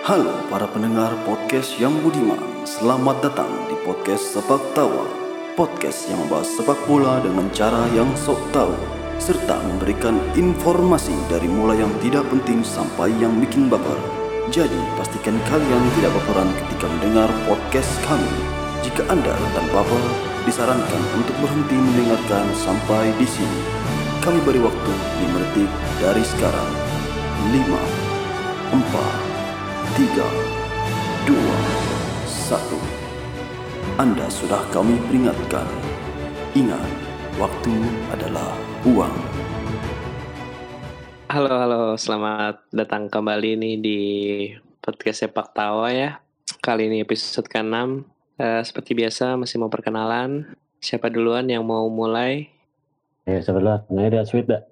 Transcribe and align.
Halo 0.00 0.32
para 0.48 0.64
pendengar 0.64 1.12
podcast 1.28 1.76
yang 1.76 1.92
budiman. 2.00 2.40
Selamat 2.64 3.20
datang 3.20 3.52
di 3.68 3.76
podcast 3.84 4.32
Sepak 4.32 4.72
Tawa. 4.72 5.04
Podcast 5.60 6.08
yang 6.08 6.24
membahas 6.24 6.48
sepak 6.56 6.80
bola 6.88 7.20
dengan 7.20 7.52
cara 7.52 7.84
yang 7.92 8.08
sok 8.16 8.40
tahu 8.48 8.72
Serta 9.20 9.60
memberikan 9.60 10.16
informasi 10.32 11.12
dari 11.28 11.52
mulai 11.52 11.84
yang 11.84 11.92
tidak 12.00 12.24
penting 12.32 12.64
sampai 12.64 13.12
yang 13.20 13.36
bikin 13.44 13.68
baper. 13.68 14.00
Jadi 14.48 14.80
pastikan 14.96 15.36
kalian 15.52 15.84
tidak 16.00 16.16
baperan 16.16 16.48
ketika 16.48 16.88
mendengar 16.96 17.28
podcast 17.44 17.92
kami. 18.08 18.32
Jika 18.80 19.04
anda 19.12 19.36
rentan 19.36 19.68
baper, 19.68 20.04
disarankan 20.48 21.02
untuk 21.12 21.36
berhenti 21.44 21.76
mendengarkan 21.76 22.48
sampai 22.56 23.12
di 23.20 23.28
sini. 23.28 23.60
Kami 24.24 24.40
beri 24.48 24.64
waktu 24.64 24.92
5 25.28 25.44
detik 25.44 25.70
dari 26.00 26.24
sekarang. 26.24 26.72
5 27.52 27.68
4 28.80 29.29
tiga, 29.98 30.28
dua, 31.26 31.56
satu. 32.22 32.78
Anda 33.98 34.30
sudah 34.30 34.62
kami 34.70 34.94
peringatkan. 35.10 35.66
Ingat, 36.54 36.86
waktu 37.34 37.74
adalah 38.14 38.54
uang. 38.86 39.16
Halo, 41.26 41.54
halo, 41.58 41.82
selamat 41.98 42.70
datang 42.70 43.10
kembali 43.10 43.58
nih 43.58 43.76
di 43.82 44.00
podcast 44.78 45.26
Sepak 45.26 45.58
Tawa 45.58 45.90
ya. 45.90 46.22
Kali 46.62 46.86
ini 46.86 47.02
episode 47.02 47.50
ke-6. 47.50 48.06
Eh, 48.38 48.62
seperti 48.62 48.94
biasa 48.94 49.34
masih 49.34 49.58
mau 49.58 49.74
perkenalan. 49.74 50.54
Siapa 50.78 51.10
duluan 51.10 51.50
yang 51.50 51.66
mau 51.66 51.90
mulai? 51.90 52.46
Ya, 53.26 53.42
sebelah, 53.42 53.82
nggak 53.90 54.06
ada 54.06 54.20
sweet 54.22 54.46
dah. 54.46 54.62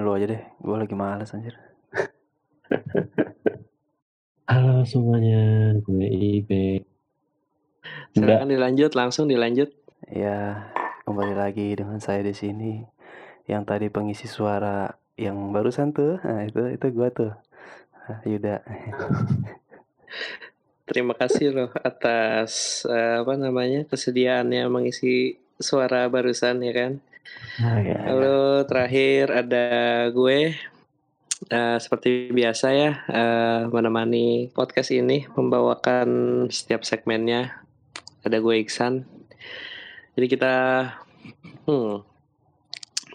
Lu 0.00 0.16
aja 0.16 0.24
deh, 0.24 0.40
gue 0.40 0.76
lagi 0.76 0.96
malas 0.96 1.36
anjir. 1.36 1.52
Halo 4.50 4.82
semuanya, 4.82 5.70
gue 5.78 6.10
Ibe. 6.10 6.82
Silakan 8.10 8.50
dilanjut, 8.50 8.90
langsung 8.98 9.30
dilanjut. 9.30 9.70
Ya, 10.10 10.66
kembali 11.06 11.38
lagi 11.38 11.78
dengan 11.78 12.02
saya 12.02 12.26
di 12.26 12.34
sini. 12.34 12.82
Yang 13.46 13.62
tadi 13.70 13.86
pengisi 13.94 14.26
suara 14.26 14.90
yang 15.14 15.54
barusan 15.54 15.94
tuh, 15.94 16.18
nah 16.26 16.42
itu 16.42 16.66
itu 16.66 16.82
gue 16.82 17.08
tuh. 17.14 17.30
Ah, 18.10 18.18
Yuda. 18.26 18.66
Terima 20.90 21.14
kasih 21.14 21.54
loh 21.54 21.70
atas 21.86 22.82
eh, 22.90 23.22
apa 23.22 23.38
namanya 23.38 23.86
kesediaannya 23.86 24.66
mengisi 24.66 25.38
suara 25.62 26.10
barusan 26.10 26.58
ya 26.66 26.74
kan. 26.74 26.92
ah, 27.62 27.78
ya. 27.78 28.02
Halo, 28.02 28.66
terakhir 28.66 29.30
ada 29.30 30.10
gue. 30.10 30.58
Eh, 31.50 31.78
seperti 31.82 32.30
biasa 32.30 32.66
ya, 32.70 33.02
eh, 33.10 33.62
menemani 33.74 34.54
podcast 34.54 34.94
ini, 34.94 35.26
membawakan 35.34 36.06
setiap 36.46 36.86
segmennya. 36.86 37.66
Ada 38.22 38.38
gue 38.38 38.54
Iksan. 38.62 39.02
Jadi 40.14 40.26
kita 40.30 40.54
hmm, 41.66 42.06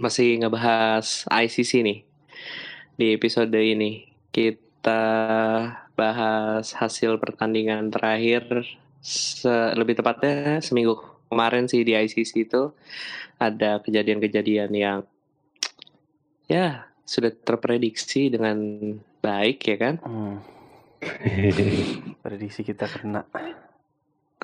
masih 0.03 0.43
ngebahas 0.43 1.23
ICC 1.31 1.71
nih 1.87 1.99
di 2.99 3.15
episode 3.15 3.55
ini. 3.55 4.03
Kita 4.35 4.99
bahas 5.95 6.75
hasil 6.75 7.15
pertandingan 7.23 7.87
terakhir, 7.87 8.67
se- 8.99 9.71
lebih 9.79 9.95
tepatnya 9.95 10.59
seminggu 10.59 10.99
kemarin 11.31 11.71
sih 11.71 11.87
di 11.87 11.95
ICC 11.95 12.51
itu 12.51 12.75
ada 13.39 13.79
kejadian-kejadian 13.79 14.71
yang 14.75 14.99
ya 16.51 16.94
sudah 17.05 17.29
terprediksi 17.29 18.33
dengan 18.33 18.57
baik 19.21 19.61
ya 19.61 19.77
kan. 19.77 19.95
Hmm, 20.01 20.41
prediksi 22.25 22.65
kita 22.65 22.89
kena. 22.89 23.21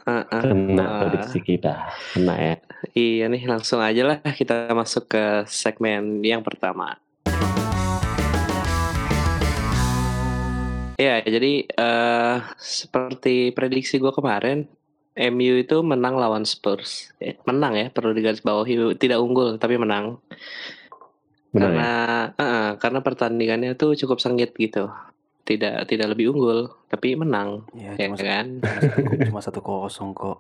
Uh, 0.02 0.26
uh, 0.34 0.42
Kena 0.42 0.86
uh, 0.86 0.98
prediksi 1.06 1.40
kita, 1.42 1.90
kena 2.14 2.34
ya. 2.38 2.56
Iya 2.94 3.26
nih 3.30 3.44
langsung 3.46 3.82
aja 3.82 4.02
lah 4.02 4.18
kita 4.22 4.74
masuk 4.74 5.10
ke 5.10 5.26
segmen 5.50 6.22
yang 6.26 6.42
pertama. 6.42 6.98
Ya 11.02 11.18
jadi 11.26 11.66
eh 11.66 12.38
seperti 12.62 13.54
prediksi 13.58 13.98
gue 13.98 14.14
kemarin, 14.14 14.70
MU 15.18 15.54
itu 15.62 15.82
menang 15.82 16.18
lawan 16.18 16.46
Spurs. 16.46 17.14
Eh, 17.22 17.38
menang 17.46 17.74
ya 17.78 17.90
perlu 17.90 18.14
digarisbawahi 18.14 18.98
tidak 18.98 19.18
unggul 19.22 19.58
tapi 19.58 19.78
menang. 19.78 20.22
Benar 21.52 21.70
ya? 21.70 21.76
karena 21.76 21.92
eh, 22.36 22.72
karena 22.80 23.00
pertandingannya 23.00 23.72
tuh 23.76 23.94
cukup 23.94 24.20
sengit 24.20 24.56
gitu. 24.56 24.88
Tidak 25.42 25.84
tidak 25.86 26.16
lebih 26.16 26.32
unggul 26.32 26.70
tapi 26.88 27.18
menang 27.18 27.66
Ya, 27.74 27.98
ya 27.98 28.08
cuma, 28.08 28.18
kan. 28.22 28.46
cuma 29.28 29.40
satu 29.42 29.60
kosong 29.60 30.14
kok. 30.14 30.38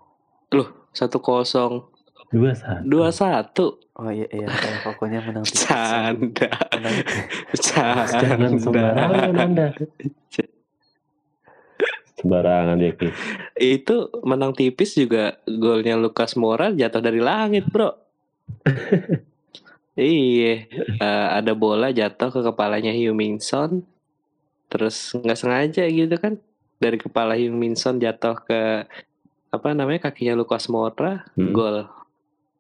Satu 0.91 1.19
kosong 1.19 1.87
Dua 2.31 2.55
satu. 2.55 2.81
dua 2.87 3.09
satu. 3.11 3.65
Oh 3.99 4.07
iya 4.07 4.23
iya, 4.31 4.47
eh, 4.47 4.79
pokoknya 4.87 5.19
menang 5.19 5.43
tipis. 5.43 5.67
Canda. 5.67 6.47
Menang, 6.79 6.95
Jangan 8.07 8.51
sembarangan 8.55 9.33
anda. 9.35 9.67
Sembarangan 12.15 12.77
ya 12.77 12.93
Ki. 12.93 13.09
Itu 13.57 14.13
menang 14.21 14.53
tipis 14.53 14.93
juga 14.93 15.41
golnya 15.43 15.97
Lukas 15.97 16.37
Moura 16.37 16.69
jatuh 16.69 17.01
dari 17.01 17.17
langit, 17.17 17.65
Bro. 17.67 17.89
iya, 19.93 20.65
eh, 20.93 21.27
ada 21.33 21.51
bola 21.51 21.89
jatuh 21.89 22.29
ke 22.29 22.39
kepalanya 22.43 22.89
Heung 22.89 23.15
Min 23.15 23.37
Son. 23.37 23.83
Terus 24.67 25.11
nggak 25.11 25.35
sengaja 25.35 25.83
gitu 25.83 26.15
kan 26.15 26.39
dari 26.77 26.95
kepala 26.95 27.35
Heung 27.35 27.55
Min 27.55 27.75
Son 27.75 27.97
jatuh 27.97 28.39
ke 28.39 28.87
apa 29.49 29.67
namanya 29.71 30.07
kakinya 30.07 30.33
Lukas 30.33 30.67
Moura, 30.67 31.27
Hmm. 31.35 31.51
gol. 31.51 31.87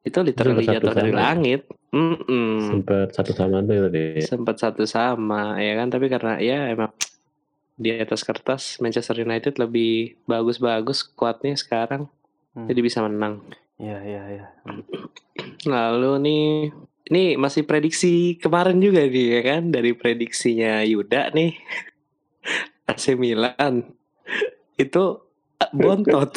Itu 0.01 0.19
literally 0.21 0.65
Satu 0.65 0.75
jatuh 0.75 0.93
dari 0.93 1.07
sama 1.07 1.15
ya? 1.15 1.23
langit. 1.29 1.61
Mm-mm. 1.91 2.51
Sempat 2.67 3.07
satu 3.11 3.31
sama 3.31 3.59
tuh 3.61 3.85
tadi. 3.85 4.23
sempat 4.23 4.55
satu 4.57 4.83
sama 4.83 5.59
ya 5.59 5.75
kan 5.75 5.87
tapi 5.87 6.07
karena 6.07 6.39
ya 6.39 6.67
emang 6.67 6.87
di 7.75 7.91
atas 7.91 8.23
kertas 8.23 8.79
Manchester 8.79 9.19
United 9.19 9.55
lebih 9.55 10.15
bagus-bagus 10.23 11.03
kuatnya 11.05 11.51
sekarang 11.53 12.07
Hmm. 12.51 12.65
jadi 12.65 12.79
bisa 12.79 12.99
menang 12.99 13.43
Iya 13.75 13.97
iya 14.01 14.21
iya. 14.29 14.45
Lalu 15.63 16.11
nih 16.21 16.45
ini 17.11 17.35
masih 17.35 17.67
prediksi 17.67 18.39
kemarin 18.39 18.79
juga 18.79 19.03
nih 19.03 19.27
ya 19.27 19.41
kan 19.43 19.67
dari 19.67 19.91
prediksinya 19.91 20.79
Yuda 20.81 21.35
nih 21.35 21.59
AC 22.91 23.13
Milan 23.13 23.91
itu 24.75 25.03
eh, 25.63 25.71
bontot 25.71 26.31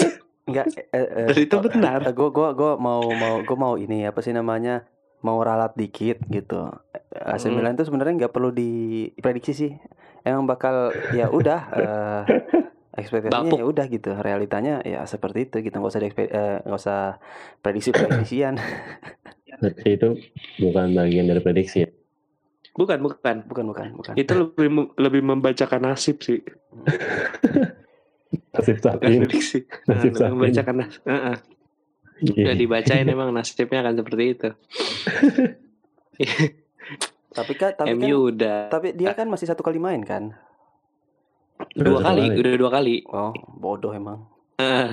Enggak, 0.44 0.76
eh, 0.76 0.84
eh, 0.92 1.26
Dan 1.32 1.36
itu 1.40 1.56
oh, 1.56 1.64
benar. 1.64 2.04
eh, 2.04 2.12
gua 2.12 2.28
gua 2.28 2.52
gua 2.52 2.72
mau 2.76 3.00
mau 3.16 3.40
gua 3.40 3.56
mau 3.56 3.74
ini 3.80 4.04
apa 4.04 4.20
sih 4.20 4.28
namanya? 4.28 4.84
Mau 5.24 5.40
ralat 5.40 5.72
dikit 5.72 6.20
gitu. 6.28 6.68
Eh, 6.92 7.00
AC 7.32 7.48
Hmm. 7.48 7.56
Milan 7.56 7.72
itu 7.72 7.88
sebenarnya 7.88 8.12
nggak 8.20 8.34
perlu 8.36 8.52
diprediksi 8.52 9.56
sih. 9.56 9.72
Emang 10.20 10.44
bakal 10.44 10.92
ya 11.16 11.32
udah 11.32 11.60
eh, 11.80 12.20
ekspektasinya 12.94 13.42
Bapuk. 13.44 13.58
ya 13.58 13.66
udah 13.66 13.86
gitu. 13.86 14.10
Realitanya 14.14 14.80
ya 14.82 15.02
seperti 15.04 15.46
itu 15.46 15.56
gitu. 15.60 15.74
Nggak 15.74 15.90
usah 15.90 16.00
eh, 16.02 16.58
nggak 16.62 16.78
usah 16.78 17.00
prediksi-prediksian. 17.60 18.54
Berarti 19.54 19.88
itu 19.96 20.08
bukan 20.58 20.86
bagian 20.92 21.26
dari 21.26 21.40
prediksi 21.40 21.82
ya. 21.82 21.90
bukan 22.74 22.98
bukan 22.98 23.46
bukan 23.46 23.64
bukan 23.70 23.86
bukan. 23.94 24.14
itu 24.18 24.34
lebih 24.34 24.66
lebih 24.98 25.22
membacakan 25.22 25.78
nasib 25.86 26.18
sih 26.18 26.42
Nasib 28.50 28.82
bukan 28.82 28.98
sapi. 28.98 29.14
prediksi 29.22 29.58
Nasib 29.86 30.10
Lebih 30.10 30.18
sapi. 30.18 30.32
membacakan 30.34 30.74
nasib 30.82 31.02
Heeh. 31.06 31.36
Udah 32.34 32.54
dibacain 32.58 33.06
emang 33.06 33.30
nasibnya 33.30 33.78
akan 33.78 33.94
seperti 33.94 34.24
itu. 34.26 34.48
Tapi 37.30 37.52
kan 37.54 37.74
tapi 37.74 37.90
kan 37.90 37.98
MU 37.98 38.30
udah 38.30 38.58
tapi 38.70 38.90
dia 38.90 39.10
kan 39.12 39.26
masih 39.26 39.46
satu 39.46 39.62
kali 39.62 39.78
main 39.78 40.02
kan. 40.02 40.34
Dua 41.72 41.98
Udah 41.98 42.04
kali, 42.04 42.20
satu 42.20 42.30
kali. 42.30 42.40
udah 42.40 42.52
dua 42.60 42.70
kali. 42.70 42.96
Oh, 43.08 43.32
bodoh 43.56 43.92
emang. 43.96 44.28
Heeh. 44.60 44.88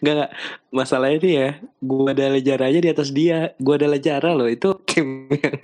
Enggak, 0.00 0.14
enggak. 0.16 0.30
Masalahnya 0.72 1.16
ini 1.20 1.30
ya, 1.36 1.50
gua 1.80 2.12
ada 2.12 2.26
Lejara 2.32 2.64
aja 2.68 2.80
di 2.80 2.90
atas 2.90 3.08
dia. 3.12 3.52
Gua 3.60 3.76
ada 3.80 3.88
Lejara 3.88 4.36
loh, 4.36 4.48
itu 4.50 4.76
tim 4.84 5.30
yang 5.32 5.56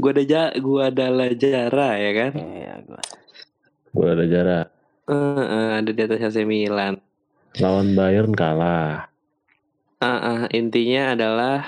gua 0.00 0.10
ada 0.10 0.22
ja, 0.26 0.42
gua 0.58 0.90
ada 0.90 1.06
Lejara 1.12 1.90
ya 2.00 2.10
kan. 2.16 2.32
Iya, 2.34 2.74
gua. 2.86 3.02
Gue 3.92 4.08
ada 4.08 4.24
jarak. 4.24 4.66
Heeh, 5.04 5.68
ada 5.84 5.90
di 5.92 6.00
atas 6.00 6.24
AC 6.24 6.48
Milan. 6.48 6.96
Lawan 7.60 7.92
Bayern 7.92 8.32
kalah. 8.32 9.11
Ah, 10.02 10.18
ah, 10.18 10.40
intinya 10.50 11.14
adalah 11.14 11.58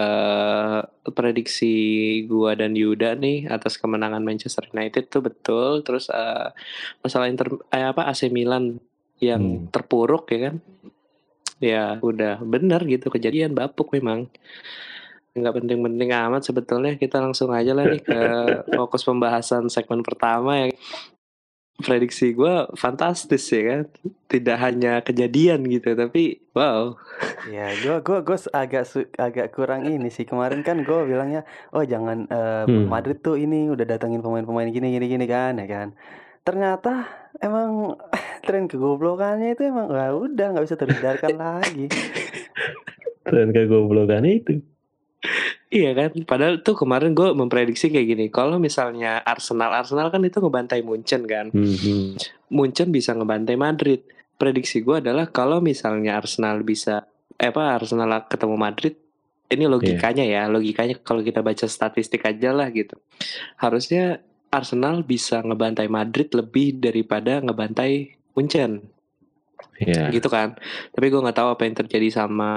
eh 0.00 0.80
prediksi 1.12 1.66
gua 2.24 2.56
dan 2.56 2.72
Yuda 2.72 3.20
nih 3.20 3.52
atas 3.52 3.76
kemenangan 3.76 4.24
Manchester 4.24 4.64
United 4.72 5.12
tuh 5.12 5.20
betul. 5.20 5.84
Terus 5.84 6.08
eh, 6.08 6.48
masalah 7.04 7.28
Inter 7.28 7.52
eh, 7.68 7.84
apa 7.92 8.08
AC 8.08 8.32
Milan 8.32 8.80
yang 9.20 9.42
Hmm. 9.44 9.68
terpuruk 9.68 10.24
ya 10.32 10.38
kan? 10.48 10.54
Ya 11.60 11.84
udah 12.00 12.40
bener 12.42 12.80
gitu 12.88 13.06
kejadian 13.12 13.52
bapuk 13.52 13.92
memang. 13.92 14.32
nggak 15.32 15.54
penting-penting 15.64 16.10
amat 16.12 16.42
sebetulnya. 16.48 16.92
Kita 17.00 17.16
langsung 17.20 17.52
aja 17.56 17.72
lah 17.76 17.88
nih 17.88 18.02
ke 18.04 18.20
fokus 18.76 19.04
pembahasan 19.04 19.68
segmen 19.72 20.00
pertama 20.04 20.64
ya. 20.64 20.68
Prediksi 21.74 22.30
gue 22.30 22.68
fantastis 22.74 23.48
ya 23.48 23.62
kan. 23.64 23.82
Tidak 24.28 24.56
hanya 24.56 25.00
kejadian 25.00 25.64
gitu, 25.66 25.92
tapi 25.92 26.40
wow. 26.52 26.94
Ya, 27.48 27.72
gue 27.74 28.00
gua 28.00 28.22
gua 28.22 28.38
agak 28.52 28.84
su- 28.84 29.10
agak 29.16 29.50
kurang 29.50 29.84
ini 29.84 30.06
sih. 30.06 30.22
Kemarin 30.22 30.62
kan 30.62 30.80
gue 30.80 30.98
bilangnya, 31.04 31.42
oh 31.70 31.82
jangan 31.82 32.28
eh, 32.28 32.64
Hmm. 32.64 32.86
Madrid 32.86 33.18
tuh 33.18 33.34
ini 33.34 33.66
udah 33.66 33.82
datangin 33.82 34.20
pemain-pemain 34.20 34.68
gini 34.68 34.94
gini 34.94 35.06
gini 35.06 35.26
kan, 35.26 35.58
ya 35.58 35.66
kan. 35.66 35.88
Ternyata 36.42 37.06
emang 37.38 37.98
tren 38.46 38.66
kegoblokannya 38.66 39.52
itu 39.52 39.62
emang 39.64 39.90
wah 39.90 40.12
udah 40.12 40.46
nggak 40.54 40.64
bisa 40.64 40.76
terhindarkan 40.76 41.34
lagi. 41.42 41.86
Dan 43.22 43.50
kegoblokan 43.50 44.22
itu. 44.22 44.60
Iya 45.72 45.96
kan, 45.96 46.12
padahal 46.28 46.60
tuh 46.60 46.76
kemarin 46.76 47.16
gue 47.16 47.32
memprediksi 47.32 47.88
kayak 47.88 48.06
gini. 48.12 48.24
Kalau 48.28 48.60
misalnya 48.60 49.24
Arsenal, 49.24 49.72
Arsenal 49.72 50.12
kan 50.12 50.20
itu 50.20 50.36
ngebantai 50.36 50.84
Munchen 50.84 51.24
kan. 51.24 51.48
Hmm, 51.48 51.64
hmm. 51.64 52.08
Munchen 52.52 52.92
bisa 52.92 53.16
ngebantai 53.16 53.56
Madrid. 53.56 54.04
Prediksi 54.36 54.84
gue 54.84 55.00
adalah 55.00 55.32
kalau 55.32 55.64
misalnya 55.64 56.20
Arsenal 56.20 56.60
bisa, 56.60 57.08
eh 57.40 57.48
apa 57.48 57.72
Arsenal 57.72 58.28
ketemu 58.28 58.60
Madrid, 58.60 59.00
ini 59.48 59.64
logikanya 59.64 60.28
ya, 60.28 60.44
logikanya 60.44 61.00
kalau 61.00 61.24
kita 61.24 61.40
baca 61.40 61.64
statistik 61.64 62.20
aja 62.28 62.52
lah 62.52 62.68
gitu. 62.68 63.00
Harusnya 63.56 64.20
Arsenal 64.52 65.00
bisa 65.08 65.40
ngebantai 65.40 65.88
Madrid 65.88 66.28
lebih 66.36 66.84
daripada 66.84 67.40
ngebantai 67.40 68.20
Munchen 68.36 68.91
Ya. 69.82 70.14
gitu 70.14 70.30
kan. 70.30 70.54
Tapi 70.94 71.10
gue 71.10 71.18
nggak 71.18 71.38
tahu 71.38 71.48
apa 71.58 71.62
yang 71.66 71.74
terjadi 71.74 72.08
sama 72.22 72.50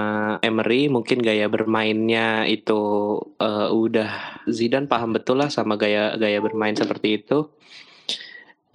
Emery. 0.45 0.93
Mungkin 0.93 1.25
gaya 1.25 1.49
bermainnya 1.49 2.45
itu 2.45 2.81
eh, 3.41 3.69
udah 3.73 4.43
Zidane 4.45 4.85
paham 4.85 5.17
betul 5.17 5.41
lah 5.41 5.49
sama 5.49 5.73
gaya 5.79 6.13
gaya 6.21 6.37
bermain 6.37 6.77
seperti 6.77 7.25
itu. 7.25 7.49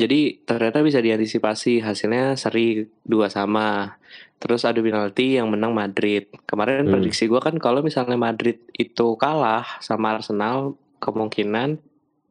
Jadi 0.00 0.41
ternyata 0.49 0.81
bisa 0.81 0.99
diantisipasi 1.05 1.85
hasilnya 1.85 2.35
seri 2.35 2.88
dua 3.05 3.29
sama. 3.29 4.00
Terus 4.41 4.65
adu 4.65 4.81
penalti 4.81 5.37
yang 5.37 5.53
menang 5.53 5.77
Madrid. 5.77 6.32
Kemarin 6.49 6.88
Hmm. 6.88 6.97
prediksi 6.97 7.29
gue 7.29 7.37
kan 7.44 7.55
kalau 7.61 7.85
misalnya 7.85 8.17
Madrid 8.17 8.65
itu 8.73 9.15
kalah 9.21 9.79
sama 9.85 10.17
Arsenal, 10.17 10.81
kemungkinan 11.05 11.77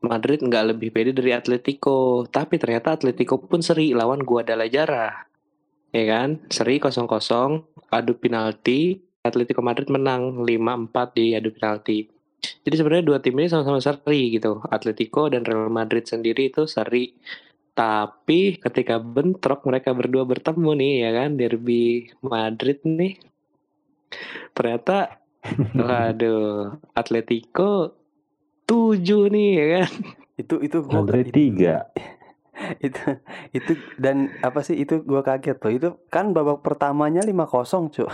Madrid 0.01 0.41
nggak 0.41 0.73
lebih 0.73 0.89
pede 0.89 1.13
dari 1.13 1.37
Atletico. 1.37 2.25
Tapi 2.25 2.57
ternyata 2.57 2.97
Atletico 2.97 3.37
pun 3.37 3.61
seri 3.61 3.93
lawan 3.93 4.25
Guadalajara 4.25 5.28
ya 5.93 6.03
kan? 6.05 6.41
Seri 6.49 6.77
0-0 6.77 7.05
adu 7.89 8.13
penalti 8.17 9.01
Atletico 9.19 9.59
Madrid 9.59 9.91
menang 9.91 10.47
5-4 10.47 11.17
di 11.17 11.25
adu 11.35 11.49
penalti. 11.51 12.07
Jadi 12.39 12.75
sebenarnya 12.75 13.05
dua 13.05 13.19
tim 13.19 13.35
ini 13.35 13.51
sama-sama 13.51 13.83
seri 13.83 14.31
gitu. 14.31 14.63
Atletico 14.71 15.27
dan 15.27 15.43
Real 15.43 15.67
Madrid 15.67 16.07
sendiri 16.07 16.47
itu 16.47 16.63
seri. 16.65 17.11
Tapi 17.75 18.59
ketika 18.59 18.99
bentrok 18.99 19.67
mereka 19.67 19.91
berdua 19.91 20.23
bertemu 20.23 20.71
nih 20.79 20.93
ya 21.03 21.11
kan? 21.15 21.29
Derby 21.35 22.07
Madrid 22.23 22.79
nih. 22.83 23.19
Ternyata 24.55 25.19
waduh 25.79 26.79
Atletico 26.95 27.95
7 28.67 29.35
nih 29.35 29.49
ya 29.51 29.65
kan? 29.79 29.91
Itu 30.39 30.55
itu 30.63 30.77
Madrid 30.87 31.27
itu, 31.27 31.35
tiga. 31.35 31.91
itu 32.85 33.01
itu 33.55 33.71
dan 33.95 34.35
apa 34.43 34.59
sih 34.61 34.75
itu 34.75 35.01
gua 35.03 35.23
kaget 35.23 35.57
tuh. 35.59 35.71
Itu 35.71 35.89
kan 36.11 36.35
babak 36.35 36.61
pertamanya 36.61 37.23
5-0, 37.23 37.95
Cuk. 37.95 38.11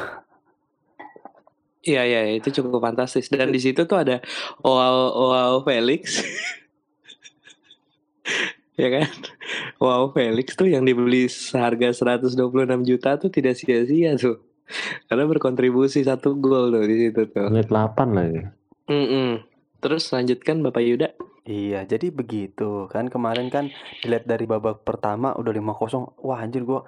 Iya 1.86 2.02
iya 2.02 2.22
itu 2.34 2.50
cukup 2.50 2.82
fantastis 2.82 3.30
dan 3.30 3.54
di 3.54 3.62
situ 3.62 3.86
tuh 3.86 4.02
ada 4.02 4.18
wow 4.66 5.14
wow 5.14 5.54
Felix 5.62 6.18
ya 8.82 8.90
kan 8.90 9.14
wow 9.78 10.10
Felix 10.10 10.58
tuh 10.58 10.66
yang 10.66 10.82
dibeli 10.82 11.30
seharga 11.30 11.94
126 11.94 12.34
juta 12.90 13.22
tuh 13.22 13.30
tidak 13.30 13.54
sia-sia 13.54 14.18
tuh 14.18 14.42
karena 15.06 15.30
berkontribusi 15.30 16.02
satu 16.02 16.34
gol 16.34 16.74
tuh 16.74 16.90
di 16.90 17.06
situ 17.06 17.30
tuh 17.30 17.54
Menit 17.54 17.70
8 17.70 18.18
lagi. 18.18 18.42
Mm-mm. 18.90 19.46
terus 19.78 20.10
lanjutkan 20.10 20.66
Bapak 20.66 20.82
Yuda 20.82 21.14
Iya, 21.46 21.78
jadi 21.92 22.06
begitu 22.20 22.64
kan 22.94 23.06
kemarin 23.14 23.48
kan 23.54 23.66
dilihat 24.02 24.26
dari 24.26 24.46
babak 24.50 24.82
pertama 24.88 25.28
udah 25.38 25.54
5-0. 25.54 26.02
Wah, 26.26 26.42
anjir 26.42 26.66
gua 26.66 26.82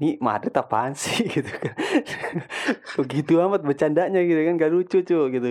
nih 0.00 0.20
Madrid 0.20 0.52
apaan 0.62 0.92
sih 0.92 1.24
gitu 1.34 1.48
kan. 1.64 1.74
Begitu 3.00 3.32
amat 3.40 3.62
bercandanya 3.64 4.20
gitu 4.28 4.40
kan 4.46 4.54
gak 4.60 4.72
lucu 4.74 4.98
cuy 5.08 5.24
gitu. 5.34 5.48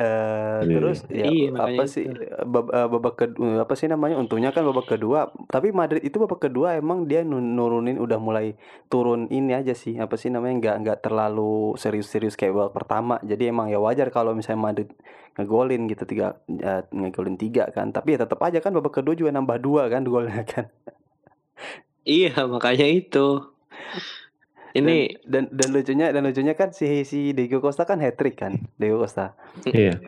Eh 0.00 0.60
Iya. 0.64 0.74
terus 0.76 0.98
ya 1.12 1.24
Iya, 1.28 1.48
apa 1.66 1.82
sih 1.94 2.04
itu. 2.08 2.20
bab- 2.52 2.72
eh, 2.72 2.88
babak 2.92 3.14
kedua 3.20 3.64
apa 3.64 3.74
sih 3.80 3.88
namanya? 3.92 4.16
Untungnya 4.22 4.50
kan 4.56 4.64
babak 4.68 4.86
kedua, 4.92 5.18
tapi 5.54 5.68
Madrid 5.80 6.00
itu 6.08 6.16
babak 6.16 6.40
kedua 6.48 6.68
emang 6.80 6.98
dia 7.10 7.20
nu- 7.30 7.40
nurunin 7.56 7.96
udah 8.04 8.16
mulai 8.16 8.46
turun 8.92 9.28
ini 9.28 9.52
aja 9.60 9.72
sih, 9.76 9.94
apa 10.00 10.14
sih 10.20 10.28
namanya? 10.32 10.54
nggak 10.60 10.76
nggak 10.82 10.98
terlalu 11.04 11.76
serius-serius 11.82 12.34
kayak 12.40 12.52
babak 12.56 12.72
pertama. 12.78 13.14
Jadi 13.30 13.42
emang 13.52 13.66
ya 13.68 13.78
wajar 13.86 14.08
kalau 14.16 14.32
misalnya 14.32 14.62
Madrid 14.72 14.88
ngegolin 15.36 15.82
gitu 15.92 16.04
tiga 16.10 16.26
eh, 16.48 16.82
ngegolin 16.92 17.36
tiga 17.40 17.64
kan 17.70 17.94
tapi 17.94 18.12
ya 18.14 18.18
tetap 18.24 18.40
aja 18.42 18.58
kan 18.60 18.72
babak 18.76 18.92
kedua 19.00 19.14
juga 19.16 19.30
nambah 19.32 19.56
dua 19.62 19.82
kan 19.88 20.02
golnya 20.12 20.42
kan 20.44 20.66
iya 22.16 22.28
makanya 22.52 22.86
itu 22.98 23.18
ini 24.74 25.18
dan 25.26 25.50
dan 25.50 25.68
lucunya 25.74 26.06
dan 26.14 26.22
lucunya 26.22 26.54
kan 26.54 26.70
si 26.70 27.02
si 27.02 27.34
Diego 27.34 27.58
Costa 27.58 27.82
kan 27.88 27.98
hat 27.98 28.14
trick 28.20 28.38
kan 28.38 28.58
Diego 28.78 29.02
Costa. 29.02 29.34
Iya. 29.66 29.98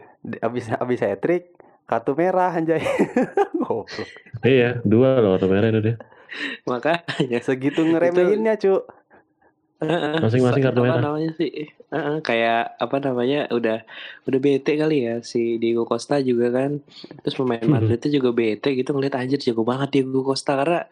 Abis 0.43 0.71
abis 0.71 1.03
hat 1.03 1.19
trick 1.23 1.57
kartu 1.87 2.15
merah 2.15 2.55
anjay. 2.55 2.81
Goblok. 3.63 4.09
Iya, 4.47 4.81
dua 4.87 5.19
loh 5.19 5.37
kartu 5.37 5.47
merah 5.51 5.69
itu 5.69 5.81
dia. 5.83 5.97
makanya. 6.65 7.39
Segitu 7.45 7.85
ngeremehinnya 7.85 8.57
cu 8.57 8.81
Masing-masing 10.23 10.63
kartu 10.63 10.81
apa 10.87 10.87
merah. 10.95 11.03
namanya 11.03 11.31
sih? 11.35 11.67
Heeh, 11.93 12.17
kayak 12.23 12.79
apa 12.79 12.97
namanya 13.03 13.51
udah 13.51 13.83
udah 14.31 14.39
bete 14.41 14.79
kali 14.79 15.11
ya 15.11 15.15
si 15.27 15.59
Diego 15.59 15.83
Costa 15.85 16.23
juga 16.23 16.55
kan. 16.55 16.79
Terus 17.27 17.35
pemain 17.35 17.67
Madridnya 17.67 18.11
juga 18.15 18.31
bete 18.31 18.79
gitu 18.79 18.95
ngeliat 18.95 19.19
anjir 19.19 19.43
jago 19.43 19.67
banget 19.67 20.01
Diego 20.01 20.23
Costa. 20.23 20.55
Karena 20.55 20.87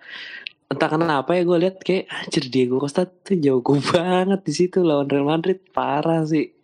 entah 0.70 0.86
kenapa 0.86 1.34
ya 1.34 1.42
gue 1.42 1.58
lihat 1.66 1.76
kayak 1.82 2.06
anjir 2.06 2.46
Diego 2.46 2.78
Costa 2.78 3.02
tuh 3.02 3.34
jago 3.42 3.74
banget 3.92 4.40
di 4.46 4.52
situ 4.54 4.86
lawan 4.86 5.10
Real 5.10 5.26
Madrid. 5.26 5.58
Parah 5.74 6.22
sih. 6.22 6.54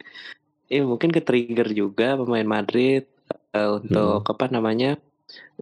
Ya 0.71 0.87
mungkin 0.87 1.11
ke 1.11 1.23
trigger 1.23 1.69
juga 1.75 2.15
pemain 2.15 2.47
Madrid 2.47 3.07
eh, 3.51 3.71
untuk 3.71 4.23
apa 4.31 4.47
namanya 4.51 4.99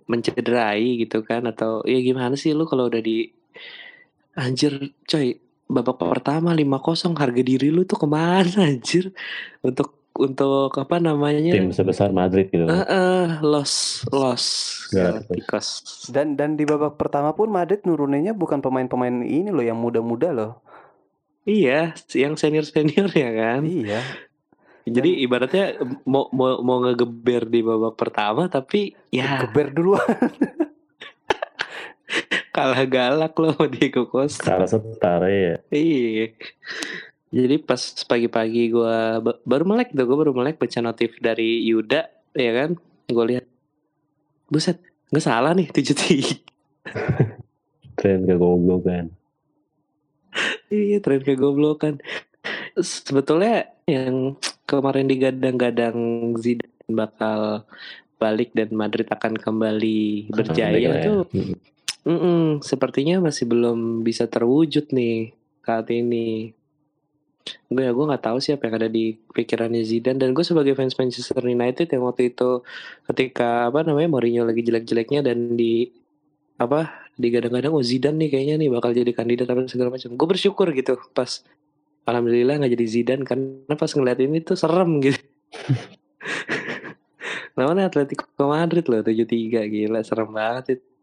mencederai 0.04 1.00
gitu 1.00 1.24
kan 1.24 1.48
atau 1.48 1.80
ya 1.88 1.96
gimana 2.04 2.36
sih 2.36 2.52
lu 2.52 2.68
kalau 2.68 2.92
udah 2.92 3.00
di 3.00 3.32
anjir 4.36 4.92
coy 5.08 5.40
babak 5.64 5.96
pertama 5.96 6.52
5-0 6.52 7.16
harga 7.16 7.40
diri 7.40 7.72
lu 7.72 7.88
tuh 7.88 7.96
ke 7.96 8.06
mana 8.08 8.68
anjir? 8.68 9.16
Untuk 9.64 10.03
untuk 10.14 10.70
apa 10.78 11.02
namanya 11.02 11.50
Tim 11.50 11.74
sebesar 11.74 12.14
Madrid 12.14 12.46
gitu. 12.48 12.70
Eh, 12.70 12.86
eh, 12.86 13.26
loss 13.42 14.06
loss 14.14 14.44
Galacticos. 14.94 15.66
Dan 16.10 16.38
dan 16.38 16.54
di 16.54 16.62
babak 16.62 16.94
pertama 16.94 17.34
pun 17.34 17.50
Madrid 17.50 17.82
nuruninnya 17.82 18.30
bukan 18.30 18.62
pemain-pemain 18.62 19.26
ini 19.26 19.50
loh 19.50 19.64
yang 19.66 19.78
muda-muda 19.78 20.30
loh 20.30 20.62
Iya, 21.44 21.92
yang 22.16 22.40
senior 22.40 22.64
senior 22.64 23.12
ya 23.12 23.30
kan. 23.36 23.60
iya 23.68 24.00
Jadi 24.84 25.24
ibaratnya 25.24 25.80
mau 26.04 26.28
mau 26.32 26.60
mau 26.60 26.76
ngegeber 26.84 27.48
di 27.48 27.64
babak 27.64 27.96
pertama 27.96 28.52
tapi 28.52 28.92
ya 29.08 29.40
geber 29.44 29.72
duluan 29.72 30.04
kalah 32.54 32.86
galak 32.86 33.34
loh 33.34 33.56
Diego 33.66 34.06
Costa. 34.06 34.44
Kalah 34.44 34.68
setara 34.68 35.26
ya. 35.26 35.56
Iya. 35.72 36.36
Jadi 37.34 37.56
pas 37.58 37.82
pagi-pagi 38.06 38.70
gua 38.70 39.18
ba- 39.18 39.42
baru 39.42 39.66
melek 39.66 39.90
tuh, 39.90 40.06
gua 40.06 40.22
baru 40.22 40.30
melek 40.30 40.62
baca 40.62 40.78
notif 40.78 41.18
dari 41.18 41.66
Yuda, 41.66 42.06
ya 42.30 42.52
kan? 42.54 42.78
Gue 43.10 43.24
lihat, 43.34 43.46
buset, 44.46 44.78
nggak 45.10 45.24
salah 45.26 45.50
nih 45.50 45.66
tujuh 45.74 45.96
tiga. 45.98 46.38
Tren 47.98 48.22
kegoblokan. 48.22 49.10
Iya, 50.70 50.98
tren 50.98 51.22
kegoblokan. 51.22 52.02
Sebetulnya 52.78 53.70
yang 53.86 54.34
kemarin 54.66 55.06
digadang-gadang 55.06 55.94
Zidane 56.42 56.74
bakal 56.90 57.62
balik 58.18 58.50
dan 58.56 58.74
Madrid 58.74 59.06
akan 59.06 59.38
kembali 59.38 60.32
berjaya 60.34 60.86
lah 60.90 60.98
ya. 61.00 61.12
Mm. 61.30 61.54
mm-mm, 62.04 62.42
sepertinya 62.60 63.22
masih 63.22 63.46
belum 63.46 64.02
bisa 64.02 64.26
terwujud 64.26 64.90
nih 64.90 65.32
saat 65.62 65.88
ini. 65.94 66.52
Gue 67.44 67.84
ya 67.84 67.92
gue 67.92 68.04
nggak 68.08 68.24
tahu 68.24 68.38
sih 68.40 68.56
apa 68.56 68.68
yang 68.68 68.76
ada 68.80 68.88
di 68.88 69.20
pikirannya 69.20 69.84
Zidane 69.84 70.16
dan 70.16 70.32
gue 70.32 70.40
sebagai 70.40 70.72
fans 70.72 70.96
Manchester 70.96 71.44
United 71.44 71.92
yang 71.92 72.08
waktu 72.08 72.32
itu 72.32 72.64
ketika 73.12 73.68
apa 73.68 73.84
namanya 73.84 74.08
Mourinho 74.16 74.48
lagi 74.48 74.64
jelek-jeleknya 74.64 75.20
dan 75.20 75.52
di 75.52 75.92
apa 76.56 77.04
digadang-gadang 77.20 77.76
oh 77.76 77.84
Zidane 77.84 78.16
nih 78.16 78.28
kayaknya 78.32 78.54
nih 78.64 78.68
bakal 78.72 78.96
jadi 78.96 79.12
kandidat 79.12 79.46
apa 79.52 79.68
segala 79.68 79.92
macam. 79.92 80.16
Gue 80.16 80.28
bersyukur 80.28 80.72
gitu 80.72 80.96
pas 81.12 81.44
alhamdulillah 82.08 82.64
nggak 82.64 82.72
jadi 82.80 82.86
Zidane 82.88 83.22
karena 83.28 83.74
pas 83.76 83.90
ngeliat 83.92 84.18
ini 84.24 84.40
tuh 84.40 84.56
serem 84.56 85.04
gitu. 85.04 85.20
Lawannya 87.60 87.86
Atletico 87.86 88.26
Madrid 88.48 88.88
loh 88.88 89.04
7-3 89.04 89.68
gila 89.68 90.00
serem 90.00 90.32
banget 90.32 90.80
itu. 90.80 90.93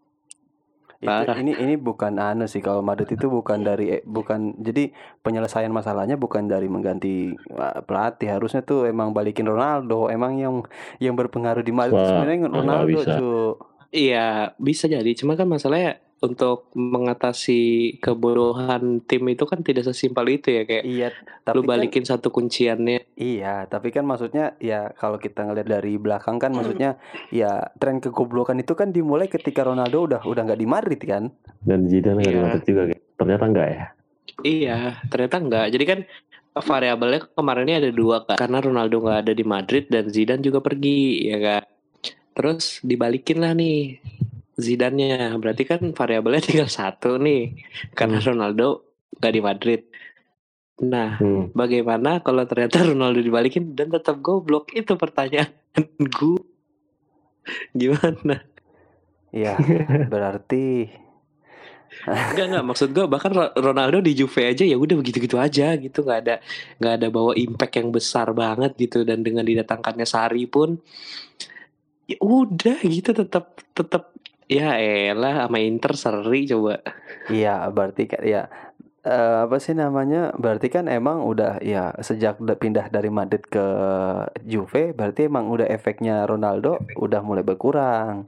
Itu 1.01 1.33
ini 1.41 1.57
ini 1.57 1.73
bukan 1.81 2.21
anu 2.21 2.45
sih 2.45 2.61
kalau 2.61 2.85
Madrid 2.85 3.09
itu 3.09 3.25
bukan 3.25 3.65
dari 3.65 3.99
eh, 3.99 4.03
bukan 4.05 4.53
jadi 4.61 4.93
penyelesaian 5.25 5.73
masalahnya 5.73 6.13
bukan 6.15 6.45
dari 6.45 6.69
mengganti 6.69 7.33
uh, 7.57 7.81
pelatih. 7.81 8.29
Harusnya 8.29 8.61
tuh 8.61 8.85
emang 8.85 9.09
balikin 9.09 9.49
Ronaldo 9.49 10.13
emang 10.13 10.37
yang 10.37 10.61
yang 11.01 11.17
berpengaruh 11.17 11.65
di 11.65 11.73
Madrid 11.73 11.97
Wah, 11.97 12.07
sebenarnya 12.07 12.37
Ronaldo 12.47 12.99
Iya, 13.91 14.55
bisa 14.55 14.87
jadi. 14.87 15.11
Cuma 15.19 15.35
kan 15.35 15.51
masalahnya 15.51 15.99
untuk 16.21 16.69
mengatasi 16.77 17.97
kebodohan 17.97 19.01
tim 19.01 19.25
itu 19.25 19.49
kan 19.49 19.65
tidak 19.65 19.89
sesimpel 19.89 20.29
itu 20.29 20.53
ya 20.53 20.63
kayak 20.69 20.85
iya 20.85 21.09
lu 21.09 21.25
tapi 21.41 21.59
kan 21.65 21.69
balikin 21.73 22.05
satu 22.05 22.29
kunciannya. 22.29 23.09
iya 23.17 23.65
tapi 23.65 23.89
kan 23.89 24.05
maksudnya 24.05 24.53
ya 24.61 24.93
kalau 24.93 25.17
kita 25.17 25.49
ngeliat 25.49 25.65
dari 25.65 25.97
belakang 25.97 26.37
kan 26.37 26.53
maksudnya 26.53 27.01
ya 27.33 27.73
tren 27.81 27.97
kegoblokan 27.97 28.61
itu 28.61 28.77
kan 28.77 28.93
dimulai 28.93 29.25
ketika 29.25 29.65
Ronaldo 29.65 30.05
udah 30.05 30.21
udah 30.21 30.41
nggak 30.45 30.61
di 30.61 30.67
Madrid 30.69 31.01
kan 31.01 31.33
Dan 31.65 31.89
Zidane 31.89 32.21
nggak 32.21 32.29
Iya. 32.29 32.37
dimaksud 32.37 32.63
juga. 32.63 32.81
kayak. 32.85 33.01
Ternyata 33.17 33.43
enggak 33.45 33.67
ya. 33.69 33.85
Iya, 34.41 34.77
ternyata 35.09 35.35
enggak. 35.37 35.65
Jadi 35.69 35.83
kan 35.85 35.99
variabelnya 36.57 37.19
kemarin 37.33 37.65
ini 37.69 37.75
ada 37.77 37.91
dua 37.93 38.17
kan. 38.25 38.37
Karena 38.37 38.57
Ronaldo 38.61 38.97
nggak 38.97 39.19
ada 39.25 39.33
di 39.33 39.45
Madrid 39.45 39.85
dan 39.89 40.09
Zidane 40.09 40.41
juga 40.41 40.57
pergi, 40.61 41.29
ya 41.29 41.37
kan. 41.37 41.63
Terus 42.33 42.81
dibalikin 42.81 43.43
lah 43.43 43.53
nih 43.53 44.01
Zidane-nya. 44.55 45.35
Berarti 45.37 45.63
kan 45.63 45.81
variabelnya 45.91 46.43
tinggal 46.49 46.67
satu 46.67 47.15
nih. 47.15 47.55
Karena 47.93 48.19
Ronaldo 48.19 48.83
nggak 49.17 49.33
di 49.33 49.41
Madrid. 49.41 49.81
Nah, 50.81 51.21
Hmm. 51.21 51.53
bagaimana 51.53 52.25
kalau 52.25 52.41
ternyata 52.43 52.81
Ronaldo 52.89 53.21
dibalikin 53.21 53.77
dan 53.77 53.93
tetap 53.93 54.17
goblok? 54.19 54.73
Itu 54.73 54.97
pertanyaan 54.97 55.51
gue. 56.17 56.41
Gimana? 57.73 58.45
Iya 59.31 59.55
berarti 60.11 60.91
Enggak 62.03 62.45
enggak 62.51 62.65
maksud 62.67 62.91
gue 62.91 63.07
bahkan 63.07 63.31
Ro- 63.31 63.55
Ronaldo 63.55 64.03
di 64.03 64.11
Juve 64.11 64.47
aja 64.47 64.63
ya 64.63 64.75
udah 64.75 64.95
begitu-gitu 64.99 65.39
aja 65.39 65.75
gitu 65.75 66.03
nggak 66.03 66.19
ada 66.23 66.35
nggak 66.79 66.93
ada 66.99 67.07
bawa 67.07 67.31
impact 67.35 67.79
yang 67.79 67.89
besar 67.91 68.31
banget 68.31 68.75
gitu 68.75 69.07
dan 69.07 69.23
dengan 69.23 69.47
didatangkannya 69.47 70.03
Sari 70.03 70.47
pun 70.47 70.79
ya 72.07 72.19
udah 72.19 72.79
gitu 72.83 73.15
tetap 73.15 73.59
tetap 73.71 74.10
ya 74.51 74.75
elah 74.77 75.47
sama 75.47 75.57
Inter 75.63 75.93
seri 75.95 76.43
coba 76.51 76.75
Iya, 77.29 77.69
berarti 77.75 78.03
kan 78.09 78.21
ya 78.25 78.41
eh, 79.05 79.37
apa 79.45 79.57
sih 79.63 79.73
namanya? 79.77 80.33
Berarti 80.37 80.67
kan 80.73 80.85
emang 80.89 81.23
udah 81.25 81.61
ya 81.61 81.93
sejak 82.01 82.41
pindah 82.61 82.89
dari 82.89 83.09
Madrid 83.13 83.43
ke 83.45 83.65
Juve, 84.45 84.93
berarti 84.97 85.29
emang 85.29 85.49
udah 85.53 85.67
efeknya 85.69 86.25
Ronaldo 86.29 86.81
udah 86.97 87.21
mulai 87.25 87.43
berkurang. 87.45 88.25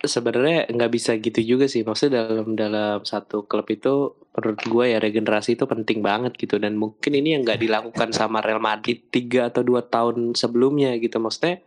sebenarnya 0.00 0.64
nggak 0.72 0.92
bisa 0.96 1.12
gitu 1.20 1.40
juga 1.44 1.68
sih 1.68 1.84
maksudnya 1.84 2.24
dalam 2.24 2.56
dalam 2.56 3.04
satu 3.04 3.44
klub 3.44 3.68
itu 3.68 4.16
menurut 4.32 4.60
gue 4.64 4.84
ya 4.96 4.98
regenerasi 5.02 5.60
itu 5.60 5.68
penting 5.68 6.00
banget 6.00 6.32
gitu 6.40 6.56
dan 6.56 6.72
mungkin 6.80 7.12
ini 7.12 7.36
yang 7.36 7.44
nggak 7.44 7.60
dilakukan 7.60 8.08
sama 8.16 8.40
Real 8.40 8.64
Madrid 8.64 9.04
tiga 9.12 9.52
atau 9.52 9.60
dua 9.60 9.84
tahun 9.84 10.32
sebelumnya 10.32 10.96
gitu 11.04 11.20
maksudnya 11.20 11.60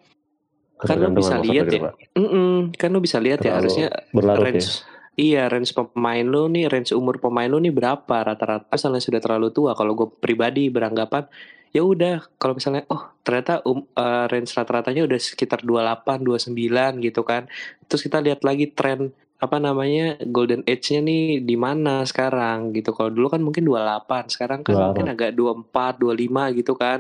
kan 0.80 1.00
lo 1.00 1.12
Tergantung 1.12 1.22
bisa 1.22 1.36
lihat 1.39 1.65
ya 1.70 1.80
Pak. 1.88 1.94
Mm-mm, 2.18 2.56
kan 2.75 2.89
lo 2.92 3.00
bisa 3.00 3.18
lihat 3.22 3.39
ya 3.46 3.51
harusnya 3.60 3.88
berlarut 4.12 4.42
ya. 4.42 4.46
range 4.50 4.70
iya 5.13 5.44
range 5.46 5.72
pemain 5.77 6.25
lo 6.25 6.50
nih 6.50 6.65
range 6.70 6.92
umur 6.98 7.22
pemain 7.22 7.50
lo 7.50 7.62
nih 7.62 7.74
berapa 7.74 8.15
rata-rata 8.25 8.65
misalnya 8.74 9.01
sudah 9.01 9.22
terlalu 9.22 9.53
tua 9.53 9.77
kalau 9.77 9.94
gue 9.94 10.10
pribadi 10.10 10.74
beranggapan 10.74 11.30
ya 11.74 11.82
udah 11.82 12.22
kalau 12.38 12.58
misalnya 12.58 12.86
oh 12.89 13.13
ternyata 13.25 13.62
um, 13.65 13.86
eh, 13.98 14.25
range 14.30 14.53
rata-ratanya 14.53 15.06
udah 15.10 15.20
sekitar 15.22 15.65
28 15.65 16.22
29 16.22 17.06
gitu 17.06 17.22
kan 17.25 17.50
terus 17.89 18.01
kita 18.06 18.22
lihat 18.22 18.46
lagi 18.46 18.70
tren 18.74 19.13
apa 19.44 19.60
namanya 19.60 20.15
golden 20.24 20.63
age-nya 20.63 21.03
nih 21.03 21.44
di 21.44 21.60
mana 21.60 22.08
sekarang 22.08 22.72
gitu 22.72 22.96
kalau 22.96 23.12
dulu 23.12 23.27
kan 23.27 23.44
mungkin 23.44 23.68
28 23.68 24.32
sekarang 24.32 24.63
kan 24.63 24.72
28. 24.72 24.88
mungkin 24.88 25.08
agak 25.12 25.32
24 25.36 26.00
25 26.00 26.60
gitu 26.63 26.74
kan 26.80 27.00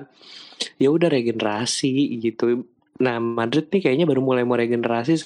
ya 0.75 0.91
udah 0.91 1.07
regenerasi 1.07 2.19
gitu 2.19 2.67
nah 2.95 3.17
Madrid 3.17 3.65
nih 3.67 3.81
kayaknya 3.81 4.05
baru 4.05 4.19
mulai 4.19 4.41
mau 4.41 4.53
regenerasi 4.53 5.17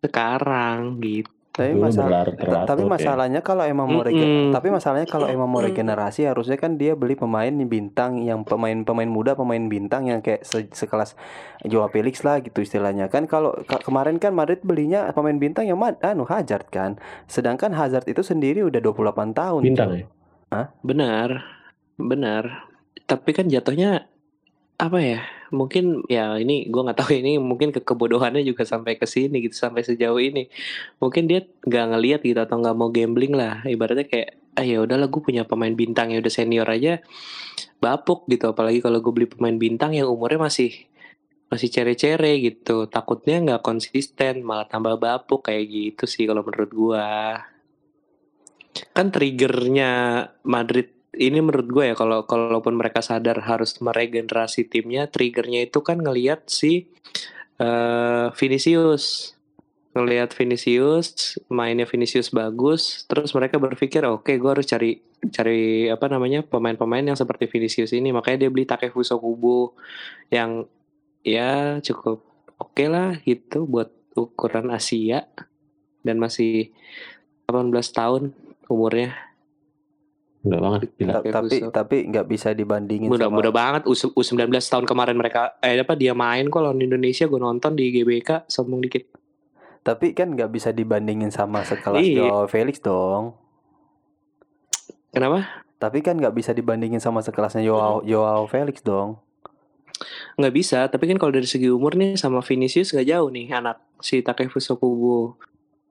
sekarang 0.00 0.98
gitu 1.00 1.28
Tapi 1.50 1.74
Dulu 1.74 1.82
masalah 1.82 2.30
terlarut 2.30 2.62
tapi 2.64 2.82
ya. 2.82 2.88
masalahnya 2.88 3.40
kalau 3.42 3.66
emang 3.66 3.90
mau 3.90 4.00
rege- 4.00 4.22
Mm-mm. 4.22 4.54
tapi 4.54 4.70
masalahnya 4.70 5.04
kalau 5.04 5.26
emang 5.26 5.50
mau 5.50 5.58
regenerasi 5.58 6.22
harusnya 6.22 6.54
kan 6.54 6.78
dia 6.78 6.94
beli 6.94 7.18
pemain 7.18 7.50
bintang 7.66 8.22
yang 8.22 8.46
pemain-pemain 8.46 9.10
muda, 9.10 9.34
pemain 9.34 9.58
bintang 9.58 10.06
yang 10.06 10.22
kayak 10.22 10.46
se- 10.46 10.70
sekelas 10.70 11.18
Joao 11.66 11.90
Felix 11.90 12.22
lah 12.22 12.38
gitu 12.38 12.62
istilahnya. 12.62 13.10
Kan 13.10 13.26
kalau 13.26 13.50
ka- 13.66 13.82
kemarin 13.82 14.16
kan 14.16 14.30
Madrid 14.30 14.62
belinya 14.62 15.10
pemain 15.10 15.34
bintang 15.34 15.66
yang 15.66 15.74
mad 15.76 15.98
anu 16.00 16.22
Hazard 16.22 16.70
kan. 16.70 17.02
Sedangkan 17.26 17.74
Hazard 17.74 18.06
itu 18.06 18.22
sendiri 18.22 18.62
udah 18.62 18.78
28 18.78 19.34
tahun. 19.34 19.60
Bintang 19.60 19.90
ya. 19.98 20.06
Benar, 20.80 21.28
benar. 21.98 22.70
Tapi 23.04 23.30
kan 23.32 23.50
jatuhnya 23.50 24.06
apa 24.80 24.98
ya? 25.04 25.20
Mungkin 25.52 26.08
ya 26.08 26.40
ini 26.40 26.70
gua 26.72 26.88
nggak 26.88 26.98
tahu 27.04 27.12
ini 27.20 27.36
mungkin 27.36 27.68
ke 27.74 27.84
kebodohannya 27.84 28.40
juga 28.46 28.64
sampai 28.64 28.96
ke 28.96 29.04
sini 29.04 29.44
gitu 29.44 29.52
sampai 29.54 29.84
sejauh 29.84 30.16
ini. 30.16 30.48
Mungkin 31.02 31.28
dia 31.28 31.44
nggak 31.44 31.86
ngelihat 31.92 32.20
gitu 32.24 32.40
atau 32.40 32.56
nggak 32.56 32.76
mau 32.76 32.88
gambling 32.88 33.34
lah. 33.36 33.60
Ibaratnya 33.68 34.08
kayak 34.08 34.40
ah 34.56 34.64
ya 34.64 34.82
udahlah 34.82 35.06
gue 35.12 35.22
punya 35.22 35.44
pemain 35.44 35.70
bintang 35.70 36.10
yang 36.10 36.24
udah 36.24 36.32
senior 36.32 36.66
aja 36.66 37.04
bapuk 37.82 38.24
gitu. 38.32 38.50
Apalagi 38.50 38.80
kalau 38.80 39.04
gue 39.04 39.12
beli 39.12 39.28
pemain 39.28 39.54
bintang 39.54 39.92
yang 39.92 40.08
umurnya 40.08 40.40
masih 40.48 40.72
masih 41.50 41.68
cere-cere 41.68 42.38
gitu. 42.40 42.86
Takutnya 42.86 43.42
nggak 43.42 43.62
konsisten 43.66 44.46
malah 44.46 44.70
tambah 44.70 44.96
bapuk 44.96 45.50
kayak 45.50 45.66
gitu 45.68 46.04
sih 46.06 46.24
kalau 46.24 46.46
menurut 46.46 46.70
gua 46.72 47.06
kan 48.94 49.10
triggernya 49.10 49.92
Madrid 50.46 50.99
ini 51.16 51.42
menurut 51.42 51.66
gue 51.66 51.84
ya 51.90 51.94
kalau 51.98 52.22
kalaupun 52.22 52.78
mereka 52.78 53.02
sadar 53.02 53.42
harus 53.42 53.74
meregenerasi 53.82 54.70
timnya 54.70 55.10
triggernya 55.10 55.66
itu 55.66 55.82
kan 55.82 55.98
ngelihat 55.98 56.46
si 56.46 56.86
eh 57.58 58.28
Vinicius. 58.38 59.34
Ngelihat 59.90 60.30
Vinicius 60.38 61.34
mainnya 61.50 61.82
Vinicius 61.82 62.30
bagus 62.30 63.02
terus 63.10 63.34
mereka 63.34 63.58
berpikir 63.58 64.06
oke 64.06 64.30
gue 64.38 64.50
harus 64.54 64.62
cari 64.70 65.02
cari 65.34 65.90
apa 65.90 66.06
namanya 66.06 66.46
pemain-pemain 66.46 67.02
yang 67.02 67.18
seperti 67.18 67.50
Vinicius 67.50 67.90
ini. 67.90 68.14
Makanya 68.14 68.46
dia 68.46 68.50
beli 68.54 68.70
Takefusa 68.70 69.18
Kubo 69.18 69.74
yang 70.30 70.70
ya 71.26 71.82
cukup 71.82 72.22
oke 72.62 72.84
lah 72.86 73.18
gitu 73.26 73.66
buat 73.66 73.90
ukuran 74.14 74.70
Asia 74.70 75.26
dan 76.06 76.16
masih 76.22 76.70
18 77.50 77.74
tahun 77.90 78.22
umurnya 78.70 79.29
Enggak 80.40 80.60
banget 80.60 80.80
gila. 80.96 81.12
Tapi 81.20 81.56
tapi 81.68 81.96
nggak 82.08 82.26
bisa 82.26 82.48
dibandingin 82.50 83.12
mudah 83.12 83.28
sama 83.28 83.36
mudah 83.36 83.52
banget 83.52 83.82
U, 83.84 83.92
U19 83.92 84.48
tahun 84.48 84.88
kemarin 84.88 85.14
mereka 85.14 85.52
eh 85.60 85.76
apa 85.76 85.92
dia 85.92 86.16
main 86.16 86.48
kok 86.48 86.60
lawan 86.60 86.80
Indonesia 86.80 87.24
gue 87.24 87.36
nonton 87.36 87.76
di 87.76 87.92
GBK 87.92 88.48
sombong 88.48 88.80
dikit 88.80 89.04
tapi 89.80 90.12
kan 90.12 90.32
nggak 90.32 90.48
bisa 90.48 90.72
dibandingin 90.72 91.28
sama 91.28 91.60
sekelas 91.60 92.00
Iya. 92.00 92.24
Joao 92.24 92.44
Felix 92.46 92.80
dong. 92.80 93.36
kenapa 95.10 95.64
Tapi 95.76 96.00
kan 96.00 96.12
nggak 96.14 96.32
bisa 96.32 96.52
dibandingin 96.52 97.00
sama 97.00 97.20
sekelasnya 97.20 97.60
Joao 97.60 98.00
Joao 98.02 98.44
Felix 98.44 98.80
dong. 98.80 99.16
nggak 100.36 100.54
bisa 100.54 100.88
tapi 100.88 101.04
kan 101.04 101.20
kalau 101.20 101.28
dari 101.30 101.44
segi 101.44 101.68
umur 101.68 101.92
nih 101.92 102.16
sama 102.16 102.40
Vinicius 102.40 102.88
nggak 102.88 103.04
jauh 103.06 103.28
nih 103.28 103.52
anak 103.52 103.76
si 104.00 104.24
Takefusa 104.24 104.72
Kubo 104.72 105.36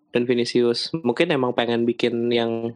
dan 0.09 0.25
Vinicius 0.25 0.89
mungkin 0.95 1.29
emang 1.29 1.53
pengen 1.53 1.85
bikin 1.85 2.33
yang 2.33 2.73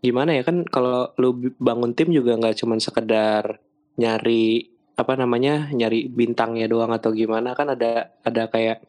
gimana 0.00 0.34
ya 0.34 0.42
kan 0.42 0.64
kalau 0.68 1.12
lu 1.20 1.54
bangun 1.58 1.92
tim 1.94 2.10
juga 2.10 2.34
nggak 2.38 2.58
cuman 2.64 2.78
sekedar 2.78 3.58
nyari 3.98 4.70
apa 4.98 5.14
namanya 5.14 5.70
nyari 5.70 6.10
bintangnya 6.10 6.66
doang 6.66 6.90
atau 6.90 7.14
gimana 7.14 7.54
kan 7.54 7.70
ada 7.74 8.14
ada 8.26 8.50
kayak 8.50 8.82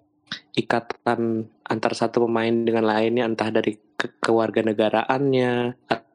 ikatan 0.53 1.49
antar 1.65 1.93
satu 1.93 2.25
pemain 2.25 2.53
dengan 2.53 2.85
lainnya 2.85 3.25
entah 3.25 3.49
dari 3.49 3.77
ke 3.93 4.09
kewarganegaraannya 4.21 5.53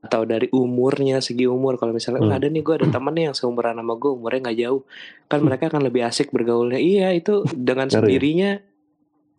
atau 0.05 0.23
dari 0.29 0.53
umurnya 0.53 1.19
segi 1.25 1.49
umur. 1.49 1.81
Kalau 1.81 1.97
misalnya 1.97 2.21
Hmm. 2.23 2.31
"Wah, 2.31 2.37
ada 2.39 2.47
nih 2.53 2.63
gue 2.63 2.75
ada 2.77 2.89
temen 2.93 3.15
yang 3.17 3.35
seumuran 3.35 3.75
sama 3.81 3.95
gue 3.97 4.11
umurnya 4.13 4.41
nggak 4.51 4.59
jauh. 4.61 4.83
Kan 5.31 5.41
mereka 5.43 5.73
akan 5.73 5.83
lebih 5.89 6.03
asik 6.05 6.29
bergaulnya. 6.31 6.77
Iya 6.79 7.15
itu 7.17 7.43
dengan 7.57 7.89
Ngaruh 7.89 7.97
ya? 7.97 7.99
sendirinya 8.05 8.51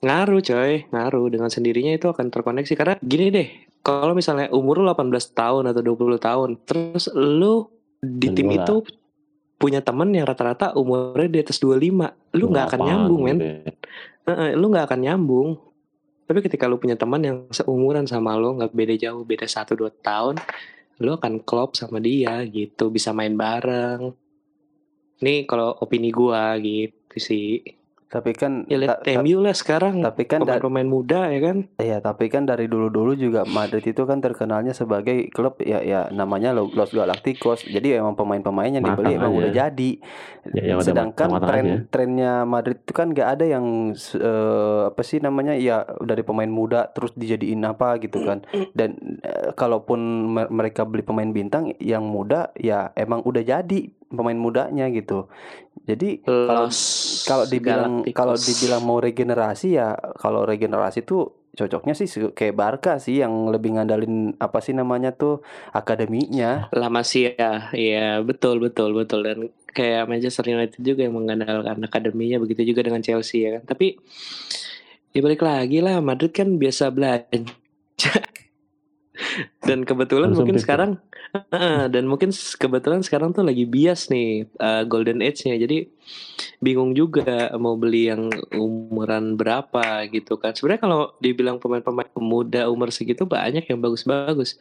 ngaruh 0.06 0.42
coy 0.42 0.74
ngaruh. 0.92 1.26
Dengan 1.30 1.50
sendirinya 1.54 1.94
itu 1.94 2.08
akan 2.10 2.28
terkoneksi. 2.34 2.74
Karena 2.74 2.96
gini 3.00 3.26
deh 3.30 3.50
kalau 3.86 4.18
misalnya 4.18 4.50
umur 4.50 4.82
lu 4.82 4.90
18 4.90 5.14
tahun 5.38 5.64
atau 5.70 5.82
20 5.86 6.18
tahun 6.18 6.50
terus 6.66 7.06
lu 7.14 7.70
di 8.02 8.34
tim 8.34 8.50
itu 8.50 8.82
punya 9.62 9.80
temen 9.80 10.10
yang 10.12 10.26
rata-rata 10.26 10.74
umurnya 10.74 11.30
di 11.30 11.40
atas 11.46 11.62
25 11.62 12.36
lu 12.36 12.46
nggak 12.50 12.66
akan 12.74 12.80
nyambung 12.82 13.22
men. 13.22 13.38
gitu 13.38 13.46
ya. 13.46 13.74
Heeh, 14.26 14.50
lu 14.58 14.66
nggak 14.74 14.86
akan 14.90 15.00
nyambung. 15.06 15.50
Tapi 16.26 16.40
ketika 16.42 16.66
lu 16.66 16.82
punya 16.82 16.98
teman 16.98 17.22
yang 17.22 17.38
seumuran 17.54 18.10
sama 18.10 18.34
lu 18.34 18.58
nggak 18.58 18.74
beda 18.74 18.96
jauh 18.98 19.22
beda 19.22 19.46
1-2 19.46 19.94
tahun 20.02 20.36
lu 21.04 21.12
akan 21.14 21.44
klop 21.44 21.78
sama 21.78 22.02
dia 22.02 22.42
gitu 22.50 22.90
bisa 22.90 23.14
main 23.14 23.38
bareng. 23.38 24.12
Nih 25.22 25.46
kalau 25.46 25.78
opini 25.80 26.10
gua 26.10 26.58
gitu 26.60 27.16
sih 27.22 27.62
Tapi 28.16 28.32
kan 28.32 28.64
Ya 28.66 28.78
lihat 28.78 29.04
ta- 29.04 29.12
ta- 29.12 29.20
MU 29.20 29.38
lah 29.38 29.52
sekarang 29.52 30.00
tapi 30.00 30.24
kan 30.24 30.40
pemain-pemain 30.40 30.88
muda 30.88 31.28
ya 31.28 31.40
kan. 31.42 31.58
Iya, 31.76 32.00
tapi 32.00 32.26
kan 32.28 32.44
dari 32.44 32.66
dulu-dulu 32.66 33.12
juga 33.14 33.44
Madrid 33.46 33.84
itu 33.84 34.02
kan 34.02 34.18
terkenalnya 34.18 34.72
sebagai 34.72 35.28
klub 35.28 35.60
ya 35.60 35.84
ya 35.84 36.08
namanya 36.10 36.50
Lo- 36.50 36.72
Los 36.72 36.90
Galacticos. 36.90 37.66
Jadi 37.66 37.92
emang 37.94 38.16
pemain-pemain 38.16 38.72
yang 38.72 38.82
dibeli 38.82 39.14
emang 39.14 39.30
aja. 39.30 39.38
udah 39.38 39.52
jadi. 39.54 39.92
Ya, 40.48 40.74
udah 40.74 40.86
Sedangkan 40.86 41.28
tren 41.42 41.66
aja. 41.66 41.76
trennya 41.90 42.34
Madrid 42.46 42.80
itu 42.80 42.94
kan 42.94 43.10
nggak 43.10 43.30
ada 43.30 43.46
yang 43.46 43.66
eh, 43.92 44.82
apa 44.88 45.02
sih 45.02 45.20
namanya 45.20 45.52
ya 45.54 45.76
dari 46.00 46.22
pemain 46.22 46.48
muda 46.48 46.88
terus 46.88 47.12
dijadiin 47.14 47.60
apa 47.62 48.00
gitu 48.00 48.22
kan. 48.22 48.48
Dan 48.72 48.96
eh, 49.20 49.52
kalaupun 49.52 50.00
me- 50.32 50.50
mereka 50.50 50.84
beli 50.84 51.02
pemain 51.02 51.28
bintang 51.28 51.44
yang 51.78 52.06
muda 52.06 52.54
ya 52.56 52.94
emang 52.94 53.20
udah 53.22 53.44
jadi 53.44 53.92
pemain 54.10 54.38
mudanya 54.38 54.90
gitu. 54.94 55.28
Jadi 55.86 56.22
kalau 56.26 56.70
kalau 57.26 57.46
dibilang 57.46 57.94
kalau 58.14 58.36
dibilang 58.38 58.82
mau 58.82 58.98
regenerasi 58.98 59.78
ya 59.78 59.94
kalau 60.18 60.46
regenerasi 60.46 61.06
tuh 61.06 61.46
cocoknya 61.56 61.96
sih 61.96 62.08
kayak 62.36 62.56
Barca 62.56 63.00
sih 63.00 63.24
yang 63.24 63.48
lebih 63.48 63.80
ngandalin 63.80 64.36
apa 64.38 64.60
sih 64.60 64.76
namanya 64.76 65.16
tuh 65.16 65.42
akademinya. 65.72 66.68
La 66.76 66.92
Masia, 66.92 67.72
ya 67.72 68.20
betul 68.22 68.60
betul 68.60 68.92
betul 68.92 69.24
dan 69.24 69.40
kayak 69.72 70.08
Manchester 70.08 70.52
United 70.52 70.80
juga 70.84 71.08
yang 71.08 71.16
mengandalkan 71.16 71.80
akademinya 71.84 72.40
begitu 72.44 72.76
juga 72.76 72.84
dengan 72.84 73.02
Chelsea 73.02 73.48
ya 73.48 73.60
kan. 73.60 73.64
Tapi 73.76 73.96
ya 75.16 75.20
balik 75.24 75.42
lagi 75.44 75.80
lah 75.80 76.04
Madrid 76.04 76.36
kan 76.36 76.60
biasa 76.60 76.92
belanja. 76.92 77.48
Dan 79.64 79.88
kebetulan 79.88 80.32
mungkin 80.32 80.56
Konsumtif 80.56 80.62
ya? 80.62 80.64
sekarang 80.64 80.92
Heeh, 81.36 81.92
dan 81.92 82.08
mungkin 82.08 82.32
kebetulan 82.32 83.04
sekarang 83.04 83.36
tuh 83.36 83.44
lagi 83.44 83.68
bias 83.68 84.08
nih 84.08 84.48
uh, 84.56 84.88
Golden 84.88 85.20
Age-nya. 85.20 85.60
Jadi 85.60 85.92
bingung 86.64 86.96
juga 86.96 87.52
mau 87.60 87.76
beli 87.76 88.08
yang 88.08 88.32
umuran 88.56 89.36
berapa 89.36 90.08
gitu 90.16 90.40
kan. 90.40 90.56
Sebenarnya 90.56 90.82
kalau 90.88 91.02
dibilang 91.20 91.60
pemain-pemain 91.60 92.08
muda 92.16 92.72
umur 92.72 92.88
segitu 92.94 93.28
banyak 93.28 93.68
yang 93.68 93.80
bagus-bagus. 93.84 94.56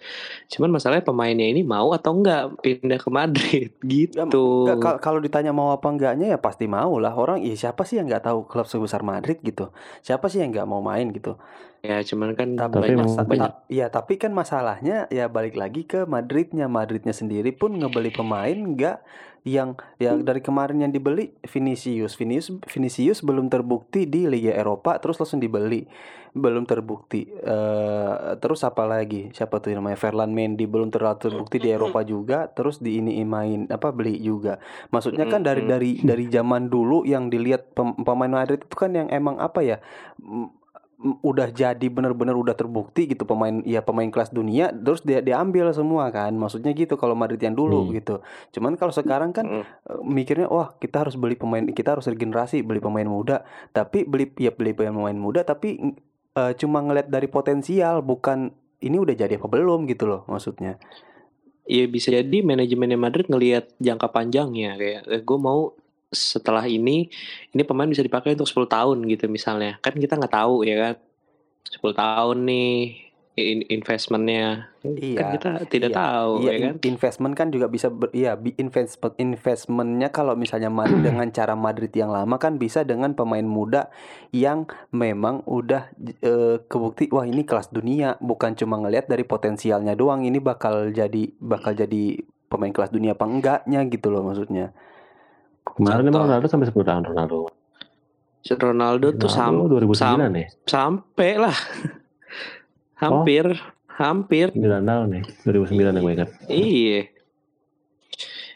Cuman 0.51 0.75
masalahnya 0.75 1.07
pemainnya 1.07 1.47
ini 1.47 1.63
mau 1.63 1.95
atau 1.95 2.11
enggak 2.11 2.59
pindah 2.59 2.99
ke 2.99 3.11
Madrid 3.13 3.71
gitu. 3.95 4.75
Kal- 4.83 4.99
kalau 4.99 5.23
ditanya 5.23 5.55
mau 5.55 5.71
apa 5.71 5.87
enggaknya 5.87 6.35
ya 6.35 6.39
pasti 6.43 6.67
mau 6.67 6.99
lah 6.99 7.15
orang. 7.15 7.39
Ya 7.45 7.55
siapa 7.55 7.87
sih 7.87 8.03
yang 8.03 8.11
nggak 8.11 8.27
tahu 8.27 8.51
klub 8.51 8.67
sebesar 8.67 9.07
Madrid 9.07 9.39
gitu? 9.47 9.71
Siapa 10.03 10.27
sih 10.27 10.43
yang 10.43 10.51
nggak 10.51 10.67
mau 10.67 10.83
main 10.83 11.15
gitu? 11.15 11.39
Ya 11.85 12.01
cuman 12.01 12.33
kan 12.33 12.57
Tapi, 12.57 12.81
banyak, 12.81 12.97
masa- 12.97 13.29
banyak 13.29 13.45
ta- 13.45 13.61
iya 13.69 13.93
tapi 13.93 14.17
kan 14.17 14.33
masalahnya 14.33 15.05
ya 15.13 15.29
balik 15.29 15.53
lagi 15.53 15.85
ke 15.85 16.09
Madridnya. 16.09 16.65
Madridnya 16.65 17.13
sendiri 17.13 17.53
pun 17.53 17.77
ngebeli 17.77 18.09
pemain 18.09 18.57
nggak 18.57 19.05
yang 19.45 19.77
yang 20.01 20.25
dari 20.25 20.41
kemarin 20.41 20.81
yang 20.81 20.89
dibeli 20.89 21.37
Vinicius. 21.45 22.17
Vinicius 22.17 22.57
Vinicius 22.65 23.21
belum 23.21 23.53
terbukti 23.53 24.09
di 24.09 24.25
Liga 24.25 24.57
Eropa 24.57 24.97
terus 24.97 25.21
langsung 25.21 25.45
dibeli. 25.45 25.85
Belum 26.33 26.65
terbukti. 26.65 27.29
Eh 27.29 28.13
terus 28.41 28.65
apa 28.65 28.89
lagi? 28.89 29.29
Siapa 29.31 29.61
tuh 29.61 29.77
namanya 29.77 30.01
Ferland 30.01 30.33
Mendy 30.33 30.65
belum 30.65 30.89
terlalu 30.89 31.21
terbukti 31.21 31.61
di 31.61 31.69
Eropa 31.69 32.01
juga 32.01 32.49
terus 32.49 32.81
di 32.81 32.97
ini 32.97 33.21
main 33.23 33.69
apa 33.69 33.93
beli 33.93 34.17
juga. 34.19 34.57
Maksudnya 34.89 35.29
kan 35.29 35.45
dari 35.45 35.69
dari 35.69 35.91
dari 36.01 36.33
zaman 36.33 36.67
dulu 36.67 37.05
yang 37.05 37.29
dilihat 37.29 37.77
pem- 37.77 38.01
pemain 38.01 38.33
Madrid 38.33 38.65
itu 38.65 38.73
kan 38.73 38.89
yang 38.91 39.13
emang 39.13 39.37
apa 39.37 39.61
ya? 39.61 39.77
m- 40.19 40.64
udah 40.97 41.51
jadi 41.51 41.87
bener-bener 41.91 42.33
udah 42.33 42.55
terbukti 42.55 43.11
gitu 43.11 43.27
pemain 43.27 43.61
ya 43.67 43.83
pemain 43.83 44.07
kelas 44.09 44.31
dunia 44.31 44.71
terus 44.71 45.03
dia 45.03 45.19
diambil 45.19 45.69
semua 45.75 46.09
kan 46.09 46.33
maksudnya 46.33 46.71
gitu 46.71 46.95
kalau 46.95 47.13
Madrid 47.13 47.43
yang 47.43 47.53
dulu 47.53 47.85
Hmm. 47.85 47.93
gitu 47.93 48.15
cuman 48.55 48.79
kalau 48.79 48.95
sekarang 48.95 49.35
kan 49.35 49.45
Mm. 49.45 49.63
eh, 49.63 49.67
mikirnya 50.01 50.47
wah 50.47 50.73
kita 50.75 51.05
harus 51.05 51.19
beli 51.19 51.35
pemain 51.35 51.67
kita 51.67 51.99
harus 51.99 52.07
regenerasi 52.07 52.63
beli 52.63 52.79
pemain 52.79 53.05
muda 53.05 53.43
tapi 53.71 54.07
beli 54.07 54.31
ya 54.39 54.55
beli 54.55 54.73
pemain 54.73 55.13
muda 55.13 55.43
tapi 55.43 55.83
eh, 56.33 56.53
cuma 56.57 56.81
ngeliat 56.81 57.11
dari 57.11 57.27
potensial 57.27 58.01
bukan 58.01 58.55
ini 58.79 58.97
udah 58.97 59.15
jadi 59.15 59.37
apa 59.37 59.51
belum 59.51 59.85
gitu 59.87 60.07
loh 60.07 60.23
maksudnya 60.25 60.79
ya 61.65 61.85
bisa 61.85 62.13
jadi 62.13 62.39
manajemennya 62.41 62.97
Madrid 62.97 63.27
ngelihat 63.27 63.73
jangka 63.77 64.09
panjangnya 64.09 64.77
kayak 64.77 65.03
eh, 65.05 65.21
gue 65.21 65.39
mau 65.39 65.73
setelah 66.15 66.65
ini 66.65 67.11
ini 67.55 67.63
pemain 67.67 67.91
bisa 67.91 68.03
dipakai 68.07 68.39
untuk 68.39 68.49
10 68.49 68.71
tahun 68.71 68.99
gitu 69.11 69.27
misalnya. 69.29 69.77
Kan 69.85 69.99
kita 69.99 70.17
nggak 70.19 70.35
tahu 70.35 70.65
ya 70.67 70.77
kan? 70.81 70.95
10 71.69 71.95
tahun 71.97 72.39
nih 72.47 72.71
in- 73.35 73.67
investmentnya. 73.67 74.71
Kan 74.79 74.95
Iya, 74.95 75.27
kita 75.35 75.51
tidak 75.67 75.91
iya, 75.91 75.99
tahu 75.99 76.33
Iya, 76.39 76.53
ya 76.55 76.59
kan? 76.63 76.75
in- 76.79 76.83
investment 76.95 77.35
kan 77.35 77.49
juga 77.51 77.67
bisa 77.67 77.91
ber, 77.91 78.09
iya 78.15 78.39
bi- 78.39 78.55
invest 78.63 79.01
investmentnya 79.19 80.09
kalau 80.15 80.39
misalnya 80.39 80.71
Madrid 80.71 81.03
dengan 81.11 81.27
cara 81.35 81.55
Madrid 81.59 81.91
yang 81.91 82.15
lama 82.15 82.37
kan 82.39 82.63
bisa 82.63 82.87
dengan 82.87 83.11
pemain 83.19 83.43
muda 83.43 83.91
yang 84.31 84.71
memang 84.95 85.43
udah 85.51 85.91
eh, 86.23 86.57
kebukti 86.71 87.11
wah 87.11 87.27
ini 87.27 87.43
kelas 87.43 87.75
dunia. 87.75 88.15
Bukan 88.23 88.55
cuma 88.55 88.79
ngelihat 88.79 89.11
dari 89.11 89.27
potensialnya 89.27 89.99
doang 89.99 90.23
ini 90.23 90.39
bakal 90.39 90.95
jadi 90.95 91.35
bakal 91.43 91.75
jadi 91.75 92.23
pemain 92.47 92.71
kelas 92.71 92.95
dunia 92.95 93.19
apa 93.19 93.27
enggaknya 93.27 93.83
gitu 93.91 94.15
loh 94.15 94.23
maksudnya. 94.23 94.71
Kemarin 95.67 96.05
Contoh. 96.05 96.13
emang 96.13 96.23
Ronaldo 96.29 96.47
sampai 96.47 96.67
10 96.69 96.85
tahun 96.85 97.03
Ronaldo. 97.07 97.39
Ronaldo 98.45 99.07
tuh 99.17 99.27
sam 99.27 99.57
Ronaldo 99.57 99.81
2009 99.81 99.97
sam- 99.97 100.21
ya. 100.37 100.47
sampai 100.65 101.31
lah 101.39 101.57
hampir 102.95 103.45
hampir 103.89 104.47
9 104.51 104.61
tahun 104.85 105.09
ya. 105.11 105.23
2009 105.43 105.81
yang 105.91 106.03
gue 106.03 106.15
ingat. 106.15 106.31
Iya. 106.47 107.01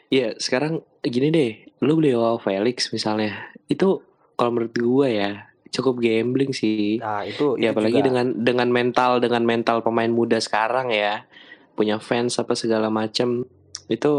Iya, 0.09 0.29
sekarang 0.37 0.81
gini 1.01 1.29
deh, 1.29 1.51
lu 1.79 1.93
beli 1.95 2.11
Joao 2.11 2.37
Felix 2.37 2.89
misalnya, 2.91 3.37
itu 3.67 4.01
kalau 4.35 4.51
menurut 4.51 4.73
gua 4.73 5.05
ya 5.07 5.31
cukup 5.69 6.01
gambling 6.01 6.49
sih. 6.51 6.97
Nah, 6.97 7.23
itu 7.23 7.57
Ya 7.57 7.71
itu 7.71 7.77
apalagi 7.77 8.01
juga. 8.01 8.07
dengan 8.09 8.27
dengan 8.35 8.69
mental 8.69 9.21
dengan 9.21 9.45
mental 9.45 9.85
pemain 9.85 10.09
muda 10.09 10.41
sekarang 10.41 10.89
ya, 10.89 11.29
punya 11.75 12.01
fans 12.01 12.37
apa 12.37 12.57
segala 12.57 12.89
macam 12.89 13.45
itu 13.85 14.13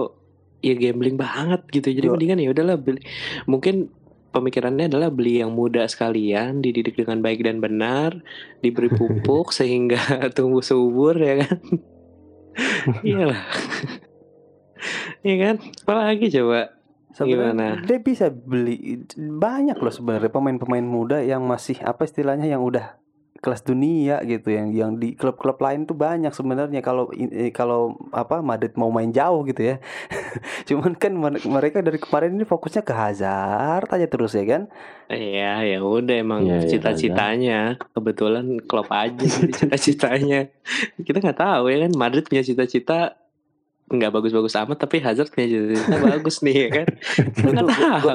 ya 0.59 0.73
gambling 0.75 1.15
banget 1.15 1.61
gitu. 1.71 1.87
Jadi 1.91 2.07
Yo. 2.07 2.13
mendingan 2.15 2.39
ya 2.39 2.49
udahlah 2.51 2.77
beli. 2.79 3.01
Mungkin 3.47 3.89
pemikirannya 4.29 4.91
adalah 4.91 5.09
beli 5.09 5.41
yang 5.41 5.51
muda 5.53 5.85
sekalian, 5.89 6.61
dididik 6.61 6.95
dengan 6.99 7.23
baik 7.25 7.41
dan 7.43 7.59
benar, 7.59 8.21
diberi 8.61 8.91
pupuk 8.93 9.51
sehingga 9.59 9.99
tumbuh 10.35 10.63
subur 10.63 11.17
ya 11.17 11.45
kan. 11.45 11.59
Iyalah. 13.07 13.43
Iya 15.23 15.35
kan? 15.43 15.55
Apalagi 15.83 16.31
coba? 16.31 16.79
Sebenarnya 17.09 17.83
dia 17.83 17.99
bisa 17.99 18.29
beli 18.29 19.01
banyak 19.17 19.75
loh 19.81 19.91
sebenarnya 19.91 20.29
pemain-pemain 20.29 20.85
muda 20.85 21.17
yang 21.25 21.41
masih 21.41 21.81
apa 21.81 22.05
istilahnya 22.05 22.45
yang 22.45 22.61
udah 22.61 23.01
kelas 23.39 23.63
dunia 23.63 24.19
gitu 24.27 24.51
yang 24.51 24.67
yang 24.75 24.91
di 24.99 25.15
klub-klub 25.15 25.55
lain 25.63 25.87
tuh 25.87 25.95
banyak 25.95 26.35
sebenarnya 26.35 26.83
kalau 26.83 27.07
kalau 27.55 27.95
apa 28.11 28.43
Madrid 28.43 28.75
mau 28.75 28.91
main 28.91 29.09
jauh 29.15 29.47
gitu 29.47 29.75
ya. 29.75 29.75
Cuman 30.67 30.93
kan 30.99 31.15
mer- 31.15 31.43
mereka 31.47 31.79
dari 31.79 31.97
kemarin 31.97 32.35
ini 32.35 32.43
fokusnya 32.43 32.83
ke 32.83 32.91
Hazard 32.91 33.87
aja 33.87 34.07
terus 34.11 34.35
ya 34.35 34.43
kan. 34.43 34.67
Iya, 35.09 35.65
ya 35.65 35.79
udah 35.81 36.15
emang 36.19 36.41
iya, 36.45 36.67
cita-citanya. 36.67 37.79
Kebetulan 37.95 38.59
klub 38.67 38.91
aja 38.91 39.25
cita-citanya. 39.55 40.51
Kita 40.99 41.17
nggak 41.23 41.39
tahu 41.39 41.71
ya 41.71 41.87
kan 41.87 41.91
Madrid 41.95 42.27
punya 42.27 42.43
cita-cita 42.43 43.15
nggak 43.89 44.11
bagus-bagus 44.11 44.53
amat 44.55 44.77
tapi 44.77 44.97
Hazard 44.97 45.27
punya 45.27 45.49
cita-cita 45.49 45.97
bagus 46.09 46.39
nih 46.39 46.55
ya 46.55 46.69
kan. 46.71 46.87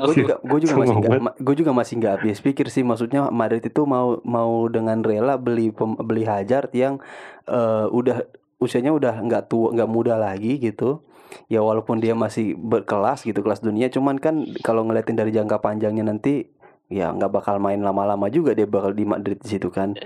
Gue 0.00 0.14
juga 0.16 0.34
gue 0.40 0.58
juga 0.60 0.74
masih 0.76 0.94
nggak 0.96 1.12
gue 1.36 1.54
juga 1.56 1.70
masih 1.72 1.94
nggak 1.96 2.12
habis 2.16 2.38
pikir 2.38 2.66
sih 2.68 2.80
maksudnya 2.80 3.26
Madrid 3.28 3.60
itu 3.60 3.82
mau 3.84 4.18
mau 4.22 4.66
dengan 4.66 5.00
rela 5.00 5.34
beli 5.36 5.68
pem- 5.68 5.98
beli 5.98 6.22
Hazard 6.22 6.70
yang 6.72 7.02
eh, 7.44 7.86
udah 7.86 8.22
usianya 8.56 8.90
udah 8.90 9.20
nggak 9.20 9.44
tua 9.46 9.70
nggak 9.70 9.86
muda 9.86 10.14
lagi 10.14 10.56
gitu 10.56 11.02
ya 11.46 11.58
walaupun 11.58 11.98
dia 11.98 12.14
masih 12.14 12.54
berkelas 12.54 13.20
gitu 13.20 13.42
kelas 13.42 13.58
dunia 13.58 13.88
cuman 13.88 14.16
kan 14.16 14.34
kalau 14.62 14.82
ngeliatin 14.82 15.14
dari 15.14 15.30
jangka 15.30 15.58
panjangnya 15.58 16.06
nanti 16.06 16.46
ya 16.86 17.10
nggak 17.10 17.32
bakal 17.32 17.58
main 17.58 17.82
lama-lama 17.82 18.28
juga 18.28 18.54
dia 18.54 18.64
bakal 18.64 18.90
di 18.90 19.02
Madrid 19.02 19.36
di 19.36 19.48
situ 19.50 19.68
kan 19.68 19.98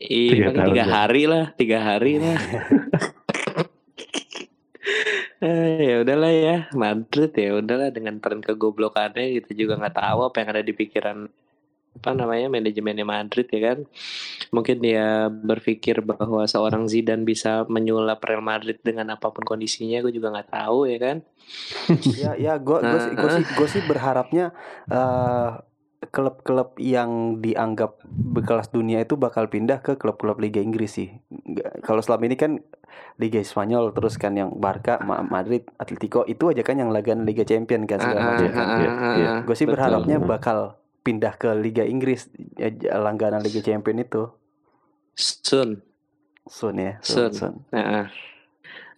Iya, 0.00 0.32
Tiga 0.32 0.48
tahun 0.56 0.66
tiga 0.66 0.80
ya. 0.80 0.86
hari 0.88 1.22
lah, 1.28 1.44
tiga 1.52 1.78
hari 1.78 2.16
lah. 2.16 2.32
Eh, 5.40 5.80
ya 5.80 5.96
udahlah 6.04 6.32
ya, 6.36 6.56
Madrid 6.76 7.32
ya 7.32 7.56
udahlah 7.56 7.88
dengan 7.88 8.20
tren 8.20 8.44
kegoblokannya 8.44 9.40
kita 9.40 9.56
juga 9.56 9.80
nggak 9.80 9.96
tahu 9.96 10.18
apa 10.28 10.36
yang 10.44 10.48
ada 10.52 10.62
di 10.62 10.76
pikiran 10.76 11.32
apa 11.90 12.14
namanya 12.14 12.46
manajemennya 12.46 13.02
Madrid 13.08 13.48
ya 13.50 13.60
kan. 13.72 13.78
Mungkin 14.54 14.76
dia 14.78 15.26
berpikir 15.32 16.04
bahwa 16.04 16.46
seorang 16.46 16.86
Zidane 16.86 17.26
bisa 17.26 17.66
menyulap 17.66 18.22
Real 18.22 18.44
Madrid 18.44 18.78
dengan 18.84 19.16
apa 19.16 19.32
pun 19.34 19.42
kondisinya, 19.42 19.98
gue 20.04 20.12
juga 20.14 20.30
nggak 20.30 20.50
tahu 20.52 20.86
ya 20.86 20.98
kan. 21.00 21.16
ya 22.20 22.30
ya 22.38 22.52
gue 22.60 22.78
gue 22.84 23.30
sih 23.32 23.44
gue 23.48 23.68
sih, 23.68 23.82
berharapnya 23.88 24.54
eh, 24.92 25.50
klub-klub 26.08 26.80
yang 26.80 27.42
dianggap 27.44 28.00
berkelas 28.08 28.72
dunia 28.72 29.04
itu 29.04 29.20
bakal 29.20 29.52
pindah 29.52 29.84
ke 29.84 30.00
klub-klub 30.00 30.40
Liga 30.40 30.62
Inggris 30.64 30.96
sih. 30.96 31.10
Kalau 31.84 32.00
selama 32.00 32.24
ini 32.30 32.36
kan 32.40 32.62
Liga 33.20 33.40
Spanyol 33.44 33.92
terus 33.92 34.16
kan 34.16 34.32
yang 34.34 34.56
Barca, 34.56 35.00
Ma- 35.04 35.24
Madrid, 35.24 35.68
Atletico 35.76 36.24
itu 36.24 36.48
aja 36.48 36.64
kan 36.64 36.80
yang 36.80 36.90
lagan 36.90 37.28
Liga 37.28 37.44
Champion 37.44 37.84
kan 37.84 38.00
segala 38.00 38.20
ah, 38.20 38.26
macam 38.32 38.46
ah, 38.48 38.54
kan. 38.54 38.66
iya, 38.80 38.92
iya. 39.16 39.32
Gue 39.44 39.56
sih 39.56 39.66
Betul. 39.68 39.74
berharapnya 39.76 40.16
bakal 40.20 40.80
pindah 41.00 41.34
ke 41.36 41.50
Liga 41.56 41.84
Inggris 41.84 42.28
ya, 42.56 42.70
langganan 43.00 43.40
Liga 43.40 43.60
Champion 43.64 44.00
itu. 44.00 44.28
Sun. 45.16 45.84
Sun 46.48 46.74
ya, 46.80 46.96
Sun. 47.04 47.32
Sun. 47.32 47.32
Sun. 47.36 47.54
Nah, 47.72 48.08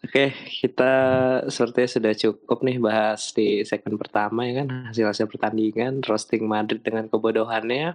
Oke, 0.03 0.35
kita 0.35 0.93
sepertinya 1.47 1.91
sudah 1.95 2.13
cukup 2.19 2.59
nih 2.67 2.83
bahas 2.83 3.31
di 3.31 3.63
segmen 3.63 3.95
pertama 3.95 4.43
ya 4.51 4.67
kan 4.67 4.91
hasil-hasil 4.91 5.31
pertandingan 5.31 6.03
roasting 6.03 6.43
Madrid 6.43 6.83
dengan 6.83 7.07
kebodohannya. 7.07 7.95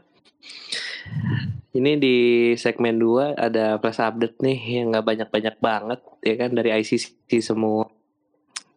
Ini 1.75 1.91
di 1.99 2.17
segmen 2.55 2.95
2 2.95 3.35
ada 3.35 3.75
flash 3.83 3.99
update 3.99 4.39
nih 4.39 4.59
yang 4.79 4.95
nggak 4.95 5.03
banyak-banyak 5.03 5.55
banget 5.59 5.99
ya 6.23 6.35
kan 6.39 6.55
dari 6.55 6.71
ICC 6.79 7.43
semua. 7.43 7.91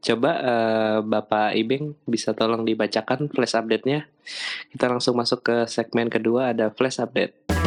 Coba 0.03 0.31
eh, 0.43 0.99
Bapak 1.07 1.55
Ibing 1.55 2.11
bisa 2.11 2.35
tolong 2.35 2.67
dibacakan 2.67 3.31
flash 3.31 3.55
update-nya. 3.55 4.11
Kita 4.75 4.91
langsung 4.91 5.15
masuk 5.15 5.47
ke 5.47 5.57
segmen 5.71 6.11
kedua 6.11 6.51
ada 6.51 6.75
flash 6.75 6.99
update. 6.99 7.60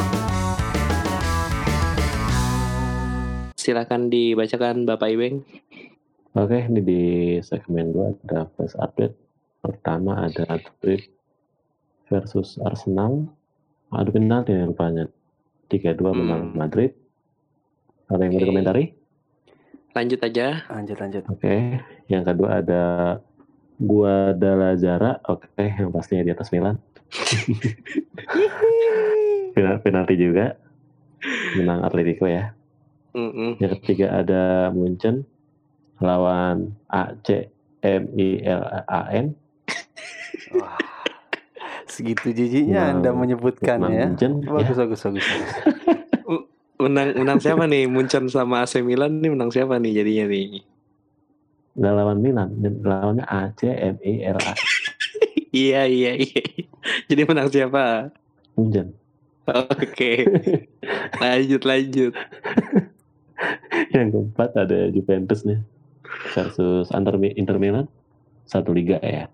Silakan 3.63 4.11
dibacakan 4.11 4.83
Bapak 4.83 5.07
Ibing. 5.07 5.39
Oke, 6.35 6.59
ini 6.59 6.81
di 6.83 7.01
segmen 7.39 7.95
2 7.95 8.27
ada 8.27 8.43
flash 8.51 8.75
update. 8.75 9.15
Pertama 9.63 10.19
ada 10.19 10.43
Madrid 10.49 11.07
versus 12.05 12.59
Arsenal. 12.59 13.23
Adu 13.87 14.11
penalti 14.11 14.51
rupanya. 14.51 15.07
3-2 15.71 16.11
menang 16.11 16.43
Hmm. 16.51 16.57
Madrid. 16.59 16.91
Ada 18.11 18.19
yang 18.19 18.29
mau 18.29 18.35
Oke. 18.35 18.43
dikomentari? 18.43 18.83
Lanjut 19.93 20.19
aja. 20.19 20.45
Lanjut 20.67 20.97
lanjut. 20.99 21.23
Oke, 21.29 21.55
yang 22.09 22.21
kedua 22.21 22.59
ada 22.59 22.81
Guadalajara. 23.79 25.23
Oke, 25.23 25.47
yang 25.55 25.87
pastinya 25.87 26.21
di 26.21 26.29
atas 26.29 26.51
Milan. 26.51 26.75
Penal- 29.53 29.79
Penalti 29.79 30.15
juga. 30.15 30.55
Menang 31.55 31.81
Atletico 31.81 32.25
ya. 32.25 32.51
Mm-mm. 33.13 33.61
Yang 33.61 33.71
ketiga 33.81 34.21
ada 34.25 34.73
Munchen 34.73 35.25
lawan 36.01 36.73
AC 36.89 37.53
MILAN. 37.85 39.37
Wah. 40.57 40.77
Segitu 41.85 42.33
jijinya 42.33 42.89
Anda 42.89 43.13
menyebutkannya 43.13 43.93
ya. 43.93 44.05
Munchen 44.09 44.41
ya. 44.41 44.49
Bagus 44.49 44.77
bagus 44.81 44.99
bagus. 45.05 45.25
bagus. 45.25 45.53
Menang 46.83 47.15
menang 47.15 47.39
siapa 47.39 47.63
nih? 47.69 47.85
Munchen 47.85 48.27
sama 48.27 48.65
AC 48.65 48.81
Milan 48.81 49.21
nih 49.21 49.31
menang 49.31 49.53
siapa 49.53 49.77
nih 49.77 50.03
jadinya 50.03 50.25
nih? 50.33 50.65
Nggak 51.77 51.93
lawan 51.95 52.19
Milan, 52.19 52.49
lawannya 52.81 53.25
AC 53.29 53.61
MILAN. 54.01 54.57
Iya 55.53 55.85
iya 55.85 56.17
iya. 56.17 56.65
Jadi 57.05 57.29
menang 57.29 57.45
siapa? 57.53 58.09
Munchen. 58.57 58.97
Oke. 59.45 60.25
lanjut 61.21 61.61
lanjut. 61.61 62.17
Yang 63.95 64.07
keempat 64.11 64.49
ada 64.55 64.79
Juventus 64.89 65.43
nih 65.43 65.59
versus 66.31 66.87
Inter, 66.89 67.15
Inter 67.33 67.57
Milan. 67.57 67.85
Satu 68.43 68.71
liga 68.71 68.99
ya. 68.99 69.27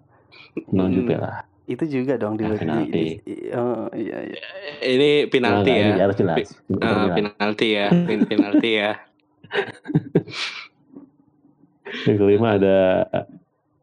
Non 0.70 0.90
Hmm. 0.90 0.96
Juve 0.96 1.16
lah. 1.16 1.46
Itu 1.66 1.86
juga 1.86 2.18
dong 2.18 2.34
di 2.34 2.44
Nah, 2.44 2.58
penalti. 2.58 2.98
i- 2.98 3.22
i- 3.24 3.54
oh, 3.54 3.86
iya, 3.94 4.18
iya. 4.26 4.42
Ini 4.82 5.10
penalti 5.28 5.70
Nah, 5.70 5.78
ya. 5.78 5.88
Ini 5.88 6.02
harus 6.02 6.18
jelas. 6.18 6.48
Ah, 6.80 7.06
penalti 7.10 7.68
ya. 7.70 7.88
Penalti 8.26 8.70
ya. 8.74 8.92
Yang 12.06 12.18
kelima 12.18 12.58
ada 12.58 12.78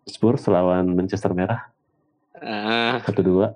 Spurs 0.05 0.47
lawan 0.47 0.95
Manchester 0.95 1.31
Merah. 1.31 1.71
Ah, 2.37 3.03
Satu 3.03 3.23
dua. 3.23 3.51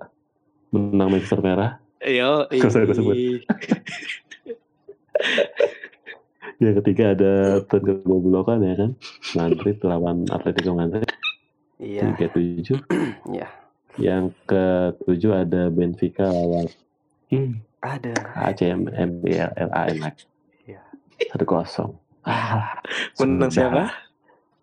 Menang 0.71 1.11
Manchester 1.11 1.39
Merah. 1.39 1.79
yo. 2.01 2.47
Gue 2.47 2.71
sebut. 2.91 3.15
Yang 6.61 6.75
ketiga 6.85 7.17
ada 7.17 7.33
turn 7.65 7.81
keboblokan 7.81 8.61
ya 8.61 8.73
kan. 8.77 8.91
Madrid 9.33 9.81
lawan 9.81 10.29
Atletico 10.29 10.77
Madrid. 10.77 11.09
Iya. 11.81 12.13
Tiga 12.13 12.25
tujuh. 12.29 12.79
Iya. 13.33 13.49
Yang 13.99 14.37
ketujuh 14.47 15.35
ada 15.35 15.67
Benfica 15.67 16.29
lawan 16.31 16.69
hmm, 17.27 17.59
Ada. 17.83 18.13
ACM 18.53 18.87
MBLAN 18.87 19.97
lagi. 19.99 20.25
Iya. 20.63 20.79
Satu 21.33 21.43
kosong. 21.43 21.91
Ah, 22.23 22.77
Menang 23.19 23.49
siapa? 23.49 23.91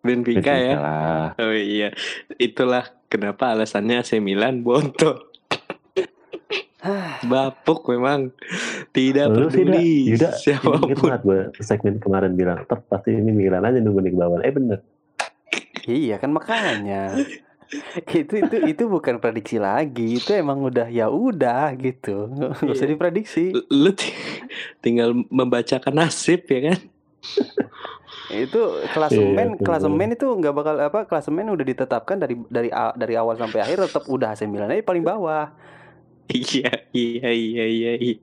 Benfica 0.00 0.54
ya. 0.54 0.74
lah. 0.78 1.26
Oh 1.42 1.52
iya. 1.52 1.92
Itulah 2.38 2.88
kenapa 3.10 3.52
alasannya 3.52 4.00
AC 4.00 4.22
Milan 4.22 4.62
bontot. 4.62 5.27
Bapuk 7.26 7.82
memang 7.88 8.30
tidak 8.90 9.26
Lu 9.28 9.46
sih, 9.46 9.62
peduli 9.62 9.74
Dak. 9.74 9.82
Yuda, 10.08 10.28
Ingat 10.28 10.32
siapa 10.36 10.70
pun. 10.72 10.94
banget 11.02 11.20
gue 11.22 11.40
segmen 11.58 11.94
kemarin 11.96 12.32
bilang, 12.32 12.62
"Ter, 12.62 12.78
pasti 12.82 13.10
ini 13.12 13.30
Milan 13.30 13.62
aja 13.62 13.76
nunggu 13.76 14.00
di 14.00 14.12
bawah. 14.12 14.38
Eh 14.40 14.50
bener. 14.50 14.78
Iya 15.84 16.16
kan 16.16 16.30
makanya. 16.30 17.16
itu 18.14 18.34
itu 18.38 18.56
itu 18.64 18.82
bukan 18.86 19.18
prediksi 19.18 19.58
lagi. 19.58 20.16
Itu 20.16 20.32
emang 20.32 20.62
udah 20.62 20.86
ya 20.86 21.06
udah 21.06 21.74
gitu. 21.74 22.30
Nggak 22.30 22.64
usah 22.70 22.86
Iya. 22.86 22.92
diprediksi. 22.94 23.44
Lu 23.68 23.90
ti- 23.90 24.14
tinggal 24.78 25.12
membacakan 25.26 25.98
nasib 25.98 26.46
ya 26.46 26.72
kan? 26.72 26.78
Itu 28.28 28.60
klasemen 28.88 29.56
Iya, 29.56 29.64
klasemen 29.64 30.12
itu 30.12 30.28
nggak 30.28 30.52
bakal 30.52 30.76
apa 30.78 31.00
klasemen 31.02 31.48
udah 31.48 31.64
ditetapkan 31.64 32.20
dari 32.20 32.36
dari 32.46 32.68
dari 32.68 33.14
awal 33.16 33.34
sampai 33.34 33.56
akhir 33.58 33.88
tetap 33.88 34.04
udah 34.04 34.36
AC 34.36 34.44
Milan 34.44 34.68
aja 34.68 34.84
paling 34.84 35.00
bawah. 35.00 35.48
Iya, 36.28 36.70
iya, 36.92 37.28
iya, 37.32 37.64
iya. 37.64 37.92
iya. 37.96 38.16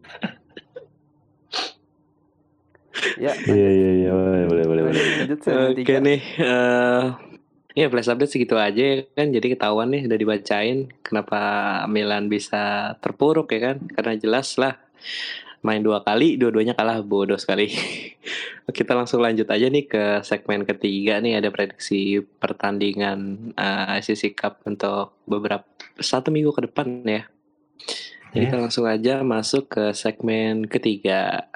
Ya. 3.20 3.32
Iya 3.36 3.70
iya 3.76 3.92
iya 4.02 4.10
boleh 4.14 4.46
boleh 4.48 4.66
boleh. 4.66 4.84
boleh. 4.88 5.04
Oke 5.36 5.84
tiga. 5.84 6.00
nih, 6.00 6.22
eh 6.40 7.04
ya 7.76 7.92
flash 7.92 8.08
update 8.08 8.32
segitu 8.32 8.56
aja 8.56 8.82
ya 8.82 8.96
kan. 9.14 9.28
Jadi 9.34 9.58
ketahuan 9.58 9.92
nih 9.92 10.08
udah 10.08 10.18
dibacain 10.20 10.78
kenapa 11.04 11.40
Milan 11.92 12.32
bisa 12.32 12.96
terpuruk 13.04 13.52
ya 13.52 13.72
kan? 13.74 13.78
Karena 13.92 14.14
jelas 14.16 14.56
lah 14.56 14.80
main 15.66 15.82
dua 15.82 16.06
kali, 16.06 16.38
dua-duanya 16.38 16.78
kalah 16.78 17.02
bodoh 17.02 17.42
sekali. 17.42 17.74
Kita 18.78 18.94
langsung 18.94 19.22
lanjut 19.22 19.50
aja 19.50 19.66
nih 19.66 19.86
ke 19.90 20.04
segmen 20.22 20.62
ketiga 20.64 21.18
nih 21.22 21.42
ada 21.42 21.50
prediksi 21.50 22.22
pertandingan 22.22 23.52
eh, 23.58 23.98
ICC 24.02 24.38
Cup 24.38 24.62
untuk 24.70 25.20
beberapa 25.26 25.66
satu 25.98 26.30
minggu 26.30 26.54
ke 26.54 26.70
depan 26.70 27.02
ya. 27.06 27.26
Jadi 28.36 28.44
Ya. 28.44 28.52
kita 28.52 28.60
langsung 28.68 28.84
aja 28.84 29.24
masuk 29.24 29.72
ke 29.72 29.96
segmen 29.96 30.68
ketiga. 30.68 31.48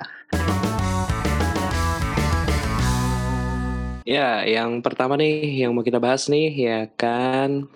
Ya, 4.07 4.47
yang 4.47 4.79
pertama 4.79 5.19
nih 5.19 5.67
yang 5.67 5.75
mau 5.75 5.83
kita 5.83 5.99
bahas 5.99 6.31
nih 6.31 6.47
ya 6.55 6.79
kan 6.95 7.67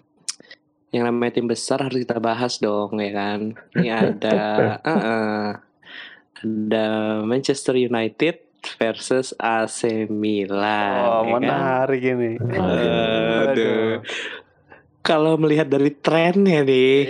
yang 0.95 1.03
namanya 1.03 1.35
tim 1.35 1.51
besar 1.51 1.83
harus 1.83 1.99
kita 1.99 2.15
bahas 2.23 2.63
dong 2.63 2.95
ya 3.03 3.11
kan. 3.11 3.39
Ini 3.75 3.89
ada 3.91 4.39
eh, 4.87 4.95
eh, 4.95 5.47
ada 6.39 6.87
Manchester 7.27 7.75
United 7.75 8.39
versus 8.79 9.35
AC 9.35 10.07
Milan. 10.07 11.03
Oh, 11.03 11.27
ya 11.27 11.35
kan? 11.35 11.43
menarik 11.43 12.01
ini. 12.07 12.39
Aduh. 12.39 13.99
Kalau 15.03 15.35
melihat 15.35 15.67
dari 15.67 15.91
trennya 15.91 16.63
nih, 16.63 17.03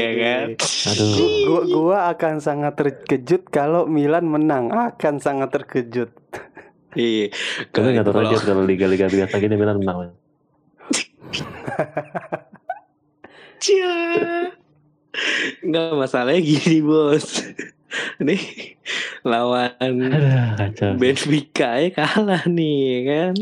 ya 0.00 0.10
kan. 0.16 0.46
Aduh. 0.56 1.12
Gua, 1.44 1.60
gua 1.68 1.98
akan 2.16 2.40
sangat 2.40 2.72
terkejut 2.80 3.52
kalau 3.52 3.84
Milan 3.84 4.24
menang. 4.24 4.72
Akan 4.72 5.20
sangat 5.20 5.52
terkejut. 5.52 6.08
Iya. 6.96 7.28
Tapi 7.68 7.86
nggak 7.92 8.06
tahu 8.08 8.16
Kalau- 8.16 8.64
liga-liga 8.64 9.12
biasa 9.12 9.36
gini 9.36 9.60
Milan 9.60 9.76
menang. 9.76 10.16
Cia. 13.60 13.96
Nggak 15.60 16.00
masalahnya 16.00 16.40
gini 16.40 16.80
bos. 16.80 17.44
Nih 18.24 18.74
lawan. 19.20 19.94
Benfica 20.96 21.76
ya 21.76 21.90
kalah 21.92 22.48
nih 22.48 22.78
ya 22.80 23.00
kan. 23.04 23.34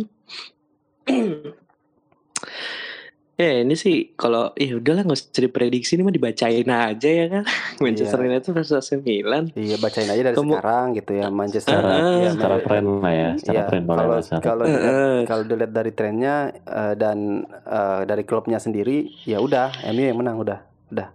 Ya 3.45 3.57
ini 3.61 3.75
sih 3.75 3.97
kalau 4.13 4.55
ya 4.55 4.75
udahlah 4.75 5.03
nggak 5.03 5.19
usah 5.19 5.41
diprediksi 5.41 5.95
ini 5.95 6.03
mah 6.03 6.11
dibacain 6.11 6.65
aja 6.65 7.09
ya 7.09 7.27
kan. 7.29 7.45
Manchester 7.83 8.21
United 8.21 8.51
versus 8.51 8.75
AC 8.75 8.97
Milan. 8.97 9.51
Iya 9.53 9.77
bacain 9.77 10.07
aja 10.07 10.23
dari 10.23 10.33
Kamu- 10.33 10.55
sekarang 10.55 10.87
gitu 10.95 11.13
ya 11.13 11.27
Manchester. 11.29 11.75
Secara, 11.75 11.89
Ah, 11.93 12.17
ya, 12.17 12.31
secara 12.31 12.55
Ma- 12.55 12.63
tren 12.63 12.85
lah 12.99 13.13
ya, 13.13 13.31
secara 13.37 13.55
Iya, 13.55 13.67
tren 13.67 13.83
boleh 13.83 13.99
kalau 13.99 14.13
bahasa. 14.13 14.35
kalau 14.39 14.65
dilihat, 14.65 14.87
Heeh. 14.89 15.19
kalau 15.25 15.43
dilihat 15.45 15.73
dari 15.73 15.93
trennya 15.93 16.35
eh, 16.55 16.95
dan 16.95 17.19
eh, 17.49 18.01
dari 18.05 18.23
klubnya 18.23 18.57
sendiri 18.57 18.97
ya 19.23 19.39
udah 19.39 19.67
MU 19.87 20.03
yang 20.03 20.17
menang 20.17 20.39
udah 20.39 20.59
udah. 20.89 21.09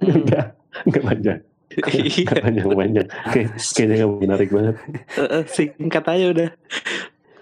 Enggak, 0.00 0.46
enggak 0.84 1.02
panjang. 1.02 1.40
Iya. 1.74 2.22
Enggak 2.22 2.38
panjang-panjang. 2.40 3.06
Kayak, 3.26 3.48
kayaknya 3.66 3.94
nggak 3.98 4.12
menarik 4.20 4.48
banget. 4.48 4.74
Heeh, 5.12 5.42
singkat 5.46 6.04
aja 6.06 6.26
udah. 6.30 6.48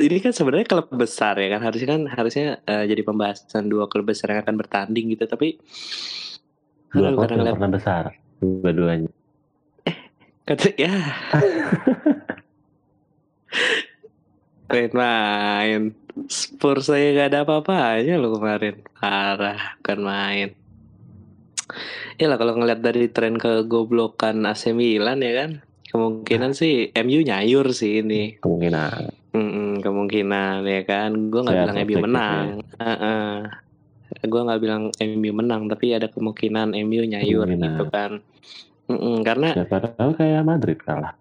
Ini 0.03 0.19
kan 0.19 0.35
sebenarnya 0.35 0.67
klub 0.67 0.91
besar 0.91 1.39
ya 1.39 1.47
kan 1.55 1.63
harusnya 1.63 1.89
kan 1.95 2.03
harusnya 2.11 2.59
eh, 2.67 2.91
jadi 2.91 3.07
pembahasan 3.07 3.71
dua 3.71 3.87
klub 3.87 4.11
besar 4.11 4.35
yang 4.35 4.43
akan 4.43 4.59
bertanding 4.59 5.15
gitu 5.15 5.31
tapi 5.31 5.63
Dua 6.93 7.09
Lu 7.09 7.25
klub 7.25 7.33
yang 7.33 7.57
pernah 7.57 7.73
besar. 7.73 8.13
Dua-duanya. 8.43 9.09
kata 10.45 10.69
ya. 10.77 10.93
Main-main. 14.69 15.97
Spurs 16.29 16.93
saya 16.93 17.17
gak 17.17 17.29
ada 17.33 17.49
apa-apanya 17.49 18.21
lo 18.21 18.37
kemarin. 18.37 18.85
Parah, 19.01 19.81
bukan 19.81 20.01
main. 20.05 20.49
Ya 22.21 22.29
lah 22.29 22.37
kalau 22.37 22.61
ngeliat 22.61 22.85
dari 22.85 23.09
tren 23.09 23.41
kegoblokan 23.41 24.45
AC 24.45 24.77
Milan 24.77 25.25
ya 25.25 25.33
kan, 25.33 25.65
kemungkinan 25.89 26.53
sih 26.53 26.93
MU 26.93 27.25
nyayur 27.25 27.73
sih 27.73 28.05
ini. 28.05 28.37
Kemungkinan. 28.45 29.22
Mm-mm, 29.33 29.81
kemungkinan 29.81 30.61
ya 30.69 30.83
kan. 30.85 31.11
Gue 31.33 31.41
nggak 31.41 31.57
Sehat 31.57 31.67
bilang 31.67 31.79
MU 31.81 31.97
objektif 31.97 32.05
menang. 32.05 32.47
Heeh. 32.77 33.31
Gue 34.29 34.41
nggak 34.45 34.61
bilang 34.61 34.83
MU 35.01 35.33
menang, 35.33 35.63
tapi 35.73 35.87
ada 35.97 36.09
kemungkinan 36.13 36.77
MU 36.77 37.03
nyayur 37.09 37.49
Kemungkinan. 37.49 37.73
gitu 37.73 37.85
kan. 37.89 38.11
Mm-mm, 38.93 39.15
karena 39.25 39.49
Ya 39.57 39.65
padahal 39.65 40.11
kayak 40.13 40.43
Madrid 40.45 40.79
kalah. 40.85 41.17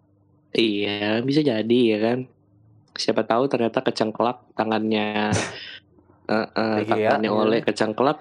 Iya, 0.51 1.23
bisa 1.23 1.39
jadi 1.39 1.79
ya 1.95 1.97
kan. 2.03 2.19
Siapa 2.91 3.23
tahu 3.23 3.47
ternyata 3.47 3.79
kecengklak 3.79 4.51
tangannya 4.59 5.31
eh, 6.35 6.47
eh, 6.51 6.77
tangannya 6.83 7.31
iya. 7.31 7.39
oleh 7.43 7.59
kecengklak. 7.63 8.19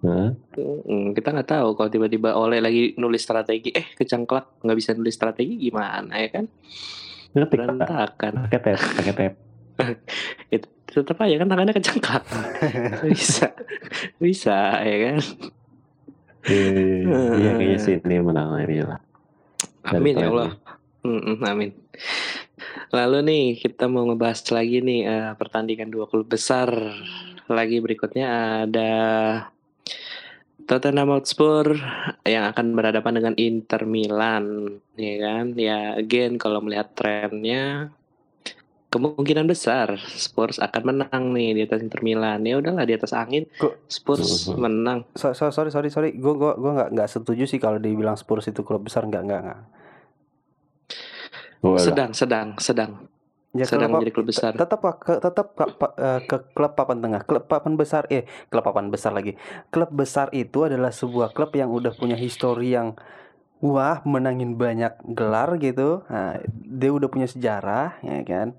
Nah, 0.00 0.32
Mm, 0.58 1.14
kita 1.14 1.30
nggak 1.30 1.50
tahu 1.54 1.68
kalau 1.78 1.86
tiba-tiba 1.86 2.34
oleh 2.34 2.58
lagi 2.58 2.96
nulis 2.98 3.22
strategi, 3.22 3.70
eh 3.70 3.86
kecengklak 3.94 4.58
nggak 4.64 4.78
bisa 4.80 4.90
nulis 4.98 5.14
strategi 5.14 5.54
gimana 5.70 6.18
ya 6.18 6.28
kan? 6.34 6.44
Ngetik. 7.36 7.58
Berantakan. 7.60 8.32
Pakai 8.48 8.60
tab, 8.60 8.78
pakai 8.78 9.12
tab. 9.16 9.32
Itu 10.54 10.68
tetap 10.88 11.20
aja 11.20 11.34
kan 11.38 11.48
tangannya 11.48 11.74
kecengklak. 11.76 12.24
bisa, 13.06 13.52
bisa 14.16 14.58
ya 14.82 14.96
kan? 15.04 15.18
Iya, 16.48 16.66
iya, 16.72 16.84
iya. 17.04 17.18
Iya, 17.36 17.50
kayaknya 17.60 17.78
sih 17.78 17.94
ini 18.00 18.16
menang 18.24 18.56
ini 18.64 18.82
lah. 18.82 18.98
Amin 19.92 20.16
ya 20.16 20.28
Allah. 20.32 20.52
Mm-mm, 21.04 21.36
amin. 21.44 21.70
Lalu 22.88 23.18
nih 23.24 23.44
kita 23.60 23.86
mau 23.86 24.08
ngebahas 24.08 24.40
lagi 24.50 24.80
nih 24.80 25.00
eh, 25.04 25.30
pertandingan 25.36 25.92
dua 25.92 26.08
klub 26.08 26.26
besar. 26.26 26.72
Lagi 27.48 27.80
berikutnya 27.80 28.26
ada 28.68 28.92
Tottenham 30.68 31.08
Hotspur 31.16 31.80
yang 32.28 32.44
akan 32.44 32.76
berhadapan 32.76 33.16
dengan 33.16 33.34
Inter 33.40 33.88
Milan, 33.88 34.76
ya 35.00 35.16
kan? 35.16 35.56
Ya, 35.56 35.96
again 35.96 36.36
kalau 36.36 36.60
melihat 36.60 36.92
trennya 36.92 37.88
kemungkinan 38.88 39.44
besar 39.44 40.00
Spurs 40.00 40.56
akan 40.56 40.82
menang 40.84 41.32
nih 41.32 41.56
di 41.56 41.60
atas 41.64 41.80
Inter 41.80 42.04
Milan. 42.04 42.44
Ya 42.44 42.60
udahlah 42.60 42.84
di 42.84 42.92
atas 42.92 43.16
angin 43.16 43.48
Kok- 43.56 43.88
Spurs 43.88 44.52
menang. 44.60 45.08
So, 45.16 45.32
so- 45.32 45.52
sorry 45.52 45.72
sorry 45.72 45.88
sorry, 45.88 46.12
gue 46.12 46.34
gua 46.36 46.52
gua 46.60 46.72
nggak 46.76 46.90
nggak 46.96 47.08
setuju 47.16 47.48
sih 47.48 47.56
kalau 47.56 47.80
dibilang 47.80 48.20
Spurs 48.20 48.48
itu 48.52 48.60
klub 48.60 48.84
besar 48.84 49.08
nggak 49.08 49.24
nggak 49.24 49.40
nggak. 49.40 49.60
Sedang, 51.80 52.12
sedang, 52.12 52.48
sedang. 52.60 52.90
Ya, 53.56 53.64
Sedang 53.64 53.88
klub- 53.88 54.04
menjadi 54.04 54.12
klub 54.12 54.26
besar. 54.28 54.52
Tetap 54.52 54.78
Pak, 54.84 54.94
ke, 55.00 55.12
tetap 55.24 55.46
ke, 55.56 55.64
eh, 55.96 56.20
ke 56.28 56.36
klub 56.52 56.76
papan 56.76 57.00
tengah, 57.00 57.24
klub 57.24 57.48
papan 57.48 57.80
besar, 57.80 58.04
eh 58.12 58.28
klub 58.52 58.60
papan 58.60 58.92
besar 58.92 59.16
lagi. 59.16 59.40
Klub 59.72 59.88
besar 59.88 60.28
itu 60.36 60.68
adalah 60.68 60.92
sebuah 60.92 61.32
klub 61.32 61.56
yang 61.56 61.72
udah 61.72 61.96
punya 61.96 62.12
histori 62.14 62.76
yang 62.76 62.92
wah 63.64 64.04
menangin 64.04 64.60
banyak 64.60 65.00
gelar 65.16 65.56
gitu. 65.58 66.04
Nah, 66.12 66.44
dia 66.52 66.92
udah 66.92 67.08
punya 67.08 67.24
sejarah, 67.24 67.96
ya 68.04 68.20
kan. 68.20 68.52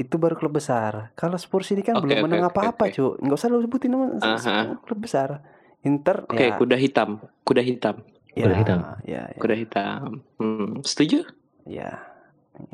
Itu 0.00 0.16
baru 0.16 0.40
klub 0.40 0.56
besar. 0.56 1.12
Kalau 1.12 1.36
Spurs 1.36 1.68
ini 1.70 1.84
kan 1.84 2.00
Oke, 2.00 2.08
belum 2.08 2.16
oke, 2.16 2.24
menang 2.24 2.48
apa-apa, 2.48 2.88
oke. 2.88 2.96
cu. 2.96 3.06
Nggak 3.20 3.36
usah 3.38 3.48
lu 3.52 3.60
sebutin 3.60 3.92
nama 3.92 4.08
Aha. 4.18 4.72
klub 4.82 4.98
besar. 5.04 5.44
Inter, 5.84 6.24
Oke, 6.32 6.48
ya, 6.48 6.56
kuda 6.56 6.80
hitam, 6.80 7.20
kuda 7.44 7.60
hitam, 7.60 8.00
ya, 8.32 8.46
Kuda 8.48 8.56
hitam. 8.56 8.78
ya, 9.04 9.20
ya, 9.28 9.36
kuda 9.36 9.54
hitam. 9.54 10.24
Hmm, 10.40 10.80
setuju? 10.80 11.28
ya. 11.68 12.11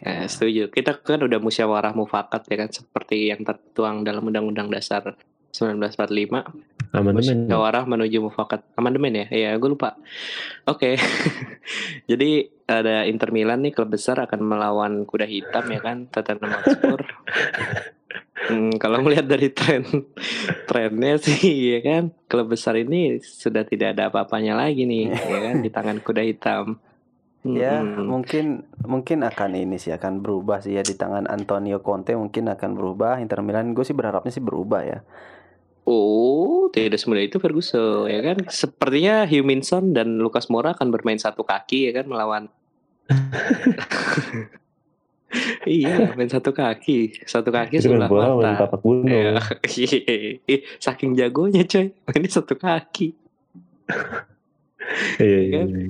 Eh, 0.03 0.27
setuju. 0.27 0.71
Kita 0.71 0.99
kan 0.99 1.23
udah 1.23 1.39
musyawarah 1.39 1.95
mufakat 1.95 2.47
ya 2.51 2.57
kan 2.67 2.71
seperti 2.71 3.31
yang 3.31 3.47
tertuang 3.47 4.03
dalam 4.03 4.27
Undang-Undang 4.27 4.69
Dasar 4.75 5.15
1945. 5.55 6.45
Amandemen. 6.93 7.47
Musyawarah 7.47 7.85
menuju 7.85 8.19
mufakat. 8.25 8.65
Amandemen 8.75 9.15
ya? 9.15 9.27
Iya, 9.31 9.51
gue 9.61 9.71
lupa. 9.71 9.95
Oke. 10.67 10.99
Jadi 12.11 12.49
ada 12.69 13.05
Inter 13.07 13.31
Milan 13.31 13.65
nih 13.65 13.73
klub 13.73 13.93
besar 13.93 14.19
akan 14.21 14.41
melawan 14.41 14.93
kuda 15.05 15.25
hitam 15.29 15.65
ya 15.69 15.81
kan, 15.81 16.09
Tottenham 16.11 16.53
Hotspur. 16.59 17.01
Hmm, 18.39 18.71
kalau 18.79 19.03
melihat 19.03 19.27
dari 19.29 19.51
tren 19.51 19.83
trennya 20.65 21.19
sih 21.21 21.75
ya 21.75 21.81
kan, 21.83 22.15
klub 22.31 22.49
besar 22.55 22.79
ini 22.79 23.19
sudah 23.21 23.67
tidak 23.67 23.99
ada 23.99 24.09
apa-apanya 24.09 24.55
lagi 24.55 24.87
nih 24.87 25.11
ya 25.11 25.39
kan 25.51 25.57
di 25.61 25.69
tangan 25.69 25.99
kuda 26.01 26.23
hitam. 26.23 26.79
Ya, 27.47 27.81
Mm-mm. 27.81 28.11
mungkin 28.11 28.67
mungkin 28.83 29.23
akan 29.23 29.55
ini 29.55 29.79
sih 29.79 29.95
akan 29.95 30.27
berubah 30.27 30.59
sih 30.59 30.75
ya 30.75 30.83
di 30.83 30.99
tangan 30.99 31.31
Antonio 31.31 31.79
Conte 31.79 32.19
mungkin 32.19 32.51
akan 32.51 32.75
berubah. 32.75 33.23
Inter 33.23 33.47
Milan 33.47 33.79
gue 33.79 33.87
sih 33.87 33.95
berharapnya 33.95 34.35
sih 34.35 34.43
berubah 34.43 34.83
ya. 34.83 34.99
Oh, 35.89 36.69
tidak 36.69 37.01
semudah 37.01 37.25
itu 37.25 37.39
Ferguson 37.39 38.11
ya 38.11 38.21
kan. 38.21 38.37
Sepertinya 38.51 39.25
Huminson 39.25 39.95
dan 39.95 40.19
Lucas 40.19 40.51
Moura 40.51 40.75
akan 40.75 40.91
bermain 40.91 41.17
satu 41.17 41.47
kaki 41.47 41.89
ya 41.89 42.03
kan 42.03 42.11
melawan. 42.11 42.51
iya, 45.65 46.13
main 46.13 46.29
satu 46.29 46.53
kaki, 46.53 47.25
satu 47.25 47.49
kaki 47.49 47.81
main 47.81 47.85
sebelah 47.87 48.09
bola 48.11 48.37
mata. 48.37 48.69
tapak. 48.69 48.85
Iya, 48.85 49.41
saking 50.85 51.17
jagonya 51.17 51.65
coy, 51.65 51.89
ini 51.89 52.29
satu 52.29 52.59
kaki. 52.59 53.17
Iya, 55.19 55.39
iya, 55.39 55.53
kan? 55.55 55.67
iya. 55.69 55.87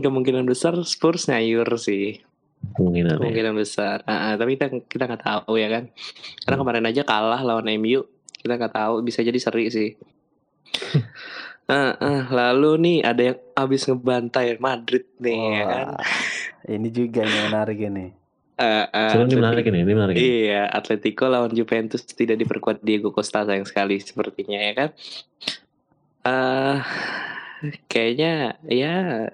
Kemungkinan 0.00 0.44
besar 0.44 0.72
Spurs 0.82 1.28
nyayur 1.28 1.68
sih, 1.76 2.24
Kemungkinan 2.72 3.12
ya. 3.12 3.18
kemungkinan 3.18 3.54
besar. 3.54 4.00
Ah, 4.04 4.32
ah, 4.32 4.34
tapi 4.34 4.56
kita 4.56 4.70
kita 4.86 5.04
nggak 5.04 5.22
tahu 5.22 5.58
ya 5.58 5.68
kan, 5.68 5.84
karena 6.42 6.56
Hmm. 6.56 6.62
kemarin 6.64 6.86
aja 6.86 7.02
kalah 7.02 7.40
lawan 7.40 7.68
MU, 7.74 8.06
kita 8.38 8.54
nggak 8.54 8.72
tahu 8.72 9.02
bisa 9.02 9.20
jadi 9.20 9.36
seri 9.36 9.68
sih. 9.68 9.90
Ah, 11.62 11.94
ah, 11.94 12.26
lalu 12.28 12.74
nih 12.76 12.98
ada 13.00 13.22
yang 13.22 13.38
habis 13.54 13.86
ngebantai 13.86 14.58
Madrid 14.58 15.06
nih 15.16 15.40
ya 15.40 15.64
kan. 15.64 15.86
Wah, 15.94 16.04
ini 16.68 16.88
juga 16.90 17.22
yang 17.22 17.48
menarik 17.48 17.78
ini. 17.78 18.06
Ah, 18.58 18.90
Sebenarnya 19.08 19.30
ini 19.30 19.40
menarik 19.40 19.64
ini, 19.64 19.78
ini 19.80 19.92
menarik 19.94 20.14
ini. 20.14 20.22
Iya, 20.42 20.62
Atletico 20.68 21.30
lawan 21.30 21.54
Juventus 21.54 22.02
tidak 22.04 22.36
diperkuat 22.36 22.82
Diego 22.82 23.14
Costa 23.14 23.46
sayang 23.46 23.64
sekali 23.64 23.96
sepertinya 23.96 24.58
ya 24.58 24.72
kan. 24.74 24.88
eh 26.22 26.78
kayaknya 27.86 28.58
ya 28.66 29.28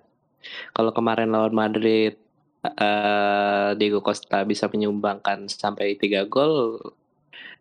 kalau 0.73 0.93
kemarin 0.93 1.31
lawan 1.31 1.55
Madrid 1.55 2.15
eh 2.59 3.69
Diego 3.75 4.01
Costa 4.01 4.43
bisa 4.43 4.67
menyumbangkan 4.67 5.47
sampai 5.47 5.95
tiga 5.95 6.27
gol 6.27 6.79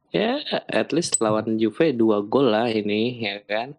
ya 0.10 0.40
at 0.68 0.90
least 0.92 1.20
lawan 1.20 1.60
Juve 1.60 1.94
dua 1.94 2.24
gol 2.24 2.50
lah 2.52 2.68
ini 2.68 3.22
ya 3.22 3.40
kan 3.44 3.78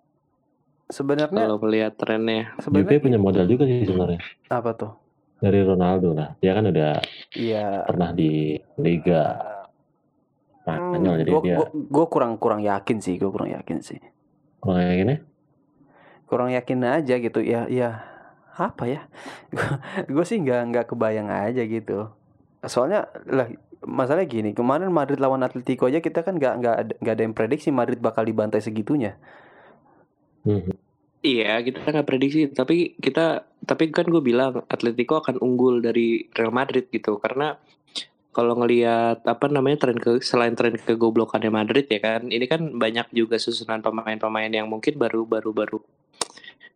Sebenarnya 0.88 1.44
kalau 1.44 1.60
melihat 1.60 1.92
trennya 2.00 2.56
Juve 2.64 2.96
punya 2.96 3.20
modal 3.20 3.44
juga 3.44 3.68
sih 3.68 3.84
sebenarnya. 3.84 4.24
apa 4.48 4.72
tuh? 4.72 4.92
Dari 5.36 5.60
Ronaldo 5.60 6.16
lah. 6.16 6.32
Dia 6.40 6.56
kan 6.56 6.64
udah 6.64 6.92
Iya. 7.36 7.84
pernah 7.84 8.10
di 8.16 8.56
Liga 8.80 9.36
Spanyol 10.64 11.14
jadi 11.24 11.30
gue 11.32 11.42
dia 11.44 11.56
kurang 12.08 12.40
kurang 12.40 12.60
yakin 12.64 13.04
sih, 13.04 13.20
gue 13.20 13.28
kurang 13.28 13.52
yakin 13.52 13.78
sih. 13.84 14.00
kurang 14.64 14.80
kayak 14.80 14.96
gini. 14.96 15.14
Kurang 16.28 16.52
yakin 16.52 16.84
aja 16.84 17.16
gitu 17.16 17.40
ya, 17.40 17.64
ya 17.66 18.04
apa 18.60 18.84
ya? 18.84 19.00
gue 20.12 20.24
sih 20.28 20.38
nggak 20.38 20.62
nggak 20.74 20.86
kebayang 20.92 21.32
aja 21.32 21.64
gitu. 21.64 22.12
Soalnya 22.68 23.08
lah 23.24 23.48
masalahnya 23.82 24.28
gini, 24.28 24.50
kemarin 24.52 24.92
Madrid 24.92 25.22
lawan 25.22 25.40
Atletico 25.40 25.88
aja 25.88 26.04
kita 26.04 26.26
kan 26.26 26.36
nggak 26.36 26.54
nggak 26.60 26.76
ada, 26.76 26.92
nggak 27.00 27.14
ada 27.14 27.22
yang 27.24 27.34
prediksi 27.34 27.68
Madrid 27.72 27.98
bakal 28.02 28.26
dibantai 28.26 28.60
segitunya. 28.60 29.16
Mhm. 30.44 30.74
Iya, 31.18 31.58
kita 31.66 31.82
nggak 31.82 32.06
prediksi, 32.06 32.46
tapi 32.54 32.94
kita 32.94 33.42
tapi 33.66 33.90
kan 33.90 34.06
gue 34.06 34.22
bilang 34.22 34.62
Atletico 34.70 35.18
akan 35.18 35.42
unggul 35.42 35.82
dari 35.82 36.30
Real 36.30 36.54
Madrid 36.54 36.86
gitu 36.94 37.18
karena 37.18 37.58
kalau 38.32 38.54
ngelihat 38.60 39.24
apa 39.24 39.46
namanya 39.50 39.88
tren 39.88 39.98
ke 39.98 40.22
selain 40.22 40.54
tren 40.54 40.76
kegoblokannya 40.76 41.50
Madrid 41.50 41.88
ya 41.90 41.98
kan, 41.98 42.28
ini 42.28 42.44
kan 42.46 42.76
banyak 42.76 43.10
juga 43.10 43.40
susunan 43.40 43.82
pemain-pemain 43.82 44.52
yang 44.52 44.68
mungkin 44.70 44.94
baru 45.00 45.24
baru 45.26 45.50
baru 45.50 45.78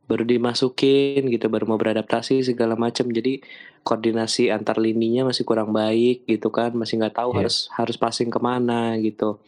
baru 0.02 0.26
dimasukin 0.26 1.30
gitu, 1.30 1.46
baru 1.46 1.64
mau 1.64 1.78
beradaptasi 1.78 2.42
segala 2.42 2.74
macam. 2.74 3.08
Jadi 3.08 3.40
koordinasi 3.86 4.50
antar 4.50 4.76
lininya 4.82 5.30
masih 5.30 5.46
kurang 5.46 5.70
baik 5.70 6.26
gitu 6.26 6.50
kan, 6.50 6.74
masih 6.74 6.98
nggak 6.98 7.16
tahu 7.16 7.30
Iya. 7.32 7.38
harus 7.46 7.56
harus 7.72 7.96
passing 7.96 8.28
ke 8.28 8.40
mana 8.42 8.98
gitu. 8.98 9.38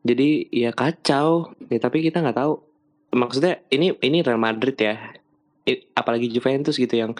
Jadi 0.00 0.48
ya 0.48 0.72
kacau, 0.72 1.52
ya 1.68 1.78
tapi 1.82 2.00
kita 2.00 2.22
nggak 2.24 2.38
tahu 2.38 2.62
maksudnya 3.12 3.58
ini 3.74 3.92
ini 4.00 4.22
Real 4.22 4.38
Madrid 4.38 4.78
ya 4.78 4.96
apalagi 5.92 6.30
Juventus 6.30 6.78
gitu 6.78 6.94
yang 6.94 7.12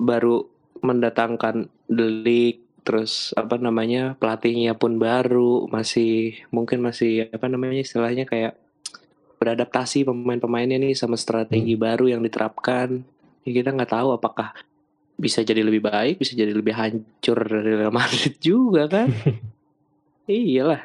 baru 0.00 0.48
mendatangkan 0.80 1.68
Delik 1.88 2.67
terus 2.88 3.36
apa 3.36 3.60
namanya 3.60 4.16
pelatihnya 4.16 4.72
pun 4.72 4.96
baru 4.96 5.68
masih 5.68 6.40
mungkin 6.48 6.80
masih 6.80 7.28
apa 7.28 7.44
namanya 7.44 7.84
istilahnya 7.84 8.24
kayak 8.24 8.56
beradaptasi 9.36 10.08
pemain-pemainnya 10.08 10.80
nih 10.80 10.96
sama 10.96 11.20
strategi 11.20 11.76
baru 11.76 12.08
yang 12.08 12.24
diterapkan. 12.24 13.04
Ya, 13.44 13.50
kita 13.60 13.76
nggak 13.76 13.92
tahu 13.92 14.16
apakah 14.16 14.56
bisa 15.20 15.44
jadi 15.44 15.60
lebih 15.60 15.84
baik, 15.84 16.16
bisa 16.16 16.32
jadi 16.32 16.56
lebih 16.56 16.72
hancur 16.72 17.38
dari 17.44 17.76
Real 17.76 17.92
Madrid 17.92 18.40
juga 18.48 18.88
kan? 18.88 19.12
Iyalah. 20.24 20.80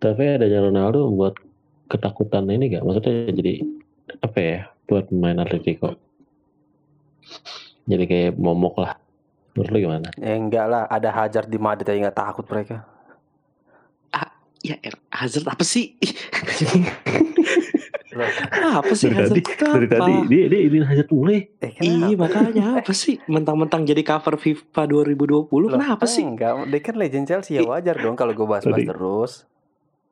Tapi 0.00 0.22
adanya 0.24 0.64
Ronaldo 0.64 1.10
membuat 1.10 1.36
ketakutan 1.90 2.46
ini 2.48 2.70
gak? 2.70 2.86
Maksudnya 2.86 3.34
jadi 3.34 3.54
apa 4.22 4.38
ya 4.38 4.60
buat 4.86 5.10
pemain 5.10 5.42
Atletico? 5.42 5.98
Jadi 7.88 8.04
kayak 8.06 8.38
momok 8.38 8.78
lah. 8.78 8.94
Menurut 9.58 9.70
lu 9.74 9.78
gimana? 9.82 10.08
Ya 10.14 10.34
enggak 10.38 10.66
lah, 10.70 10.86
ada 10.86 11.10
Hazard 11.10 11.50
di 11.50 11.58
Madrid 11.58 11.90
aja 11.90 11.98
nggak 11.98 12.18
takut 12.18 12.46
mereka. 12.46 12.86
Ya 14.58 14.74
Er- 14.82 14.98
Hazard 15.14 15.46
apa 15.46 15.62
sih? 15.62 15.94
Apa 18.58 18.90
sih 18.98 19.06
Dari 19.06 19.14
Hazard 19.14 19.38
tadi, 19.38 19.42
itu 19.54 19.66
dari 19.70 19.86
tadi 19.86 20.14
dia 20.26 20.44
dia 20.50 20.60
ini 20.66 20.78
Hazard 20.82 21.10
mulai. 21.14 21.46
eh 21.62 21.70
Iya 21.78 22.18
kenapa? 22.18 22.26
makanya 22.26 22.64
apa 22.82 22.90
sih 22.90 23.22
mentang-mentang 23.30 23.86
jadi 23.86 24.02
cover 24.02 24.34
FIFA 24.34 24.82
2020 24.90 25.46
Loh, 25.46 25.70
kenapa 25.70 26.04
sih? 26.10 26.26
Enggak, 26.26 26.66
dia 26.66 26.80
kan 26.82 26.94
legend 26.98 27.26
Chelsea 27.30 27.54
ya 27.54 27.62
wajar 27.62 27.94
dong 27.94 28.18
kalau 28.18 28.34
gue 28.34 28.46
bahas-bahas 28.46 28.82
terus. 28.82 29.32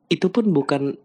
Itu 0.07 0.31
pun 0.31 0.47
bukan 0.55 0.95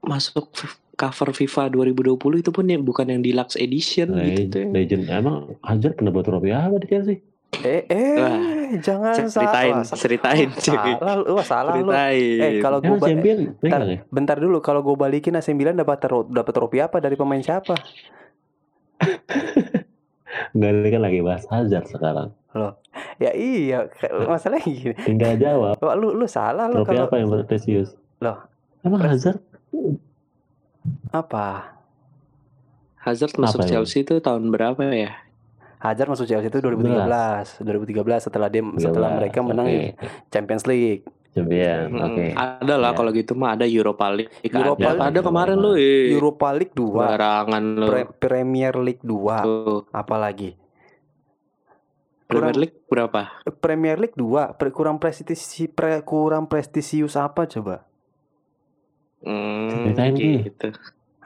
masuk 0.00 0.48
cover 0.96 1.36
FIFA 1.36 1.68
2020 1.68 2.40
itu 2.40 2.50
pun 2.54 2.64
yang 2.64 2.80
bukan 2.80 3.04
yang 3.12 3.20
deluxe 3.20 3.60
edition 3.60 4.16
gitu. 4.16 4.64
Legend, 4.72 4.72
legend. 4.72 5.02
Emang 5.12 5.36
Hazard 5.60 6.00
pernah 6.00 6.12
buat 6.14 6.24
trofi 6.24 6.50
apa 6.56 6.80
di 6.80 6.88
Chelsea? 6.88 7.20
Eh, 7.56 7.82
eh, 7.84 8.14
Wah, 8.16 8.38
jangan 8.78 9.14
Ceritain, 9.16 9.74
salah. 9.80 9.96
ceritain, 9.96 10.48
cuy. 10.52 10.76
Salah 10.92 11.14
lu, 11.16 11.24
wah 11.32 11.42
salah 11.42 11.72
lu. 11.74 11.88
Ceritain. 11.88 12.38
Eh, 12.38 12.52
kalau 12.60 12.78
gue 12.78 12.90
Emang 12.90 13.00
champion 13.02 13.38
bentar, 13.56 13.80
ya? 13.82 13.98
bentar 14.06 14.36
dulu 14.36 14.58
kalau 14.60 14.80
gue 14.80 14.94
balikin 14.94 15.34
AC 15.34 15.50
Milan 15.50 15.74
dapat 15.74 15.98
tro- 15.98 16.26
dapat 16.26 16.52
trofi 16.52 16.78
apa 16.78 16.98
dari 16.98 17.14
pemain 17.14 17.40
siapa? 17.40 17.74
Enggak 20.52 20.70
ini 20.74 20.88
kan 20.90 21.02
lagi 21.02 21.20
bahas 21.20 21.44
Hazard 21.46 21.86
sekarang. 21.86 22.28
Ya 23.16 23.32
iya, 23.32 23.88
masalahnya 24.22 24.64
gini. 24.64 24.96
Tinggal 24.98 25.36
jawab. 25.36 25.76
Wah, 25.78 25.94
lu 25.94 26.12
lu 26.12 26.24
salah 26.26 26.66
lu 26.66 26.80
Trofi 26.80 26.92
kalau 26.92 27.04
apa 27.06 27.14
yang 27.16 27.28
prestisius? 27.30 27.96
Loh. 28.18 28.36
Emang 28.80 29.00
Pres- 29.00 29.12
Hazard 29.16 29.40
apa? 31.10 31.72
Hazard 32.96 33.32
masuk 33.34 33.58
Apa 33.58 33.64
emang? 33.64 33.72
Chelsea 33.72 34.02
itu 34.02 34.18
tahun 34.18 34.48
berapa 34.48 34.80
ya? 34.88 35.12
Hazard 35.86 36.08
masuk 36.08 36.26
Chelsea 36.26 36.46
itu 36.46 36.58
2013, 36.58 37.60
2013 37.60 37.94
setelah 38.22 38.48
dia 38.48 38.62
setelah 38.76 39.10
mereka 39.12 39.38
menang 39.40 39.66
Oke. 39.66 39.94
Champions 40.28 40.64
League. 40.64 41.04
Champion, 41.30 41.92
Hmm, 41.92 42.00
oke. 42.02 42.26
Ada 42.32 42.74
lah 42.74 42.90
Ya. 42.90 42.96
kalau 42.96 43.10
gitu 43.12 43.36
mah 43.36 43.52
ada 43.52 43.68
Europa 43.68 44.08
League. 44.08 44.32
Europa 44.42 44.80
ada, 44.82 44.96
League. 44.96 45.08
ada 45.12 45.20
kemarin 45.20 45.56
lu. 45.56 45.72
Europa 45.76 46.48
League 46.50 46.72
2, 46.72 46.96
Barangan 46.96 47.64
lu. 47.76 47.86
Pre- 47.86 48.10
Premier 48.16 48.74
League 48.74 49.04
2, 49.04 49.36
Tuh. 49.38 49.84
apalagi? 49.92 50.56
Premier 52.24 52.56
Kurang- 52.56 52.58
League 52.58 52.76
berapa? 52.88 53.20
Premier 53.60 53.96
League 54.00 54.16
2, 54.16 54.56
pre- 54.56 54.72
kurang 54.72 54.96
prestisi 54.96 55.68
pre- 55.68 56.02
kurang 56.02 56.48
prestisius 56.48 57.14
apa 57.14 57.44
coba? 57.44 57.84
Hmm, 59.20 59.92
gitu. 59.92 60.72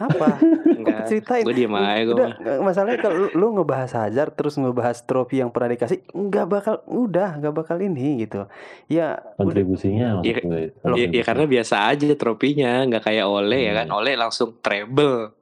Apa? 0.00 0.40
Enggak. 0.80 1.04
Ceritain. 1.06 1.44
Gue 1.44 1.52
diem 1.52 1.70
aja 1.70 2.02
gue 2.02 2.16
masalahnya 2.58 2.98
kalau 2.98 3.16
lu, 3.18 3.28
lu 3.36 3.46
ngebahas 3.54 3.92
Hazard 3.94 4.32
terus 4.32 4.56
ngebahas 4.56 5.04
trofi 5.04 5.44
yang 5.44 5.52
pernah 5.52 5.70
dikasih, 5.70 6.00
nggak 6.08 6.46
bakal 6.48 6.74
udah 6.88 7.36
nggak 7.36 7.52
bakal 7.52 7.76
ini 7.76 8.24
gitu. 8.24 8.48
Ya 8.86 9.20
Kontribusinya 9.36 10.24
Iya, 10.24 10.40
gue. 10.40 10.56
Ya, 10.56 10.64
ya 10.64 10.68
Kontribusinya. 10.80 11.22
karena 11.22 11.44
biasa 11.46 11.74
aja 11.86 12.06
tropinya, 12.16 12.72
nggak 12.86 13.02
kayak 13.04 13.24
Ole 13.24 13.60
ya 13.60 13.72
kan. 13.76 13.86
Hmm. 13.86 13.98
Ole 14.00 14.12
langsung 14.16 14.56
treble, 14.58 15.36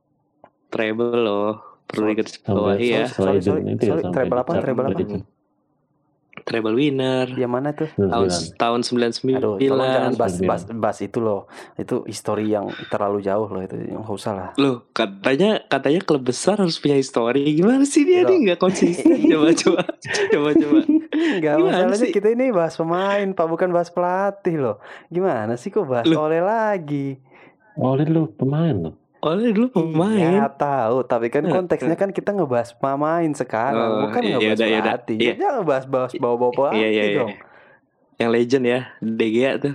treble 0.68 1.16
loh. 1.16 1.50
Perlu 1.86 2.02
So- 2.02 2.10
digarisbawahi 2.12 2.84
ya. 2.84 3.04
sorry, 3.06 3.38
sorry, 3.40 3.62
itu 3.70 3.80
ya, 3.80 3.90
sorry, 3.94 4.02
sampai 4.04 4.16
treble 4.18 4.38
apa, 4.38 4.50
treble 4.60 4.84
apa? 4.84 5.00
Treble 6.48 6.72
winner. 6.72 7.28
yang 7.36 7.52
mana 7.52 7.76
tuh? 7.76 7.92
Tahun 7.92 8.28
99. 8.32 8.56
tahun 8.56 8.80
99. 8.80 9.36
Aduh, 9.36 9.54
jangan 9.60 10.12
bahas, 10.16 10.32
sembilan. 10.32 10.48
bahas, 10.48 10.62
bahas 10.72 10.98
itu 11.04 11.18
loh. 11.20 11.44
Itu 11.76 12.08
histori 12.08 12.48
yang 12.48 12.72
terlalu 12.88 13.20
jauh 13.20 13.46
loh 13.46 13.60
itu. 13.60 13.76
Nggak 13.76 14.08
usah 14.08 14.32
lah. 14.32 14.48
Loh, 14.56 14.88
katanya 14.96 15.60
katanya 15.68 16.00
klub 16.00 16.24
besar 16.24 16.56
harus 16.56 16.80
punya 16.80 16.96
histori. 16.96 17.44
Gimana 17.52 17.84
sih 17.84 18.08
dia 18.08 18.24
Loh. 18.24 18.32
nih 18.32 18.36
nggak 18.48 18.60
konsisten? 18.64 19.12
coba 19.36 19.52
coba 19.52 19.82
coba 20.32 20.50
coba. 20.56 20.78
Enggak, 21.18 21.54
masalahnya 21.60 21.98
sih? 22.00 22.12
kita 22.14 22.28
ini 22.32 22.50
bahas 22.50 22.74
pemain, 22.74 23.26
Pak, 23.30 23.46
bukan 23.46 23.68
bahas 23.70 23.92
pelatih 23.92 24.56
loh. 24.58 24.76
Gimana 25.12 25.54
sih 25.54 25.68
kok 25.68 25.84
bahas 25.86 26.08
Loh. 26.08 26.26
oleh 26.26 26.40
lagi? 26.40 27.20
Oleh 27.78 28.10
lu 28.10 28.26
pemain 28.34 28.74
loh. 28.74 28.94
Ole 29.18 29.50
dulu 29.50 29.66
Iya, 29.68 29.74
pemain. 29.74 30.32
tahu, 30.54 30.96
tapi 31.02 31.26
kan 31.26 31.42
konteksnya 31.42 31.94
kan 31.94 32.10
kita 32.10 32.30
ngebahas 32.30 32.70
pemain 32.72 33.30
sekarang, 33.32 33.90
Oh, 33.90 34.00
bukan 34.06 34.22
iya, 34.22 34.30
ngebahas 34.36 34.58
yaudah. 34.60 34.94
pelatih. 34.94 35.16
Iya. 35.18 35.32
Jangan 35.34 35.62
bahas-bahas 35.64 36.12
bawa-bawa 36.14 36.52
pelatih 36.54 36.78
Iya 36.78 36.88
iya 36.88 37.02
iya. 37.04 37.18
dong. 37.18 37.32
Yang 38.14 38.30
legend 38.30 38.64
ya, 38.64 38.80
De 38.98 39.26
Gea 39.28 39.52
tuh. 39.58 39.74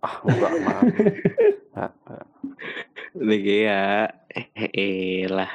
Ah, 0.00 0.16
enggak. 0.22 0.52
Ah, 1.74 1.90
ah. 2.06 2.22
Gea. 3.18 4.06
Eh, 4.30 4.46
eh 4.70 5.26
lah. 5.26 5.50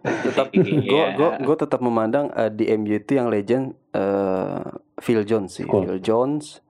tetap 0.00 0.48
gue 0.54 1.04
gue 1.12 1.30
gue 1.42 1.56
tetap 1.58 1.82
memandang 1.82 2.30
eh, 2.32 2.48
di 2.48 2.70
MU 2.70 2.94
itu 2.94 3.12
yang 3.12 3.28
legend 3.28 3.74
eh, 3.92 4.62
Phil 4.96 5.26
Jones 5.26 5.52
sih 5.52 5.66
Cool. 5.66 5.84
Phil 5.84 5.98
Jones 6.00 6.62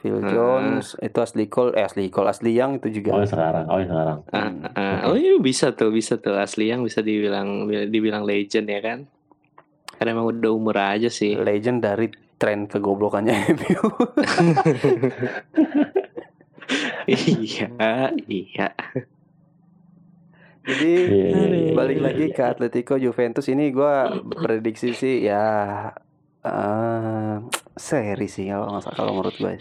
Phil 0.00 0.16
Hmm. 0.16 0.28
Jones 0.28 0.96
itu 0.96 1.18
asli 1.20 1.44
Cole 1.44 1.76
eh 1.76 1.84
asli 1.84 2.08
Cole 2.08 2.28
asli 2.28 2.50
yang 2.52 2.74
itu 2.74 2.88
Oh 2.88 2.92
juga 2.94 3.08
yang 3.14 3.28
sekarang, 3.28 3.64
oh 3.68 3.78
sekarang. 3.78 4.18
Ah, 4.32 4.48
Hmm. 4.48 4.64
ah. 4.72 4.98
oh 5.06 5.14
iya 5.14 5.36
bisa 5.36 5.70
tuh, 5.70 5.92
bisa 5.92 6.16
tuh 6.16 6.34
asli 6.34 6.68
yang 6.68 6.80
bisa 6.80 7.00
dibilang 7.00 7.48
dibilang 7.86 8.24
legend 8.24 8.66
ya 8.66 8.80
kan? 8.80 8.98
Karena 9.94 10.16
emang 10.16 10.32
udah 10.32 10.50
umur 10.50 10.76
aja 10.76 11.06
sih. 11.06 11.36
legend 11.36 11.84
dari 11.84 12.08
tren 12.34 12.64
kegoblokannya 12.64 13.36
MU 13.52 13.84
iya, 17.04 17.68
iya. 18.24 18.68
jadi 20.60 20.92
Iya, 21.04 21.26
iya, 21.26 21.46
iya, 21.50 21.72
balik 21.72 21.98
lagi 22.00 22.26
ke 22.30 22.42
Atletico 22.42 22.96
Juventus 22.96 23.44
ini 23.48 23.68
gue 23.68 23.94
prediksi 24.38 24.92
sih 24.92 25.24
ya 25.24 25.44
eh, 26.40 27.34
seri 27.74 28.24
sih 28.24 28.48
kalau 28.48 28.72
nggak 28.72 28.94
kalau 28.94 29.12
menurut 29.12 29.36
gue 29.36 29.54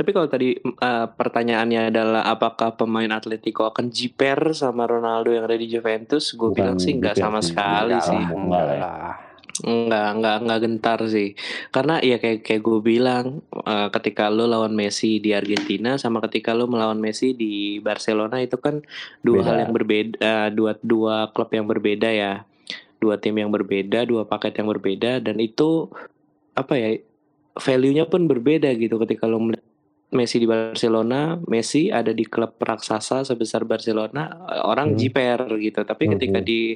Tapi 0.00 0.16
kalau 0.16 0.32
tadi 0.32 0.56
eh, 0.56 1.06
pertanyaannya 1.12 1.92
adalah 1.92 2.24
apakah 2.24 2.72
pemain 2.72 3.12
Atletico 3.12 3.68
akan 3.68 3.92
jiper 3.92 4.56
sama 4.56 4.88
Ronaldo 4.88 5.28
yang 5.28 5.44
ada 5.44 5.60
di 5.60 5.68
Juventus? 5.68 6.32
Gue 6.32 6.56
bilang 6.56 6.80
sih 6.80 6.96
nggak 6.96 7.20
sama 7.20 7.44
sekali 7.44 8.00
Enggak 8.00 8.08
sih. 8.08 8.16
lah. 8.16 8.32
enggak 8.32 8.64
lah 8.80 9.14
Enggak, 9.60 10.08
enggak, 10.16 10.36
enggak 10.40 10.60
gentar 10.64 10.98
sih. 11.04 11.28
Karena 11.68 12.00
ya 12.00 12.16
kayak 12.16 12.48
kayak 12.48 12.62
gue 12.64 12.80
bilang, 12.80 13.44
eh, 13.52 13.88
ketika 13.92 14.32
lo 14.32 14.48
lawan 14.48 14.72
Messi 14.72 15.20
di 15.20 15.36
Argentina 15.36 16.00
sama 16.00 16.24
ketika 16.24 16.56
lo 16.56 16.64
melawan 16.64 16.96
Messi 16.96 17.36
di 17.36 17.76
Barcelona 17.84 18.40
itu 18.40 18.56
kan 18.56 18.80
dua 19.20 19.44
Beda. 19.44 19.48
hal 19.52 19.56
yang 19.68 19.72
berbeda, 19.76 20.14
eh, 20.16 20.48
dua 20.56 20.72
dua 20.80 21.28
klub 21.36 21.52
yang 21.52 21.68
berbeda 21.68 22.08
ya, 22.08 22.48
dua 22.96 23.20
tim 23.20 23.36
yang 23.36 23.52
berbeda, 23.52 24.08
dua 24.08 24.24
paket 24.24 24.64
yang 24.64 24.68
berbeda 24.72 25.20
dan 25.20 25.36
itu 25.36 25.92
apa 26.56 26.72
ya 26.80 26.88
value-nya 27.60 28.08
pun 28.08 28.24
berbeda 28.24 28.72
gitu 28.80 28.96
ketika 28.96 29.28
lo 29.28 29.44
melihat 29.44 29.69
Messi 30.10 30.36
di 30.36 30.46
Barcelona, 30.46 31.38
Messi 31.46 31.86
ada 31.86 32.10
di 32.10 32.26
klub 32.26 32.58
raksasa 32.58 33.22
sebesar 33.22 33.62
Barcelona, 33.62 34.26
orang 34.62 34.94
Hmm. 34.94 34.98
jiper 34.98 35.38
gitu. 35.56 35.80
Tapi 35.80 36.02
Hmm, 36.04 36.12
ketika 36.18 36.38
di 36.40 36.74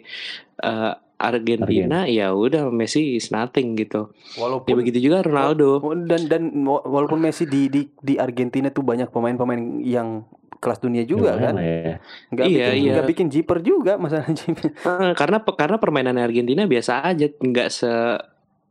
eh, 0.56 0.92
Argentina 1.14 2.04
ya 2.04 2.30
udah 2.30 2.70
Messi 2.70 3.16
is 3.16 3.30
nothing 3.30 3.74
gitu. 3.74 4.10
Ya 4.10 4.38
walaupun 4.38 4.74
begitu 4.76 4.98
juga 5.00 5.22
Ronaldo. 5.22 5.82
dan 6.04 6.26
dan 6.26 6.42
wa- 6.62 6.82
walaupun 6.82 7.18
Messi 7.18 7.46
di 7.46 7.66
di 7.66 7.86
di 7.96 8.14
Argentina 8.16 8.68
tuh 8.68 8.82
banyak 8.82 9.08
pemain-pemain 9.08 9.80
yang 9.80 10.22
kelas 10.58 10.80
dunia 10.80 11.04
juga 11.04 11.36
Lumayan 11.36 11.44
kan 11.44 11.54
ya. 11.60 11.94
nggak 12.32 12.46
Iya, 12.46 12.56
bikin 12.56 12.74
iya. 12.80 12.92
nggak 12.96 13.08
bikin 13.10 13.26
jiper 13.28 13.58
juga 13.60 13.92
masalah 14.00 14.30
jiper 14.32 14.72
karena 15.12 15.38
karena 15.44 15.76
permainan 15.76 16.16
Argentina 16.16 16.64
biasa 16.64 17.04
aja, 17.04 17.28
nggak 17.28 17.68
se 17.68 17.90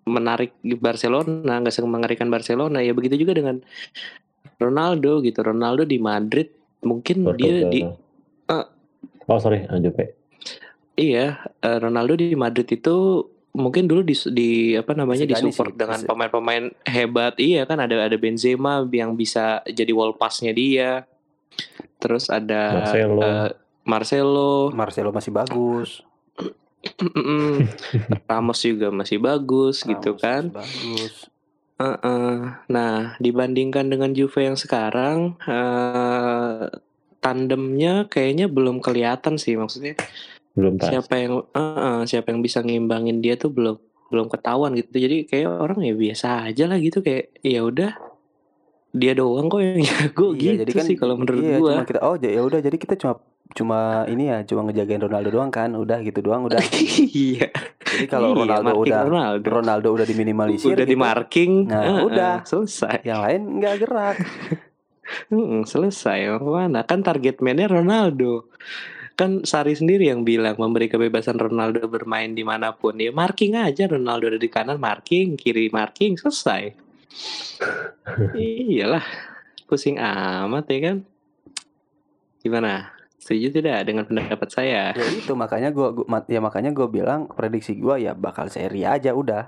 menarik 0.03 0.51
di 0.59 0.75
Barcelona, 0.75 1.63
nggak 1.63 1.71
se 1.71 1.79
mengerikan 1.85 2.27
Barcelona. 2.27 2.83
Ya 2.83 2.91
begitu 2.91 3.15
juga 3.15 3.31
dengan 3.31 3.63
Ronaldo 4.59 5.23
gitu. 5.23 5.39
Ronaldo 5.43 5.83
di 5.83 5.97
Madrid 5.99 6.51
mungkin 6.83 7.23
dia 7.35 7.67
di 7.67 7.81
Portugal. 7.83 8.03
Oh 9.27 9.39
sorry, 9.39 9.63
lanjut 9.71 9.95
Pe. 9.95 10.05
iya 10.93 11.41
eh, 11.63 11.77
Ronaldo 11.79 12.13
di 12.19 12.35
Madrid 12.37 12.69
itu 12.69 13.25
mungkin 13.53 13.85
dulu 13.85 14.01
di, 14.05 14.13
di 14.33 14.51
apa 14.77 14.93
namanya 14.97 15.25
Segani 15.25 15.49
disupport 15.49 15.73
sih, 15.73 15.79
dengan 15.79 15.99
pemain-pemain 16.05 16.63
hebat 16.89 17.33
iya 17.37 17.65
kan 17.69 17.81
ada 17.81 18.09
ada 18.09 18.17
Benzema 18.17 18.85
yang 18.89 19.13
bisa 19.17 19.61
jadi 19.69 19.93
wall 19.93 20.17
pass-nya 20.17 20.53
dia 20.53 21.05
terus 22.01 22.29
ada 22.29 22.81
Marcelo. 22.81 23.21
eh, 23.21 23.49
Marcelo 23.85 24.53
Marcelo 24.73 25.09
masih 25.13 25.31
bagus. 25.33 25.89
Ramos 28.29 28.59
juga 28.59 28.91
masih 28.91 29.17
bagus 29.17 29.87
gitu 29.87 30.19
Ramos 30.19 30.21
kan 30.21 30.43
masih 30.51 30.59
bagus 30.59 31.32
Heeh. 31.83 32.35
Nah, 32.71 33.19
dibandingkan 33.19 33.91
dengan 33.91 34.15
Juve 34.15 34.39
yang 34.47 34.55
sekarang, 34.55 35.35
eee, 35.43 36.71
tandemnya 37.19 38.07
kayaknya 38.07 38.47
belum 38.47 38.79
kelihatan 38.79 39.35
sih, 39.35 39.59
maksudnya 39.59 39.99
Belum 40.55 40.79
pas. 40.79 40.87
siapa 40.95 41.13
yang 41.19 41.33
heeh, 41.51 41.97
siapa 42.07 42.31
yang 42.31 42.39
bisa 42.39 42.63
ngimbangin 42.63 43.19
dia 43.19 43.35
tuh 43.35 43.51
belum 43.51 43.75
belum 44.13 44.27
ketahuan 44.31 44.77
gitu. 44.79 44.95
Jadi 44.95 45.27
kayak 45.27 45.49
orang 45.49 45.81
ya 45.83 45.95
biasa 45.97 46.47
aja 46.53 46.63
lah 46.69 46.77
gitu, 46.79 47.01
kayak 47.03 47.35
ya 47.43 47.65
udah 47.65 47.91
dia 48.93 49.13
doang 49.17 49.49
kok 49.49 49.59
yang 49.59 49.81
jago 49.89 50.37
Iya, 50.37 50.61
jadi 50.63 50.69
gitu 50.69 50.77
kan 50.77 50.85
sih 50.85 50.95
kalau 50.95 51.15
menurut 51.17 51.41
iya, 51.41 51.57
gua. 51.59 51.71
cuma 51.73 51.83
kita 51.89 51.99
oh 52.05 52.15
ya 52.21 52.41
udah 52.45 52.59
jadi 52.61 52.77
kita 52.77 52.93
cuma 53.01 53.13
cuma 53.53 53.79
ini 54.09 54.23
ya, 54.31 54.37
cuma 54.47 54.61
ngejagain 54.65 55.01
Ronaldo 55.03 55.29
doang 55.29 55.51
kan, 55.53 55.73
udah 55.75 55.99
gitu 56.05 56.21
doang 56.23 56.47
udah. 56.47 56.57
Iya. 57.13 57.49
Jadi 57.93 58.05
kalau 58.09 58.33
Iya, 58.33 58.39
Ronaldo 58.41 58.65
marking 58.65 58.81
udah 58.89 59.01
Ronaldo. 59.05 59.45
Ronaldo 59.47 59.87
udah 59.93 60.07
diminimalisir 60.09 60.73
Udah 60.73 60.85
gitu, 60.85 60.91
di 60.91 60.97
marking, 60.97 61.51
Nah, 61.69 62.01
udah. 62.03 62.33
selesai. 62.43 63.05
yang 63.05 63.21
lain 63.21 63.41
nggak 63.61 63.75
gerak. 63.79 64.17
Mm, 65.29 65.67
selesai. 65.67 66.39
Mana 66.39 66.87
kan 66.87 67.03
target 67.03 67.43
mainnya 67.43 67.67
Ronaldo. 67.67 68.47
Kan 69.13 69.45
Sari 69.45 69.75
sendiri 69.77 70.09
yang 70.09 70.23
bilang 70.25 70.57
memberi 70.57 70.89
kebebasan 70.89 71.37
Ronaldo 71.37 71.85
bermain 71.85 72.33
di 72.33 72.41
mana 72.41 72.73
pun. 72.73 72.97
Ya 72.97 73.13
marking 73.13 73.53
aja 73.53 73.85
Ronaldo 73.85 74.31
ada 74.33 74.39
di 74.39 74.49
kanan 74.49 74.79
marking, 74.79 75.35
kiri 75.37 75.69
marking, 75.69 76.17
selesai. 76.17 76.73
Iyalah, 78.33 79.05
pusing 79.67 79.99
amat 80.01 80.65
ya 80.71 80.79
kan. 80.81 80.97
Gimana? 82.41 82.92
Setuju 83.23 83.55
tidak 83.55 83.87
dengan 83.87 84.03
pendapat 84.03 84.51
saya? 84.51 84.91
Ya 84.91 85.05
itu 85.15 85.31
makanya 85.31 85.71
gua, 85.71 85.95
gua 85.95 86.27
ya 86.27 86.43
makanya 86.43 86.75
gua 86.75 86.91
bilang 86.91 87.31
prediksi 87.31 87.79
gua 87.79 87.95
ya 87.95 88.11
bakal 88.11 88.51
seri 88.51 88.83
aja 88.83 89.15
udah. 89.15 89.47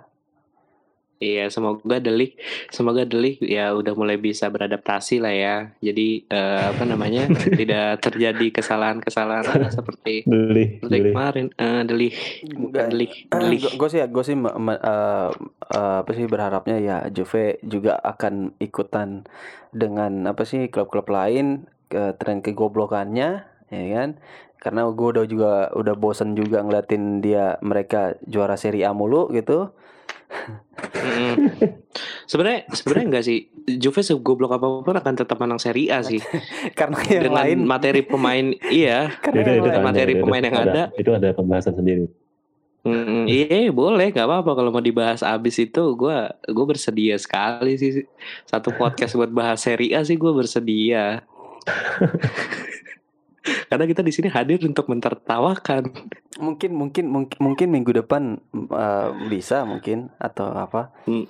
Iya, 1.16 1.48
semoga 1.48 2.00
Delik, 2.00 2.40
semoga 2.72 3.08
Delik 3.08 3.40
ya 3.40 3.72
udah 3.72 3.96
mulai 3.96 4.20
bisa 4.20 4.48
beradaptasi 4.52 5.20
lah 5.20 5.32
ya. 5.32 5.56
Jadi 5.84 6.24
eh, 6.28 6.64
apa 6.72 6.84
namanya 6.88 7.28
tidak 7.60 8.04
terjadi 8.04 8.48
kesalahan-kesalahan 8.52 9.72
seperti 9.72 10.24
beli. 10.28 11.12
kemarin. 11.12 11.52
Eh, 11.56 11.82
Delik, 11.88 12.16
bukan. 12.56 12.88
Delik, 12.92 13.12
Delik. 13.32 13.62
gue 13.76 13.90
sih 13.92 14.00
gue 14.08 14.24
sih 14.24 14.36
me- 14.40 14.56
me- 14.60 14.80
eh, 14.80 15.30
eh, 15.72 15.96
apa 16.04 16.12
sih 16.16 16.28
berharapnya 16.32 16.80
ya 16.80 16.98
Juve 17.12 17.60
juga 17.64 17.96
akan 18.00 18.56
ikutan 18.60 19.24
dengan 19.76 20.32
apa 20.32 20.44
sih 20.48 20.68
klub-klub 20.68 21.08
lain 21.12 21.68
ke 21.88 22.12
tren 22.20 22.44
kegoblokannya 22.44 23.55
ya 23.74 23.86
kan 23.98 24.10
karena 24.66 24.82
gue 24.90 25.08
udah 25.14 25.26
juga 25.30 25.52
udah 25.78 25.94
bosen 25.94 26.34
juga 26.34 26.66
ngeliatin 26.66 27.22
dia 27.22 27.62
mereka 27.62 28.18
juara 28.26 28.58
Serie 28.58 28.82
A 28.90 28.98
mulu 28.98 29.30
gitu. 29.30 29.70
Sebenarnya 32.26 32.66
sebenarnya 32.74 33.06
enggak 33.06 33.26
sih. 33.30 33.46
Juve 33.78 34.02
segoblok 34.02 34.58
apa 34.58 34.66
pun 34.82 34.98
akan 34.98 35.14
tetap 35.14 35.38
menang 35.38 35.62
Serie 35.62 35.94
A 35.94 36.02
sih. 36.02 36.18
karena 36.80 36.98
yang 37.06 37.24
Dengan 37.30 37.38
lain 37.46 37.60
materi 37.62 38.02
pemain 38.02 38.46
iya. 38.74 39.14
karena 39.24 39.42
Itu, 39.46 39.52
itu 39.54 39.70
ada, 39.70 39.82
materi 39.86 40.14
itu, 40.18 40.22
pemain 40.26 40.44
yang 40.44 40.58
ada. 40.58 40.84
Itu 40.98 41.12
ada 41.14 41.30
pembahasan 41.38 41.78
sendiri. 41.78 42.10
Mm, 42.86 43.26
iya 43.26 43.74
boleh 43.74 44.14
nggak 44.14 44.30
apa-apa 44.30 44.62
kalau 44.62 44.70
mau 44.70 44.78
dibahas 44.78 45.26
abis 45.26 45.58
itu 45.58 45.82
gue 45.98 46.18
gue 46.46 46.66
bersedia 46.70 47.18
sekali 47.18 47.82
sih 47.82 48.06
satu 48.46 48.70
podcast 48.78 49.18
buat 49.18 49.34
bahas 49.34 49.66
Serie 49.66 49.98
A 49.98 50.06
sih 50.06 50.14
gue 50.14 50.30
bersedia 50.30 51.26
karena 53.70 53.86
kita 53.86 54.02
di 54.02 54.12
sini 54.12 54.28
hadir 54.30 54.62
untuk 54.66 54.90
mentertawakan 54.90 55.90
mungkin 56.42 56.72
mungkin 56.76 57.06
mungkin 57.08 57.38
mungkin 57.40 57.68
minggu 57.72 57.92
depan 58.04 58.42
eh, 58.54 59.10
bisa 59.32 59.64
mungkin 59.64 60.10
atau 60.20 60.52
apa 60.52 60.92
Hmm. 61.06 61.26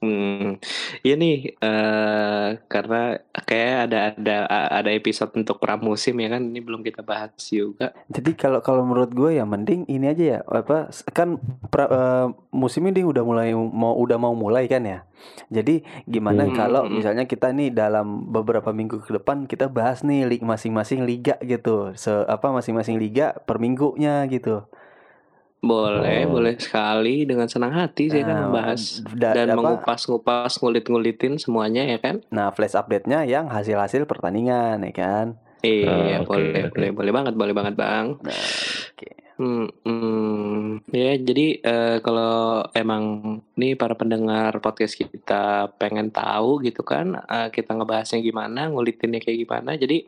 Hmm. 0.00 0.56
Iya 1.04 1.12
nih 1.20 1.60
eh 1.60 2.48
karena 2.72 3.20
kayak 3.44 3.72
ada 3.84 3.98
ada 4.16 4.36
ada 4.80 4.90
episode 4.96 5.28
untuk 5.36 5.60
pramusim 5.60 6.16
ya 6.16 6.32
kan 6.32 6.40
ini 6.40 6.64
belum 6.64 6.80
kita 6.80 7.04
bahas 7.04 7.36
juga. 7.52 7.92
Jadi 8.08 8.32
kalau 8.32 8.64
kalau 8.64 8.88
menurut 8.88 9.12
gue 9.12 9.36
ya 9.36 9.44
mending 9.44 9.84
ini 9.92 10.08
aja 10.08 10.24
ya 10.24 10.38
apa 10.48 10.88
kan 11.12 11.36
pra- 11.68 11.92
eh, 11.92 12.26
musim 12.48 12.88
ini 12.88 13.04
udah 13.04 13.20
mulai 13.20 13.52
mau 13.52 13.92
udah 13.92 14.16
mau 14.16 14.32
mulai 14.32 14.64
kan 14.72 14.88
ya. 14.88 15.04
Jadi 15.52 15.84
gimana 16.08 16.48
Hmm. 16.48 16.56
kalau 16.56 16.82
Hmm. 16.88 16.96
misalnya 16.96 17.28
kita 17.28 17.52
nih 17.52 17.68
dalam 17.68 18.24
beberapa 18.32 18.72
minggu 18.72 19.04
ke 19.04 19.12
depan 19.20 19.44
kita 19.44 19.68
bahas 19.68 20.00
nih 20.00 20.24
masing-masing 20.40 21.04
liga 21.04 21.36
gitu. 21.44 21.92
Se 21.92 22.24
apa 22.24 22.48
masing-masing 22.48 22.96
liga 22.96 23.36
per 23.44 23.60
minggunya 23.60 24.24
gitu. 24.32 24.64
Boleh, 25.60 26.24
Oh. 26.24 26.32
boleh 26.34 26.56
sekali 26.56 27.22
dengan 27.22 27.44
senang 27.44 27.70
hati 27.70 28.08
saya 28.08 28.24
kan 28.24 28.32
Nah, 28.34 28.42
membahas 28.48 29.04
da- 29.12 29.36
dan 29.36 29.52
apa, 29.52 29.60
mengupas-ngupas 29.60 30.56
ngulit-ngulitin 30.56 31.36
semuanya 31.36 31.84
ya 31.84 31.98
kan. 31.98 32.24
nah 32.28 32.48
flash 32.48 32.72
update-nya 32.72 33.24
yang 33.24 33.44
hasil-hasil 33.46 34.04
pertandingan 34.04 34.80
ya 34.80 34.92
kan. 34.92 35.26
Iya, 35.60 36.24
oke, 36.24 36.32
boleh, 36.32 36.64
oke. 36.64 36.72
boleh, 36.72 36.90
boleh 36.90 37.12
banget, 37.12 37.34
boleh 37.36 37.52
banget, 37.52 37.74
Bang. 37.76 38.16
Nah, 38.18 38.40
oke. 38.90 39.08
Hmm, 39.36 39.68
hmm. 39.82 40.84
ya 40.86 41.16
jadi 41.16 41.46
eh, 41.58 41.96
kalau 42.00 42.60
emang 42.70 43.04
nih 43.54 43.72
para 43.72 43.92
pendengar 43.92 44.52
podcast 44.58 44.92
kita 44.94 45.68
pengen 45.76 46.08
tahu 46.08 46.60
gitu 46.60 46.80
kan, 46.82 47.16
eh, 47.18 47.48
kita 47.48 47.72
ngebahasnya 47.72 48.20
gimana, 48.20 48.68
ngulitinnya 48.68 49.16
kayak 49.18 49.38
gimana, 49.38 49.76
jadi 49.76 50.04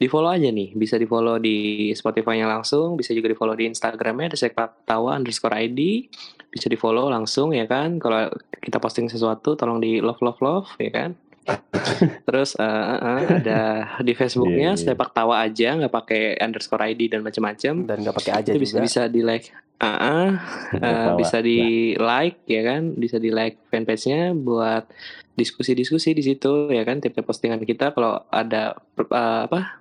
di 0.00 0.08
follow 0.08 0.32
aja 0.32 0.48
nih, 0.48 0.72
bisa 0.72 0.96
di 0.96 1.04
follow 1.04 1.36
di 1.36 1.92
Spotify-nya 1.92 2.48
langsung, 2.48 2.96
bisa 2.96 3.12
juga 3.12 3.28
di 3.28 3.36
follow 3.36 3.52
di 3.52 3.68
Instagramnya 3.68 4.32
ada 4.32 4.38
sepak 4.40 4.88
tawa 4.88 5.20
underscore 5.20 5.52
ID, 5.60 6.08
bisa 6.48 6.72
di 6.72 6.80
follow 6.80 7.12
langsung 7.12 7.52
ya 7.52 7.68
kan, 7.68 8.00
kalau 8.00 8.32
kita 8.64 8.80
posting 8.80 9.12
sesuatu 9.12 9.60
tolong 9.60 9.76
di 9.76 10.00
love 10.00 10.24
love 10.24 10.40
love 10.40 10.68
ya 10.80 10.88
kan. 10.88 11.10
Terus 12.28 12.56
eh, 12.56 12.64
eh, 12.64 13.24
ada 13.44 13.60
di 14.00 14.12
Facebooknya 14.16 14.72
Iya, 14.72 14.80
iya. 14.80 14.84
sepak 14.96 15.12
tawa 15.12 15.44
aja, 15.44 15.76
nggak 15.76 15.92
pakai 15.92 16.40
underscore 16.40 16.84
ID 16.96 17.12
dan 17.12 17.20
macam-macam 17.24 17.74
Dan 17.88 17.96
gak 18.04 18.16
pakai 18.22 18.32
aja 18.44 18.50
itu 18.52 18.60
bisa 18.60 18.76
juga. 18.80 18.84
bisa 18.86 19.02
di 19.08 19.20
like 19.24 19.46
ah, 19.80 19.96
eh, 19.96 20.30
Ketawa. 20.76 21.16
bisa 21.16 21.38
di 21.40 21.60
like 21.96 22.44
ya 22.44 22.62
kan 22.62 22.92
bisa 22.94 23.16
di 23.16 23.32
like 23.32 23.56
fanpage-nya 23.72 24.36
buat 24.36 24.84
diskusi-diskusi 25.32 26.12
di 26.12 26.20
situ 26.20 26.68
ya 26.68 26.84
kan 26.84 27.00
tiap-tiap 27.00 27.24
postingan 27.24 27.64
kita 27.64 27.96
kalau 27.96 28.20
ada 28.28 28.76
eh, 29.00 29.40
apa 29.48 29.79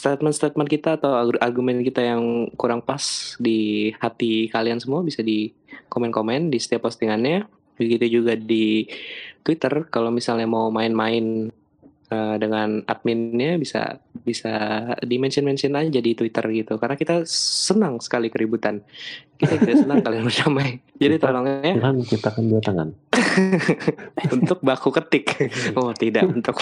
statement-statement 0.00 0.68
kita 0.72 0.96
atau 0.96 1.12
argu- 1.12 1.42
argumen 1.44 1.84
kita 1.84 2.00
yang 2.00 2.48
kurang 2.56 2.80
pas 2.80 3.36
di 3.36 3.92
hati 4.00 4.48
kalian 4.48 4.80
semua 4.80 5.04
bisa 5.04 5.20
di 5.20 5.52
komen-komen 5.92 6.48
di 6.48 6.56
setiap 6.56 6.88
postingannya. 6.88 7.44
Begitu 7.76 8.20
juga 8.20 8.32
di 8.36 8.88
Twitter 9.44 9.84
kalau 9.92 10.08
misalnya 10.08 10.48
mau 10.48 10.72
main-main 10.72 11.52
eh, 12.08 12.36
dengan 12.40 12.80
adminnya 12.88 13.60
bisa 13.60 14.00
bisa 14.24 14.52
di 15.04 15.16
mention 15.20 15.44
mention 15.44 15.76
aja 15.76 16.00
di 16.00 16.12
Twitter 16.16 16.44
gitu. 16.48 16.80
Karena 16.80 16.96
kita 16.96 17.28
senang 17.28 18.00
sekali 18.00 18.32
keributan 18.32 18.80
kita 19.40 19.54
tidak 19.56 19.76
senang 19.78 19.98
kalian 20.00 20.22
berdamai 20.22 20.68
jadi 20.94 21.16
Kita- 21.16 21.26
tolong 21.26 21.46
ya 21.48 21.72
Kan 21.80 21.96
kita 22.04 22.28
kan 22.28 22.44
dua 22.44 22.60
tangan. 22.60 22.88
untuk 24.34 24.58
baku 24.60 24.90
ketik 24.90 25.26
oh 25.72 25.92
tidak 25.92 26.24
untuk 26.34 26.56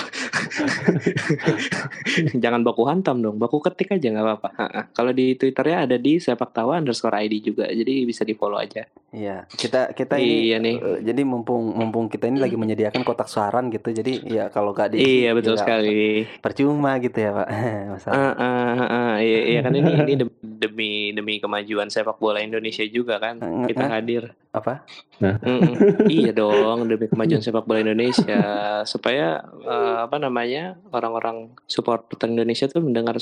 jangan 2.37 2.61
baku 2.61 2.85
hantam 2.85 3.21
dong 3.21 3.37
baku 3.37 3.59
ketik 3.61 3.95
aja 3.95 4.11
nggak 4.11 4.25
apa-apa 4.25 4.49
kalau 4.91 5.11
di 5.11 5.35
twitternya 5.35 5.87
ada 5.87 5.97
di 5.97 6.19
sepak 6.19 6.51
tawa 6.53 6.77
underscore 6.77 7.19
id 7.21 7.41
juga 7.43 7.67
jadi 7.67 8.05
bisa 8.05 8.23
di 8.23 8.35
follow 8.35 8.59
aja 8.59 8.85
Iya, 9.09 9.49
kita 9.49 9.97
kita 9.97 10.21
ini 10.21 10.53
iya 10.53 10.61
nih 10.61 10.77
eh, 10.77 10.99
jadi 11.01 11.25
mumpung 11.25 11.73
mumpung 11.73 12.13
kita 12.13 12.29
ini 12.29 12.45
lagi 12.45 12.61
menyediakan 12.61 13.01
kotak 13.01 13.25
saran 13.25 13.73
gitu. 13.73 13.89
Jadi 13.89 14.21
ya 14.29 14.53
kalau 14.53 14.77
gak 14.77 14.93
di 14.93 15.01
iya 15.01 15.33
betul 15.33 15.57
sekali 15.57 16.29
percuma 16.45 17.01
gitu 17.01 17.17
ya, 17.17 17.33
Pak. 17.33 17.49
Masalah. 17.97 18.13
Ah, 18.13 18.35
ah, 18.37 18.85
ah, 18.85 19.15
iya, 19.17 19.41
iya 19.49 19.61
kan 19.65 19.73
ini 19.73 19.97
ini 19.97 20.13
dem- 20.13 20.37
demi 20.45 20.91
demi 21.17 21.41
kemajuan 21.41 21.89
sepak 21.89 22.21
bola 22.21 22.45
Indonesia 22.45 22.68
juga 22.71 23.17
kan 23.17 23.37
Nge- 23.37 23.69
kita 23.69 23.85
nge- 23.85 23.93
hadir 23.93 24.23
apa? 24.49 24.83
Mm-mm. 25.19 25.73
iya 26.11 26.33
dong 26.33 26.85
demi 26.85 27.07
kemajuan 27.07 27.41
sepak 27.45 27.65
bola 27.65 27.81
Indonesia 27.81 28.41
supaya 28.85 29.41
eh, 29.59 29.97
apa 30.03 30.17
namanya 30.17 30.77
orang-orang 30.89 31.55
supporter 31.65 32.27
Indonesia 32.27 32.67
tuh 32.67 32.81
mendengar 32.81 33.17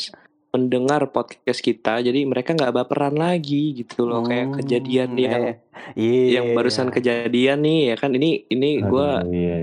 mendengar 0.47 1.11
podcast 1.11 1.61
kita 1.61 2.01
jadi 2.01 2.24
mereka 2.24 2.53
nggak 2.53 2.72
baperan 2.72 3.12
lagi 3.12 3.76
gitu 3.76 4.05
loh 4.05 4.22
kayak 4.22 4.47
Hmm, 4.47 4.57
kejadian 4.57 5.11
yang 5.14 5.42
eh, 5.44 5.57
iya. 5.92 6.40
yang 6.40 6.55
barusan 6.55 6.88
kejadian 6.88 7.61
nih 7.61 7.92
ya 7.92 7.97
kan 7.97 8.09
ini 8.11 8.47
ini 8.49 8.80
gue 8.80 9.09
iya. 9.28 9.57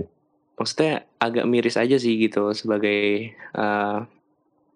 maksudnya 0.54 1.08
agak 1.18 1.44
miris 1.44 1.76
aja 1.76 1.98
sih 1.98 2.20
gitu 2.20 2.54
sebagai 2.54 3.32
eh, 3.34 3.98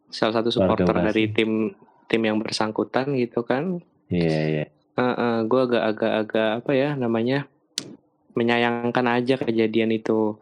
salah 0.08 0.34
satu 0.34 0.50
supporter 0.50 0.90
Warga 0.90 1.12
dari 1.12 1.30
tim 1.30 1.76
tim 2.08 2.22
yang 2.24 2.40
bersangkutan 2.40 3.12
gitu 3.14 3.44
kan 3.44 3.84
Iya, 4.08 4.40
iya. 4.48 4.66
Gue 5.46 5.62
agak 5.62 5.84
agak 5.94 6.14
agak 6.26 6.50
apa 6.64 6.72
ya 6.74 6.90
namanya 6.98 7.46
menyayangkan 8.34 9.06
aja 9.06 9.38
kejadian 9.38 9.94
itu 9.94 10.38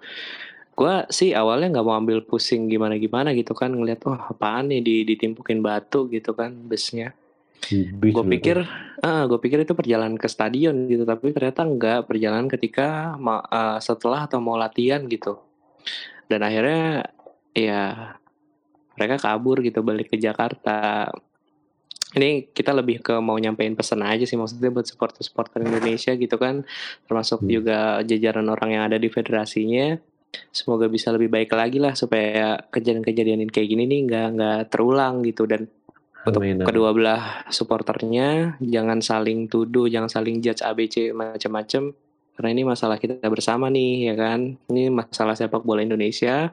gue 0.76 0.96
sih 1.08 1.32
awalnya 1.32 1.80
nggak 1.80 1.86
mau 1.88 1.96
ambil 1.96 2.20
pusing 2.24 2.68
gimana 2.68 3.00
gimana 3.00 3.32
gitu 3.32 3.56
kan 3.56 3.72
ngeliat 3.72 4.04
wah 4.04 4.32
apaan 4.32 4.68
nih 4.68 4.84
di- 4.84 5.06
ditimpukin 5.08 5.64
batu 5.64 6.12
gitu 6.12 6.36
kan 6.36 6.52
busnya 6.52 7.16
Bis 7.66 8.14
Gue 8.14 8.26
pikir, 8.38 8.62
ah, 9.02 9.26
gue 9.26 9.40
pikir 9.42 9.66
itu 9.66 9.74
perjalanan 9.74 10.20
ke 10.22 10.30
stadion 10.30 10.86
gitu, 10.86 11.02
tapi 11.02 11.34
ternyata 11.34 11.66
enggak 11.66 12.06
perjalanan 12.06 12.46
ketika 12.46 13.18
ma- 13.18 13.46
eh, 13.50 13.80
setelah 13.82 14.30
atau 14.30 14.38
mau 14.38 14.54
latihan 14.54 15.02
gitu. 15.10 15.42
Dan 16.30 16.46
akhirnya 16.46 17.10
ya 17.58 18.14
mereka 18.94 19.18
kabur 19.18 19.66
gitu 19.66 19.82
balik 19.82 20.14
ke 20.14 20.18
Jakarta. 20.22 21.10
Ini 22.16 22.50
kita 22.56 22.72
lebih 22.72 23.04
ke 23.04 23.20
mau 23.20 23.36
nyampein 23.36 23.76
pesan 23.76 24.00
aja 24.08 24.24
sih 24.24 24.40
maksudnya 24.40 24.72
buat 24.72 24.88
supporter-supporter 24.88 25.68
Indonesia 25.68 26.16
gitu 26.16 26.36
kan, 26.40 26.64
termasuk 27.06 27.44
Hmm. 27.44 27.52
juga 27.52 27.78
jajaran 28.08 28.48
orang 28.48 28.70
yang 28.72 28.84
ada 28.88 28.96
di 28.96 29.12
federasinya. 29.12 30.00
Semoga 30.52 30.88
bisa 30.92 31.12
lebih 31.16 31.32
baik 31.32 31.52
lagi 31.56 31.80
lah 31.80 31.96
supaya 31.96 32.60
kejadian-kejadian 32.72 33.48
kayak 33.52 33.68
gini 33.72 33.84
nih 33.88 34.00
nggak 34.08 34.28
nggak 34.36 34.60
terulang 34.72 35.24
gitu 35.24 35.48
dan 35.48 35.68
untuk 36.26 36.42
amin. 36.42 36.66
kedua 36.66 36.90
belah 36.92 37.24
supporternya 37.54 38.58
jangan 38.60 39.00
saling 39.00 39.46
tuduh, 39.46 39.86
jangan 39.88 40.10
saling 40.10 40.42
judge 40.42 40.66
ABC 40.66 41.14
macam-macam 41.14 41.94
karena 42.36 42.50
ini 42.52 42.64
masalah 42.68 43.00
kita 43.00 43.24
bersama 43.32 43.72
nih 43.72 44.12
ya 44.12 44.16
kan. 44.20 44.60
Ini 44.68 44.92
masalah 44.92 45.40
sepak 45.40 45.64
bola 45.64 45.86
Indonesia 45.86 46.52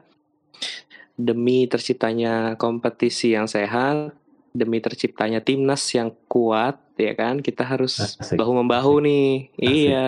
demi 1.13 1.67
terciptanya 1.69 2.55
kompetisi 2.55 3.35
yang 3.35 3.45
sehat, 3.45 4.15
demi 4.53 4.79
terciptanya 4.79 5.41
timnas 5.41 5.83
yang 5.91 6.13
kuat 6.29 6.79
ya 6.95 7.17
kan. 7.17 7.41
Kita 7.41 7.65
harus 7.65 8.15
Asik. 8.21 8.37
bahu 8.37 8.63
membahu 8.63 9.01
nih. 9.03 9.49
Asik. 9.57 9.65
Iya. 9.65 10.05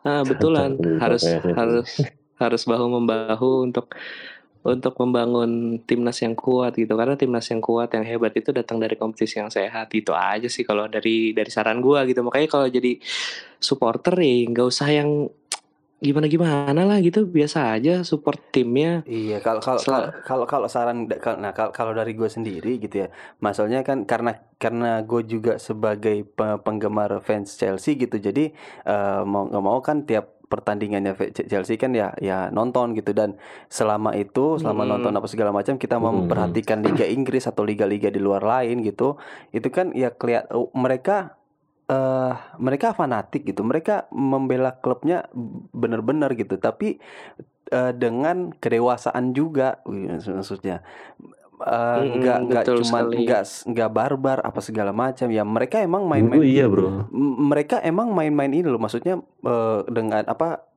Ah, 0.00 0.22
betulan 0.24 0.80
nih 0.80 0.96
harus 0.96 1.22
harus 1.28 1.90
harus 2.40 2.62
bahu 2.64 2.86
membahu 2.88 3.68
untuk 3.68 3.92
untuk 4.60 4.92
membangun 5.00 5.80
timnas 5.88 6.20
yang 6.20 6.36
kuat 6.36 6.76
gitu 6.76 6.92
karena 6.92 7.16
timnas 7.16 7.48
yang 7.48 7.64
kuat 7.64 7.96
yang 7.96 8.04
hebat 8.04 8.36
itu 8.36 8.52
datang 8.52 8.76
dari 8.76 8.92
kompetisi 8.92 9.40
yang 9.40 9.48
sehat 9.48 9.88
itu 9.96 10.12
aja 10.12 10.52
sih 10.52 10.68
kalau 10.68 10.84
dari 10.84 11.32
dari 11.32 11.48
saran 11.48 11.80
gua 11.80 12.04
gitu 12.04 12.20
makanya 12.20 12.48
kalau 12.48 12.68
jadi 12.68 13.00
supporter 13.56 14.12
ya 14.20 14.52
nggak 14.52 14.66
usah 14.68 14.88
yang 14.92 15.32
gimana 16.06 16.26
gimana 16.34 16.80
lah 16.88 16.96
gitu 17.06 17.18
biasa 17.36 17.58
aja 17.76 17.90
support 18.10 18.38
timnya 18.54 18.88
Iya, 19.10 19.34
kalau 19.44 19.60
kalau 19.66 19.80
Sel- 19.84 19.88
kalau 19.88 20.08
kalau 20.28 20.44
kalau 20.52 20.68
saran 20.74 21.08
nah 21.42 21.52
kalau 21.56 21.72
kalau 21.78 21.92
dari 21.98 22.12
gue 22.20 22.28
sendiri 22.36 22.68
gitu 22.84 22.94
ya, 23.02 23.06
maksudnya 23.44 23.80
kan 23.88 23.98
karena 24.10 24.30
karena 24.62 24.86
gue 25.08 25.20
juga 25.32 25.52
sebagai 25.56 26.16
pe- 26.36 26.60
penggemar 26.64 27.10
fans 27.26 27.48
Chelsea 27.60 27.96
gitu, 28.02 28.16
jadi 28.26 28.52
eh, 28.90 29.20
mau 29.32 29.48
nggak 29.48 29.64
mau 29.68 29.80
kan 29.88 30.04
tiap 30.08 30.24
pertandingannya 30.52 31.12
Chelsea 31.50 31.74
kan 31.82 31.90
ya 32.00 32.12
ya 32.28 32.34
nonton 32.56 32.86
gitu 32.98 33.10
dan 33.16 33.30
selama 33.78 34.10
itu 34.20 34.60
selama 34.60 34.82
Mm-mm. 34.82 34.90
nonton 34.90 35.12
apa 35.16 35.26
segala 35.32 35.50
macam 35.58 35.74
kita 35.80 35.96
Mm-mm. 36.00 36.06
memperhatikan 36.06 36.78
Liga 36.86 37.06
Inggris 37.08 37.48
atau 37.50 37.62
liga-liga 37.64 38.08
di 38.12 38.20
luar 38.20 38.42
lain 38.52 38.84
gitu, 38.84 39.16
itu 39.56 39.68
kan 39.72 39.86
ya 39.96 40.12
kelihat 40.12 40.44
mereka 40.76 41.39
eh 41.90 42.32
mereka 42.56 42.94
fanatik 42.94 43.42
gitu, 43.44 43.66
mereka 43.66 44.06
membela 44.14 44.78
klubnya 44.78 45.26
bener-bener 45.74 46.30
gitu, 46.38 46.54
tapi 46.54 47.02
eh, 47.68 47.92
dengan 47.92 48.54
kedewasaan 48.54 49.34
juga 49.34 49.82
wih, 49.82 50.06
maksud- 50.06 50.38
maksudnya. 50.38 50.86
Eh, 51.60 51.98
nggak 52.16 52.38
nggak 52.48 52.64
betul 52.64 52.76
cuman 52.80 53.04
sekali. 53.12 53.16
nggak 53.26 53.42
nggak 53.68 53.90
barbar 53.92 54.38
apa 54.40 54.60
segala 54.64 54.96
macam. 54.96 55.28
Ya 55.28 55.44
mereka 55.44 55.82
emang 55.82 56.08
Menurut 56.08 56.40
main-main 56.40 56.48
iya 56.48 56.64
bro. 56.64 57.04
M- 57.12 57.52
mereka 57.52 57.82
emang 57.84 58.16
main-main 58.16 58.48
ini 58.48 58.64
loh. 58.64 58.80
Maksudnya 58.80 59.20
eh, 59.44 59.78
dengan 59.92 60.24
apa 60.24 60.69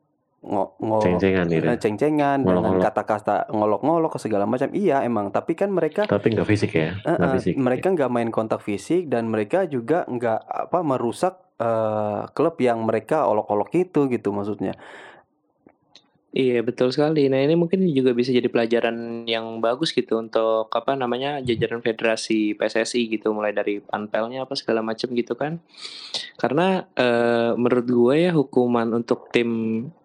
ngo, 0.44 0.76
ngo 0.78 0.98
Ceng-cengan 1.00 1.48
gitu. 1.48 1.66
ceng-cengan 1.80 2.44
dengan 2.44 2.60
Ngolok-ngolok. 2.76 2.84
kata-kata 2.84 3.36
ngolok-ngolok 3.50 4.12
ke 4.14 4.20
segala 4.20 4.44
macam 4.44 4.70
iya 4.76 5.00
emang 5.02 5.32
tapi 5.32 5.56
kan 5.56 5.72
mereka 5.72 6.04
Tapi 6.04 6.36
nggak 6.36 6.46
fisik 6.46 6.72
ya. 6.76 7.00
Nggak 7.00 7.30
eh, 7.32 7.34
fisik. 7.40 7.54
mereka 7.56 7.88
nggak 7.96 8.12
main 8.12 8.30
kontak 8.30 8.60
fisik 8.60 9.08
dan 9.08 9.32
mereka 9.32 9.64
juga 9.66 10.04
nggak 10.04 10.40
apa 10.68 10.80
merusak 10.84 11.40
eh, 11.58 12.28
klub 12.36 12.60
yang 12.60 12.84
mereka 12.84 13.24
olok-olok 13.26 13.72
itu 13.74 14.12
gitu 14.12 14.36
maksudnya. 14.36 14.76
Iya 16.34 16.66
betul 16.66 16.90
sekali. 16.90 17.30
Nah 17.30 17.46
ini 17.46 17.54
mungkin 17.54 17.86
juga 17.94 18.10
bisa 18.10 18.34
jadi 18.34 18.50
pelajaran 18.50 19.22
yang 19.30 19.62
bagus 19.62 19.94
gitu 19.94 20.18
untuk 20.18 20.66
apa 20.74 20.98
namanya 20.98 21.38
jajaran 21.46 21.86
federasi 21.86 22.58
PSSI 22.58 23.06
gitu, 23.06 23.38
mulai 23.38 23.54
dari 23.54 23.86
panpelnya 23.86 24.42
apa 24.42 24.58
segala 24.58 24.82
macam 24.82 25.14
gitu 25.14 25.38
kan. 25.38 25.62
Karena 26.42 26.90
eh, 26.98 27.54
menurut 27.54 27.86
gue 27.86 28.16
ya 28.18 28.32
hukuman 28.34 28.98
untuk 28.98 29.30
tim 29.30 29.50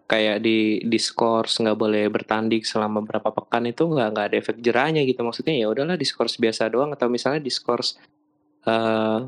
kayak 0.09 0.41
di 0.41 0.81
diskors 0.89 1.61
nggak 1.61 1.77
boleh 1.77 2.09
bertanding 2.09 2.65
selama 2.65 3.05
berapa 3.05 3.29
pekan 3.29 3.69
itu 3.69 3.85
nggak 3.85 4.07
nggak 4.09 4.25
ada 4.33 4.35
efek 4.41 4.57
jerahnya 4.57 5.05
gitu. 5.05 5.21
Maksudnya 5.21 5.55
ya 5.61 5.67
udahlah 5.69 5.95
diskors 5.95 6.41
biasa 6.41 6.65
doang 6.73 6.89
atau 6.97 7.05
misalnya 7.07 7.45
diskors 7.45 8.01
eh, 8.65 9.19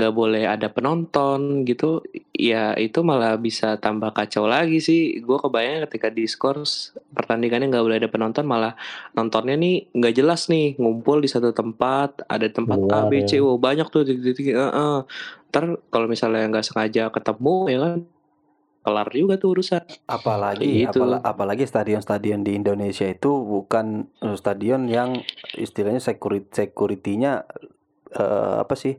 nggak 0.00 0.14
boleh 0.16 0.48
ada 0.48 0.72
penonton 0.72 1.66
gitu 1.68 2.00
ya 2.32 2.72
itu 2.80 3.04
malah 3.04 3.36
bisa 3.36 3.76
tambah 3.76 4.14
kacau 4.16 4.48
lagi 4.48 4.80
sih 4.80 5.20
gue 5.20 5.36
kebayang 5.36 5.84
ketika 5.84 6.08
diskors 6.08 6.96
pertandingannya 7.12 7.68
nggak 7.68 7.84
boleh 7.84 7.98
ada 8.00 8.08
penonton 8.08 8.48
malah 8.48 8.72
nontonnya 9.12 9.60
nih 9.60 9.92
nggak 9.92 10.14
jelas 10.16 10.48
nih 10.48 10.80
ngumpul 10.80 11.20
di 11.20 11.28
satu 11.28 11.52
tempat 11.52 12.24
ada 12.32 12.48
tempat 12.48 12.80
A 12.88 13.12
B 13.12 13.26
ya. 13.26 13.28
C 13.28 13.30
oh 13.44 13.60
banyak 13.60 13.92
tuh 13.92 14.08
titik-titik 14.08 14.56
eh, 14.56 14.62
eh. 14.62 14.98
ntar 15.52 15.76
kalau 15.92 16.06
misalnya 16.08 16.48
nggak 16.48 16.64
sengaja 16.64 17.12
ketemu 17.12 17.56
ya 17.68 17.78
kan 17.84 17.94
kelar 18.80 19.08
juga 19.12 19.36
tuh 19.36 19.56
urusan 19.58 19.84
Apalagi 20.08 20.88
gitu. 20.88 21.04
apala- 21.04 21.22
apalagi 21.22 21.64
stadion-stadion 21.68 22.40
di 22.40 22.56
Indonesia 22.56 23.04
itu 23.04 23.28
bukan 23.28 24.08
eh, 24.24 24.36
stadion 24.36 24.88
yang 24.88 25.20
istilahnya 25.54 26.00
security 26.00 26.48
security-nya 26.50 27.44
eh, 28.16 28.54
apa 28.64 28.74
sih 28.74 28.96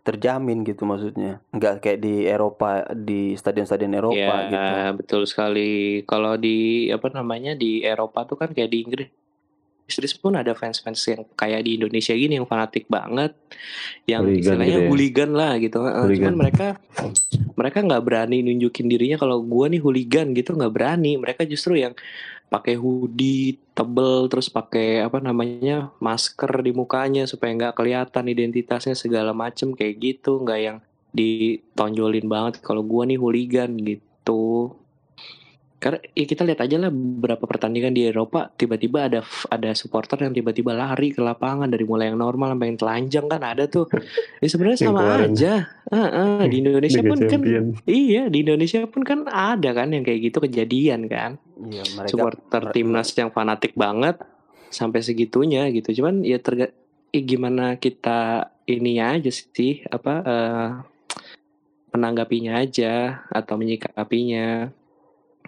terjamin 0.00 0.64
gitu 0.64 0.88
maksudnya. 0.88 1.44
Nggak 1.52 1.84
kayak 1.84 2.00
di 2.00 2.24
Eropa 2.24 2.88
di 2.96 3.36
stadion-stadion 3.36 3.92
Eropa 3.92 4.16
ya 4.16 4.48
gitu. 4.48 4.74
betul 4.96 5.22
sekali 5.28 6.00
kalau 6.08 6.40
di 6.40 6.88
apa 6.88 7.12
namanya 7.12 7.52
di 7.52 7.84
Eropa 7.84 8.24
tuh 8.24 8.40
kan 8.40 8.50
kayak 8.56 8.70
di 8.72 8.78
Inggris 8.80 9.10
Inggris 9.90 10.14
pun 10.14 10.38
ada 10.38 10.54
fans-fans 10.54 11.02
yang 11.10 11.26
kayak 11.34 11.66
di 11.66 11.74
Indonesia 11.74 12.14
gini 12.14 12.38
yang 12.38 12.46
fanatik 12.46 12.86
banget 12.86 13.34
yang 14.06 14.22
Hooligan 14.22 14.38
istilahnya 14.38 14.70
gitu 14.70 14.78
ya. 14.78 14.88
hooligan 14.88 15.30
lah 15.34 15.52
gitu. 15.58 15.78
Hooligan. 15.82 16.14
cuman 16.14 16.34
mereka 16.38 16.66
mereka 17.58 17.78
nggak 17.82 18.02
berani 18.06 18.38
nunjukin 18.46 18.86
dirinya. 18.86 19.18
Kalau 19.18 19.42
gua 19.42 19.66
nih 19.66 19.82
hooligan 19.82 20.30
gitu 20.32 20.54
nggak 20.54 20.72
berani. 20.72 21.18
Mereka 21.18 21.42
justru 21.50 21.74
yang 21.74 21.98
pakai 22.46 22.78
hoodie 22.78 23.58
tebel 23.74 24.30
terus 24.30 24.46
pakai 24.46 25.02
apa 25.02 25.18
namanya 25.18 25.90
masker 25.98 26.50
di 26.62 26.70
mukanya 26.70 27.26
supaya 27.26 27.50
nggak 27.54 27.74
kelihatan 27.74 28.24
identitasnya 28.30 28.94
segala 28.94 29.34
macem 29.34 29.74
kayak 29.74 29.98
gitu. 29.98 30.40
Nggak 30.40 30.60
yang 30.62 30.78
ditonjolin 31.10 32.30
banget. 32.30 32.62
Kalau 32.62 32.86
gua 32.86 33.04
nih 33.04 33.18
hooligan 33.18 33.74
gitu 33.82 34.72
karena 35.80 35.96
ya 36.12 36.28
kita 36.28 36.44
lihat 36.44 36.60
aja 36.60 36.76
lah 36.76 36.92
beberapa 36.92 37.48
pertandingan 37.48 37.96
di 37.96 38.04
Eropa 38.04 38.52
tiba-tiba 38.52 39.08
ada 39.08 39.24
ada 39.48 39.72
supporter 39.72 40.28
yang 40.28 40.36
tiba-tiba 40.36 40.76
lari 40.76 41.08
ke 41.08 41.24
lapangan 41.24 41.72
dari 41.72 41.88
mulai 41.88 42.12
yang 42.12 42.20
normal 42.20 42.52
sampai 42.52 42.68
yang 42.68 42.78
telanjang 42.78 43.26
kan 43.32 43.40
ada 43.40 43.64
tuh. 43.64 43.88
Ya 44.44 44.48
sebenarnya 44.52 44.76
sama 44.76 45.00
kemarin. 45.00 45.32
aja. 45.32 45.54
Ah, 45.88 45.96
ah, 46.04 46.40
di 46.52 46.60
Indonesia 46.60 47.00
Liga 47.00 47.08
pun 47.08 47.18
kan 47.24 47.40
iya 47.88 48.28
di 48.28 48.38
Indonesia 48.44 48.84
pun 48.84 49.02
kan 49.08 49.24
ada 49.24 49.72
kan 49.72 49.88
yang 49.88 50.04
kayak 50.04 50.20
gitu 50.28 50.44
kejadian 50.44 51.08
kan. 51.08 51.40
Iya, 51.56 51.82
mereka 51.96 52.12
supporter 52.12 52.62
timnas 52.76 53.08
yang 53.16 53.32
fanatik 53.32 53.72
banget 53.72 54.20
sampai 54.68 55.00
segitunya 55.00 55.64
gitu. 55.72 56.04
Cuman 56.04 56.20
ya 56.28 56.36
terga 56.44 56.68
eh, 57.08 57.24
gimana 57.24 57.80
kita 57.80 58.52
ini 58.68 59.00
aja 59.00 59.32
sih 59.32 59.80
apa 59.88 60.14
eh, 60.28 60.68
menanggapinya 61.96 62.60
aja 62.60 63.24
atau 63.32 63.56
menyikapinya 63.56 64.76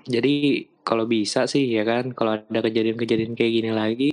jadi 0.06 0.66
kalau 0.82 1.06
bisa 1.06 1.46
sih 1.46 1.70
ya 1.70 1.86
kan 1.86 2.10
kalau 2.10 2.42
ada 2.42 2.60
kejadian-kejadian 2.62 3.38
kayak 3.38 3.52
gini 3.54 3.70
lagi 3.70 4.10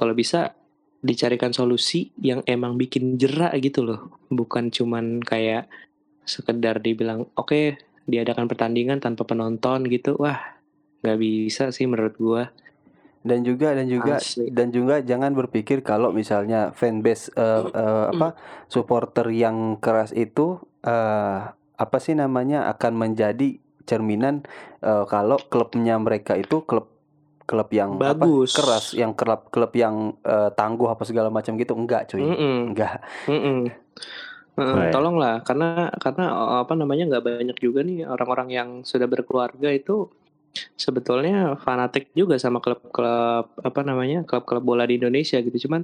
kalau 0.00 0.16
bisa 0.16 0.56
dicarikan 1.04 1.52
solusi 1.52 2.08
yang 2.16 2.40
emang 2.48 2.80
bikin 2.80 3.20
jerak 3.20 3.52
gitu 3.60 3.84
loh. 3.84 4.00
Bukan 4.32 4.72
cuman 4.72 5.20
kayak 5.20 5.68
sekedar 6.24 6.80
dibilang 6.80 7.28
oke 7.36 7.76
diadakan 8.08 8.48
pertandingan 8.48 9.04
tanpa 9.04 9.28
penonton 9.28 9.84
gitu. 9.92 10.16
Wah 10.16 10.40
nggak 11.04 11.18
bisa 11.20 11.68
sih 11.68 11.84
menurut 11.84 12.16
gua. 12.16 12.44
Dan 13.24 13.40
juga 13.40 13.72
dan 13.72 13.88
juga 13.88 14.20
Asli. 14.20 14.52
dan 14.52 14.68
juga 14.68 15.00
jangan 15.00 15.32
berpikir 15.32 15.80
kalau 15.80 16.12
misalnya 16.12 16.76
fanbase 16.76 17.32
eh, 17.32 17.64
eh, 17.72 18.06
apa 18.12 18.36
supporter 18.68 19.32
yang 19.32 19.80
keras 19.80 20.12
itu 20.12 20.60
eh, 20.84 21.40
apa 21.74 21.96
sih 22.00 22.12
namanya 22.12 22.68
akan 22.68 22.92
menjadi 23.00 23.63
cerminan 23.84 24.44
eh, 24.80 25.04
kalau 25.06 25.36
klubnya 25.48 25.96
mereka 26.00 26.34
itu 26.34 26.64
klub 26.64 26.88
klub 27.44 27.68
yang 27.76 28.00
apa, 28.00 28.24
Bagus. 28.24 28.56
keras 28.56 28.96
yang 28.96 29.12
klub 29.12 29.52
klub 29.52 29.72
yang 29.76 30.16
eh, 30.24 30.50
tangguh 30.56 30.88
apa 30.88 31.04
segala 31.04 31.28
macam 31.28 31.54
gitu 31.60 31.76
enggak 31.76 32.08
cuy 32.08 32.24
Mm-mm. 32.24 32.72
enggak 32.72 33.04
Mm-mm. 33.28 33.58
Heeh, 34.54 34.70
Right. 34.86 34.94
tolonglah 34.94 35.42
karena 35.42 35.90
karena 35.98 36.24
eh, 36.30 36.58
apa 36.62 36.72
namanya 36.78 37.04
nggak 37.10 37.24
banyak 37.26 37.58
juga 37.60 37.82
nih 37.84 38.06
orang-orang 38.06 38.48
yang 38.48 38.68
sudah 38.86 39.04
berkeluarga 39.10 39.68
itu 39.68 40.08
sebetulnya 40.78 41.58
fanatik 41.58 42.14
juga 42.14 42.38
sama 42.38 42.62
klub-klub 42.62 43.50
apa 43.58 43.80
namanya 43.82 44.22
klub-klub 44.22 44.62
bola 44.62 44.86
di 44.86 44.96
Indonesia 45.02 45.42
gitu 45.42 45.66
cuman 45.66 45.82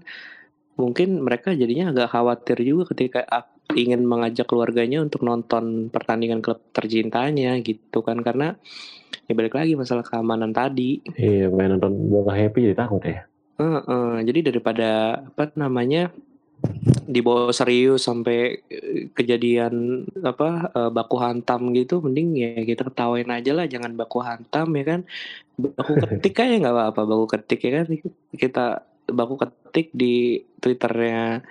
mungkin 0.79 1.21
mereka 1.21 1.53
jadinya 1.53 1.91
agak 1.91 2.09
khawatir 2.15 2.63
juga 2.63 2.95
ketika 2.95 3.27
ingin 3.75 4.03
mengajak 4.07 4.47
keluarganya 4.47 5.03
untuk 5.03 5.23
nonton 5.23 5.89
pertandingan 5.89 6.43
klub 6.43 6.61
tercintanya 6.75 7.59
gitu 7.63 8.03
kan 8.03 8.21
karena 8.21 8.57
ya 9.31 9.33
balik 9.35 9.55
lagi 9.55 9.79
masalah 9.79 10.03
keamanan 10.03 10.51
tadi. 10.51 11.03
Iya, 11.15 11.51
main 11.51 11.75
nonton 11.77 12.11
bola 12.11 12.35
happy 12.35 12.71
jadi 12.71 12.77
takut 12.79 13.03
ya. 13.03 13.27
Heeh, 13.61 14.25
jadi 14.25 14.51
daripada 14.51 15.21
apa 15.21 15.53
namanya 15.55 16.09
dibawa 17.11 17.51
serius 17.51 18.05
sampai 18.05 18.63
eh, 18.69 19.09
kejadian 19.13 20.05
apa 20.23 20.71
eh, 20.71 20.91
baku 20.93 21.17
hantam 21.19 21.73
gitu 21.75 22.05
mending 22.05 22.37
ya 22.37 22.63
kita 22.63 22.87
ketawain 22.87 23.29
aja 23.33 23.51
lah 23.57 23.67
jangan 23.67 23.97
baku 23.97 24.21
hantam 24.21 24.69
ya 24.77 24.85
kan 24.85 25.01
baku 25.57 25.93
ketik 26.05 26.37
aja 26.39 26.55
nggak 26.61 26.75
apa-apa 26.77 27.03
baku 27.09 27.27
ketik 27.37 27.61
ya 27.65 27.71
kan 27.83 27.87
kita 28.37 28.65
baku 29.11 29.35
ketik 29.41 29.91
di 29.91 30.45
twitternya 30.63 31.43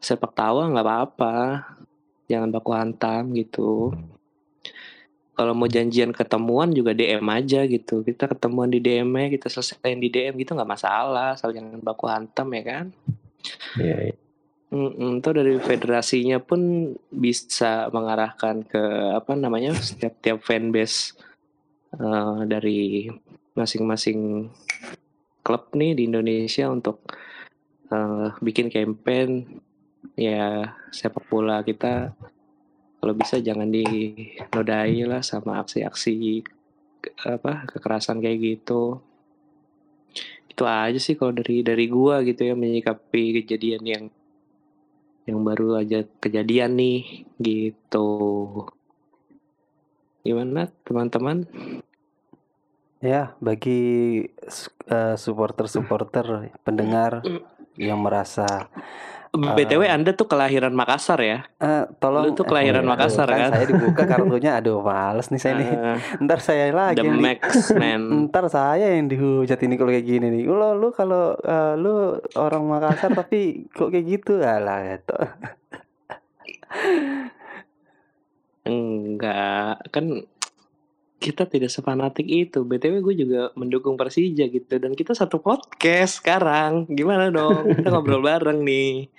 sepak 0.00 0.32
tawa 0.36 0.68
nggak 0.70 0.86
apa-apa. 0.86 1.36
Jangan 2.26 2.50
baku 2.50 2.70
hantam 2.74 3.34
gitu. 3.34 3.94
Kalau 5.36 5.52
mau 5.52 5.68
janjian 5.68 6.16
ketemuan 6.16 6.72
juga 6.72 6.96
DM 6.96 7.22
aja 7.28 7.68
gitu. 7.68 8.00
Kita 8.00 8.24
ketemuan 8.24 8.72
di 8.72 8.80
DM 8.80 9.12
nya 9.12 9.28
kita 9.28 9.52
selesaiin 9.52 10.00
di 10.00 10.08
DM 10.08 10.34
gitu 10.40 10.56
nggak 10.56 10.70
masalah. 10.70 11.36
Asal 11.36 11.52
jangan 11.52 11.78
baku 11.84 12.08
hantam 12.08 12.48
ya 12.56 12.62
kan? 12.64 12.86
Iya, 13.76 14.10
iya. 14.10 14.16
Mm, 14.66 15.22
itu 15.22 15.30
dari 15.30 15.54
federasinya 15.62 16.42
pun 16.42 16.90
bisa 17.06 17.86
mengarahkan 17.94 18.66
ke 18.66 18.82
apa 19.14 19.38
namanya 19.38 19.78
setiap 19.78 20.18
tiap 20.18 20.38
fanbase 20.42 21.14
eh, 21.94 22.38
dari 22.50 23.06
masing-masing 23.54 24.50
klub 25.46 25.70
nih 25.70 25.94
di 25.94 26.10
Indonesia 26.10 26.66
untuk 26.66 27.06
eh, 27.94 28.34
bikin 28.42 28.66
campaign 28.66 29.62
ya 30.14 30.76
sepak 30.94 31.26
bola 31.26 31.66
kita 31.66 32.14
kalau 33.02 33.12
bisa 33.14 33.42
jangan 33.42 33.68
dinodai 33.70 35.02
lah 35.06 35.22
sama 35.22 35.62
aksi-aksi 35.62 36.42
apa 37.22 37.66
kekerasan 37.70 38.18
kayak 38.18 38.38
gitu. 38.42 38.98
Itu 40.50 40.64
aja 40.64 40.96
sih 40.96 41.14
kalau 41.14 41.36
dari 41.36 41.62
dari 41.62 41.86
gua 41.86 42.24
gitu 42.24 42.46
ya 42.46 42.54
menyikapi 42.56 43.42
kejadian 43.42 43.82
yang 43.84 44.04
yang 45.26 45.38
baru 45.42 45.82
aja 45.82 46.06
kejadian 46.22 46.78
nih 46.78 47.26
gitu. 47.42 48.08
Gimana 50.26 50.70
teman-teman? 50.82 51.46
Ya, 52.98 53.36
bagi 53.38 54.24
eh, 54.90 55.14
supporter-supporter 55.14 56.50
pendengar 56.64 57.22
yang 57.76 58.00
merasa 58.00 58.66
btw 59.36 59.82
anda 59.86 60.10
tuh 60.12 60.26
kelahiran 60.28 60.72
Makassar 60.72 61.20
ya 61.20 61.38
eh, 61.60 61.84
tolong 62.00 62.26
Lu 62.26 62.36
tuh 62.36 62.44
kelahiran 62.48 62.82
eh, 62.84 62.88
Makassar, 62.88 63.28
bukan, 63.28 63.40
kan? 63.40 63.50
Saya 63.54 63.66
dibuka 63.68 64.02
kartunya, 64.10 64.52
aduh 64.58 64.80
males 64.82 65.28
nih 65.30 65.40
saya 65.40 65.54
nih. 65.60 65.68
Eh, 65.68 65.96
Ntar 66.24 66.38
saya 66.42 66.64
lagi 66.72 67.00
the 67.00 67.06
max 67.06 67.70
man 67.76 68.02
Ntar 68.28 68.46
saya 68.50 68.86
yang 68.96 69.06
dihujat 69.06 69.60
ini 69.62 69.74
kalau 69.78 69.90
kayak 69.92 70.06
gini 70.06 70.26
nih. 70.32 70.42
Lo 70.48 70.74
lu 70.74 70.88
kalau 70.90 71.36
eh, 71.38 71.74
lu 71.78 72.18
orang 72.34 72.64
Makassar 72.66 73.12
tapi 73.20 73.68
kok 73.70 73.92
kayak 73.92 74.06
gitu 74.06 74.40
alah 74.42 74.80
gitu. 74.96 75.16
enggak 78.66 79.78
kan 79.94 80.26
kita 81.26 81.42
tidak 81.44 81.68
sepanatik 81.68 82.22
itu 82.22 82.62
btw 82.62 83.02
gue 83.02 83.14
juga 83.18 83.40
mendukung 83.52 83.94
Persija 83.94 84.46
gitu 84.46 84.74
dan 84.76 84.94
kita 84.94 85.10
satu 85.12 85.38
podcast 85.38 86.22
sekarang 86.22 86.86
gimana 86.88 87.28
dong 87.28 87.74
kita 87.74 87.90
ngobrol 87.90 88.22
bareng 88.22 88.62
nih 88.62 89.10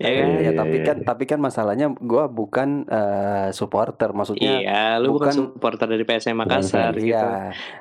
ya 0.00 0.08
kan 0.10 0.28
Ya, 0.32 0.40
Iya, 0.40 0.50
tapi 0.56 0.76
iya, 0.76 0.84
kan 0.84 0.96
iya. 0.96 1.04
tapi 1.04 1.24
kan 1.24 1.38
masalahnya 1.38 1.86
gua 1.94 2.26
bukan 2.26 2.88
eh, 2.88 3.48
supporter 3.52 4.10
maksudnya. 4.10 4.58
Iya, 4.58 4.82
lu 4.98 5.14
bukan, 5.14 5.30
bukan- 5.30 5.36
supporter 5.54 5.86
dari 5.86 6.02
PSM 6.02 6.34
Makassar 6.34 6.96
Bukan, 6.96 7.06
gitu. 7.06 7.26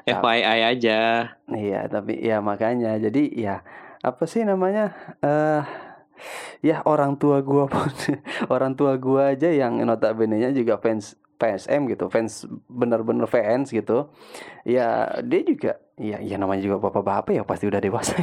Iya, 0.06 0.20
FYI 0.20 0.60
aja. 0.68 1.00
iya 1.50 1.82
tapi 1.88 2.20
ya 2.20 2.38
makanya 2.40 3.00
jadi 3.00 3.24
ya 3.32 3.56
apa 4.02 4.24
sih 4.26 4.44
namanya 4.44 4.94
eh 5.20 5.64
ya 6.62 6.86
orang 6.86 7.18
tua 7.18 7.42
gua 7.42 7.66
pun 7.72 7.90
orang 8.48 8.74
tua 8.74 8.96
gua 8.96 9.34
aja 9.34 9.50
yang 9.50 9.82
notabene-nya 9.82 10.54
juga 10.54 10.78
fans 10.78 11.18
PSM 11.42 11.90
gitu, 11.90 12.06
fans 12.14 12.46
bener-bener 12.70 13.26
fans 13.26 13.74
gitu. 13.74 14.14
Ya 14.62 15.18
dia 15.26 15.42
juga 15.42 15.82
ya 15.98 16.22
ya 16.22 16.38
namanya 16.38 16.62
juga 16.62 16.78
bapak-bapak 16.78 17.34
ya 17.34 17.42
pasti 17.42 17.66
udah 17.66 17.82
dewasa. 17.82 18.14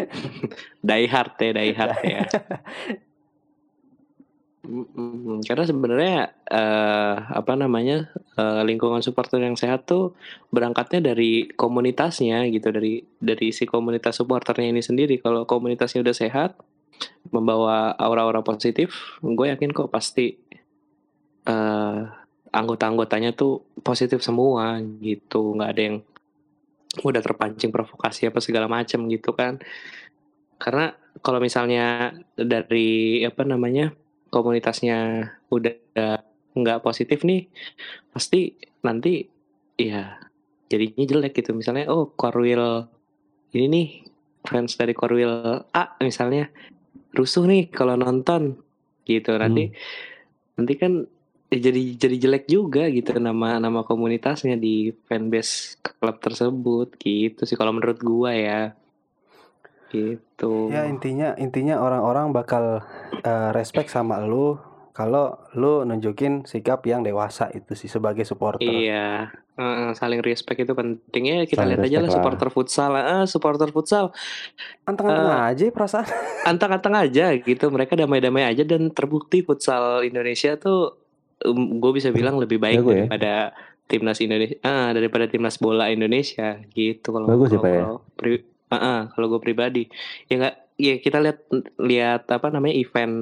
Die 0.88 1.06
hard 1.08 1.32
ya, 1.40 1.50
die 1.56 1.72
hard 1.72 2.00
ya. 2.04 2.22
Karena 5.48 5.64
sebenarnya 5.64 6.16
eh, 6.44 7.16
apa 7.16 7.56
namanya 7.56 8.12
eh, 8.36 8.62
lingkungan 8.68 9.00
supporter 9.00 9.40
yang 9.40 9.56
sehat 9.56 9.88
tuh 9.88 10.12
berangkatnya 10.52 11.14
dari 11.14 11.48
komunitasnya 11.56 12.44
gitu 12.52 12.68
dari 12.68 13.00
dari 13.16 13.48
si 13.48 13.64
komunitas 13.64 14.20
supporternya 14.20 14.68
ini 14.76 14.84
sendiri. 14.84 15.24
Kalau 15.24 15.48
komunitasnya 15.48 16.04
udah 16.04 16.12
sehat, 16.12 16.60
membawa 17.32 17.94
aura-aura 17.96 18.44
positif, 18.44 19.16
gue 19.24 19.46
yakin 19.48 19.72
kok 19.72 19.88
pasti 19.88 20.36
eh, 21.48 22.00
anggota-anggotanya 22.52 23.36
tuh 23.36 23.64
positif 23.84 24.24
semua 24.24 24.80
gitu, 25.00 25.56
nggak 25.56 25.70
ada 25.70 25.82
yang 25.82 25.96
udah 27.04 27.20
terpancing 27.20 27.70
provokasi 27.70 28.26
apa 28.28 28.40
segala 28.40 28.66
macam 28.66 29.06
gitu 29.08 29.36
kan. 29.36 29.60
Karena 30.58 30.90
kalau 31.22 31.38
misalnya 31.38 32.16
dari 32.34 33.22
apa 33.22 33.46
namanya 33.46 33.94
komunitasnya 34.32 35.28
udah 35.52 35.74
nggak 36.56 36.82
positif 36.82 37.22
nih, 37.22 37.46
pasti 38.10 38.56
nanti 38.82 39.22
ya 39.78 40.18
jadinya 40.66 41.04
jelek 41.06 41.38
gitu. 41.38 41.54
Misalnya 41.54 41.86
oh 41.92 42.10
Korwil 42.10 42.88
ini 43.54 43.66
nih 43.68 43.88
fans 44.44 44.76
dari 44.76 44.92
Korwil 44.96 45.62
A 45.72 45.84
misalnya 46.00 46.48
rusuh 47.16 47.48
nih 47.48 47.72
kalau 47.72 47.96
nonton 47.96 48.60
gitu 49.08 49.32
nanti 49.40 49.72
nanti 50.60 50.72
kan 50.76 51.08
jadi 51.48 51.96
jadi 51.96 52.16
jelek 52.28 52.44
juga 52.44 52.86
gitu 52.92 53.16
nama 53.16 53.56
nama 53.56 53.80
komunitasnya 53.80 54.60
di 54.60 54.92
fanbase 55.08 55.80
klub 55.80 56.20
tersebut. 56.20 56.92
Gitu 57.00 57.40
sih 57.48 57.56
kalau 57.56 57.72
menurut 57.72 57.98
gua 58.04 58.36
ya. 58.36 58.62
Gitu. 59.88 60.68
Ya 60.68 60.84
intinya 60.84 61.32
intinya 61.40 61.80
orang-orang 61.80 62.36
bakal 62.36 62.84
eh, 63.24 63.50
respect 63.56 63.88
sama 63.88 64.20
lu 64.20 64.60
kalau 64.92 65.38
lu 65.54 65.86
nunjukin 65.86 66.42
sikap 66.42 66.82
yang 66.84 67.06
dewasa 67.06 67.48
itu 67.54 67.78
sih 67.78 67.86
sebagai 67.86 68.26
supporter. 68.26 68.66
Iya, 68.66 69.30
Heeh, 69.54 69.90
saling 69.94 70.18
respect 70.26 70.58
itu 70.58 70.74
pentingnya 70.74 71.46
kita 71.46 71.62
Saling 71.62 71.78
lihat 71.78 71.86
aja 71.86 71.98
lah 72.02 72.10
supporter 72.10 72.50
futsal, 72.50 72.90
ah 72.98 73.22
supporter 73.22 73.70
futsal 73.70 74.10
Anteng-anteng 74.82 75.54
aja 75.54 75.62
perasaan. 75.70 76.06
anteng-anteng 76.50 76.94
aja 76.98 77.30
gitu, 77.38 77.70
mereka 77.70 77.94
damai-damai 77.94 78.50
aja 78.50 78.66
dan 78.66 78.90
terbukti 78.90 79.46
futsal 79.46 80.02
Indonesia 80.02 80.58
tuh 80.58 80.98
gue 81.44 81.92
bisa 81.92 82.10
bilang 82.10 82.36
lebih 82.36 82.58
baik 82.58 82.80
Jago 82.80 82.90
ya? 82.90 83.06
daripada 83.06 83.34
timnas 83.84 84.18
Indonesia, 84.18 84.56
ah 84.60 84.90
daripada 84.90 85.24
timnas 85.24 85.56
bola 85.56 85.88
Indonesia 85.88 86.60
gitu 86.70 87.08
kalau 87.08 87.26
Bagus 87.26 87.48
ya, 87.48 87.56
kalau- 87.56 87.62
Pak, 87.62 87.70
ya? 87.70 87.80
kalau 87.80 87.98
pri- 88.12 88.44
ah, 88.68 88.76
ah, 88.76 89.00
kalau 89.10 89.26
gue 89.28 89.40
pribadi 89.40 89.82
ya 90.26 90.34
nggak 90.36 90.54
ya 90.76 90.94
kita 90.96 91.18
lihat 91.18 91.38
lihat 91.78 92.22
apa 92.26 92.46
namanya 92.48 92.74
event 92.74 93.14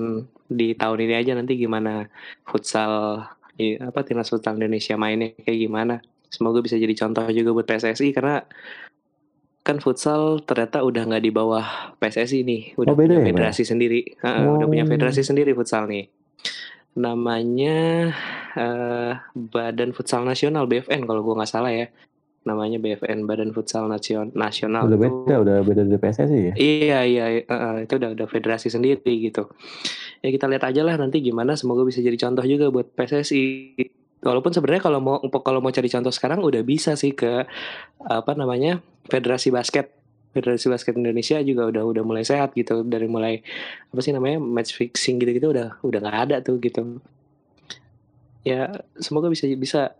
di 0.44 0.72
tahun 0.72 0.98
ini 1.02 1.14
aja 1.14 1.32
nanti 1.32 1.54
gimana 1.54 2.06
futsal 2.44 3.22
i- 3.54 3.78
apa 3.78 4.02
timnas 4.02 4.26
futsal 4.26 4.54
Indonesia 4.54 4.94
mainnya 4.94 5.32
kayak 5.36 5.60
gimana 5.60 5.94
semoga 6.26 6.58
bisa 6.58 6.74
jadi 6.74 6.92
contoh 6.92 7.24
juga 7.28 7.50
buat 7.52 7.64
PSSI 7.64 8.10
karena 8.10 8.42
kan 9.60 9.78
futsal 9.78 10.38
ternyata 10.40 10.80
udah 10.80 11.02
nggak 11.04 11.22
di 11.22 11.30
bawah 11.30 11.66
PSSI 11.96 12.42
nih 12.42 12.62
udah 12.76 12.86
Oh, 12.86 12.94
beda 12.94 13.12
punya 13.12 13.18
ya, 13.18 13.22
Pak? 13.24 13.30
federasi 13.32 13.62
sendiri 13.62 14.00
Ha, 14.20 14.30
udah 14.52 14.66
punya 14.66 14.82
Oh. 14.82 14.88
federasi 14.88 15.22
sendiri 15.22 15.50
futsal 15.52 15.86
nih 15.86 16.06
namanya 16.96 18.10
eh, 18.56 19.12
Badan 19.36 19.92
Futsal 19.92 20.24
Nasional 20.24 20.64
BFN 20.64 21.04
kalau 21.04 21.20
gua 21.20 21.44
nggak 21.44 21.52
salah 21.52 21.70
ya 21.70 21.86
namanya 22.46 22.78
BFN 22.78 23.26
Badan 23.26 23.50
Futsal 23.50 23.90
Nasion 23.90 24.30
Nasional 24.32 24.86
Udah 24.86 25.00
beda, 25.02 25.34
udah 25.42 25.56
beda 25.66 25.82
dari 25.82 25.98
PSSI 25.98 26.38
ya. 26.38 26.54
Iya 26.54 26.98
iya 27.04 27.24
eh, 27.42 27.76
itu 27.84 27.98
udah 27.98 28.14
udah 28.14 28.26
federasi 28.30 28.70
sendiri 28.70 29.02
gitu. 29.18 29.50
Ya 30.22 30.30
kita 30.30 30.46
lihat 30.46 30.62
aja 30.62 30.86
lah 30.86 30.94
nanti 30.94 31.18
gimana 31.20 31.58
semoga 31.58 31.82
bisa 31.82 31.98
jadi 31.98 32.14
contoh 32.14 32.46
juga 32.46 32.70
buat 32.70 32.86
PSSI. 32.94 33.44
Walaupun 34.22 34.54
sebenarnya 34.54 34.82
kalau 34.86 35.02
mau 35.02 35.18
kalau 35.42 35.58
mau 35.58 35.74
cari 35.74 35.90
contoh 35.90 36.14
sekarang 36.14 36.40
udah 36.40 36.62
bisa 36.62 36.94
sih 36.94 37.12
ke 37.12 37.44
apa 38.06 38.32
namanya 38.38 38.78
Federasi 39.10 39.50
Basket. 39.50 39.90
Federasi 40.36 40.68
Basket 40.68 40.92
Indonesia 40.92 41.40
juga 41.40 41.72
udah 41.72 41.82
udah 41.88 42.02
mulai 42.04 42.22
sehat 42.28 42.52
gitu 42.52 42.84
dari 42.84 43.08
mulai 43.08 43.40
apa 43.88 44.00
sih 44.04 44.12
namanya 44.12 44.36
match 44.36 44.76
fixing 44.76 45.16
gitu-gitu 45.16 45.48
udah 45.56 45.80
udah 45.80 45.98
nggak 46.04 46.18
ada 46.28 46.36
tuh 46.44 46.60
gitu. 46.60 47.00
Ya 48.44 48.84
semoga 49.00 49.32
bisa 49.32 49.48
bisa 49.56 49.96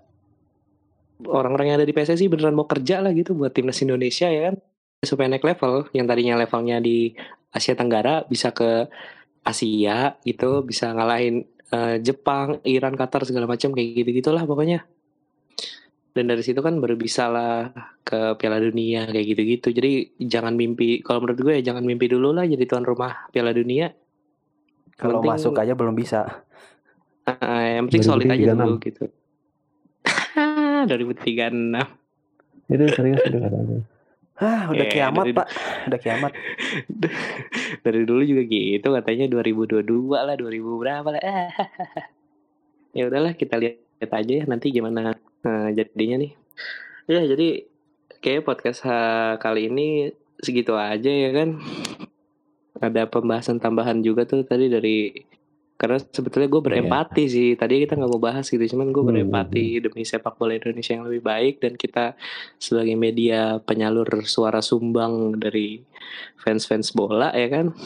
orang-orang 1.25 1.73
yang 1.73 1.77
ada 1.81 1.89
di 1.89 1.97
PSSI 1.97 2.29
beneran 2.29 2.53
mau 2.53 2.69
kerja 2.69 3.01
lah 3.01 3.17
gitu 3.17 3.33
buat 3.33 3.57
timnas 3.57 3.81
Indonesia 3.81 4.29
ya 4.29 4.53
kan 4.53 4.57
supaya 5.01 5.33
naik 5.33 5.45
level 5.45 5.89
yang 5.97 6.05
tadinya 6.05 6.37
levelnya 6.37 6.77
di 6.81 7.17
Asia 7.53 7.73
Tenggara 7.73 8.29
bisa 8.29 8.53
ke 8.53 8.85
Asia 9.47 10.19
gitu, 10.27 10.67
bisa 10.67 10.91
ngalahin 10.91 11.47
eh, 11.73 11.97
Jepang, 12.03 12.61
Iran, 12.67 12.99
Qatar 12.99 13.25
segala 13.25 13.47
macam 13.47 13.73
kayak 13.73 14.05
gitu 14.05 14.11
gitulah 14.21 14.45
pokoknya. 14.45 14.85
Dan 16.17 16.25
dari 16.27 16.41
situ 16.41 16.57
kan 16.59 16.81
baru 16.81 16.97
bisa 16.97 17.29
lah 17.29 17.69
ke 18.01 18.17
Piala 18.35 18.57
Dunia 18.57 19.05
kayak 19.05 19.27
gitu-gitu. 19.29 19.69
Jadi 19.69 19.93
jangan 20.19 20.57
mimpi, 20.57 21.05
kalau 21.05 21.21
menurut 21.21 21.37
gue 21.37 21.53
ya 21.55 21.69
jangan 21.69 21.85
mimpi 21.85 22.09
dulu 22.09 22.33
lah 22.33 22.43
jadi 22.43 22.65
tuan 22.65 22.83
rumah 22.83 23.29
Piala 23.29 23.53
Dunia. 23.53 23.93
Kalau 24.97 25.21
penting- 25.21 25.37
masuk 25.37 25.53
aja 25.55 25.77
belum 25.77 25.93
bisa. 25.93 26.41
Ah, 27.27 27.69
yang 27.69 27.85
penting 27.87 28.01
solid 28.01 28.25
aja 28.25 28.39
2036. 28.49 28.57
dulu 28.57 28.75
gitu. 28.81 29.05
2036. 30.89 31.85
Itu 32.67 32.85
serius 32.91 33.21
itu 33.23 33.37
katanya. 33.37 33.77
Hah, 34.37 34.69
udah 34.69 34.85
Eh, 34.85 34.91
kiamat, 34.91 35.25
dari- 35.25 35.33
Pak. 35.33 35.47
Udah 35.89 35.99
kiamat. 35.99 36.33
Dari 37.85 38.01
dulu 38.05 38.21
juga 38.21 38.43
gitu 38.45 38.89
katanya 38.91 39.25
2022 39.27 39.81
lah 40.13 40.35
2000 40.35 40.77
berapa 40.77 41.09
lah. 41.09 41.23
ya 42.93 43.09
udahlah 43.09 43.33
kita 43.33 43.57
lihat 43.57 43.81
aja 44.03 44.33
ya 44.35 44.45
nanti 44.45 44.69
gimana 44.69 45.17
eh, 45.43 45.69
jadinya 45.73 46.17
nih. 46.19 46.33
Ya 47.07 47.21
jadi 47.23 47.67
kayak 48.19 48.45
podcast 48.45 48.81
ha- 48.83 49.37
kali 49.37 49.69
ini 49.69 50.11
segitu 50.39 50.73
aja 50.73 51.09
ya 51.09 51.31
kan. 51.31 51.61
Ada 52.77 53.05
pembahasan 53.05 53.57
tambahan 53.57 54.01
juga 54.01 54.25
tuh 54.25 54.43
tadi 54.43 54.69
dari 54.69 55.13
karena 55.77 56.01
sebetulnya 56.01 56.49
gue 56.49 56.63
berempati 56.63 57.25
sih 57.27 57.53
tadi 57.53 57.85
kita 57.85 57.95
nggak 57.95 58.09
mau 58.09 58.17
bahas 58.19 58.49
gitu 58.49 58.65
cuman 58.67 58.89
gue 58.89 58.97
Hmm. 58.97 59.13
berempati 59.13 59.77
demi 59.77 60.03
sepak 60.03 60.33
bola 60.35 60.57
Indonesia 60.57 60.97
yang 60.97 61.05
lebih 61.05 61.21
baik 61.21 61.61
dan 61.61 61.77
kita 61.77 62.17
sebagai 62.57 62.97
media 62.97 63.61
penyalur 63.61 64.09
suara 64.25 64.65
sumbang 64.65 65.37
dari 65.37 65.85
fans-fans 66.39 66.97
bola 66.97 67.29
ya 67.31 67.49
kan 67.51 67.77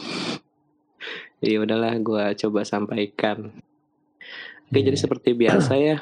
ya 1.39 1.59
udahlah 1.59 1.91
gue 1.99 2.23
coba 2.37 2.63
sampaikan 2.63 3.51
oke 4.65 4.77
jadi 4.77 4.87
Iya. 4.89 5.01
seperti 5.01 5.29
biasa 5.33 5.73
ya 5.75 5.99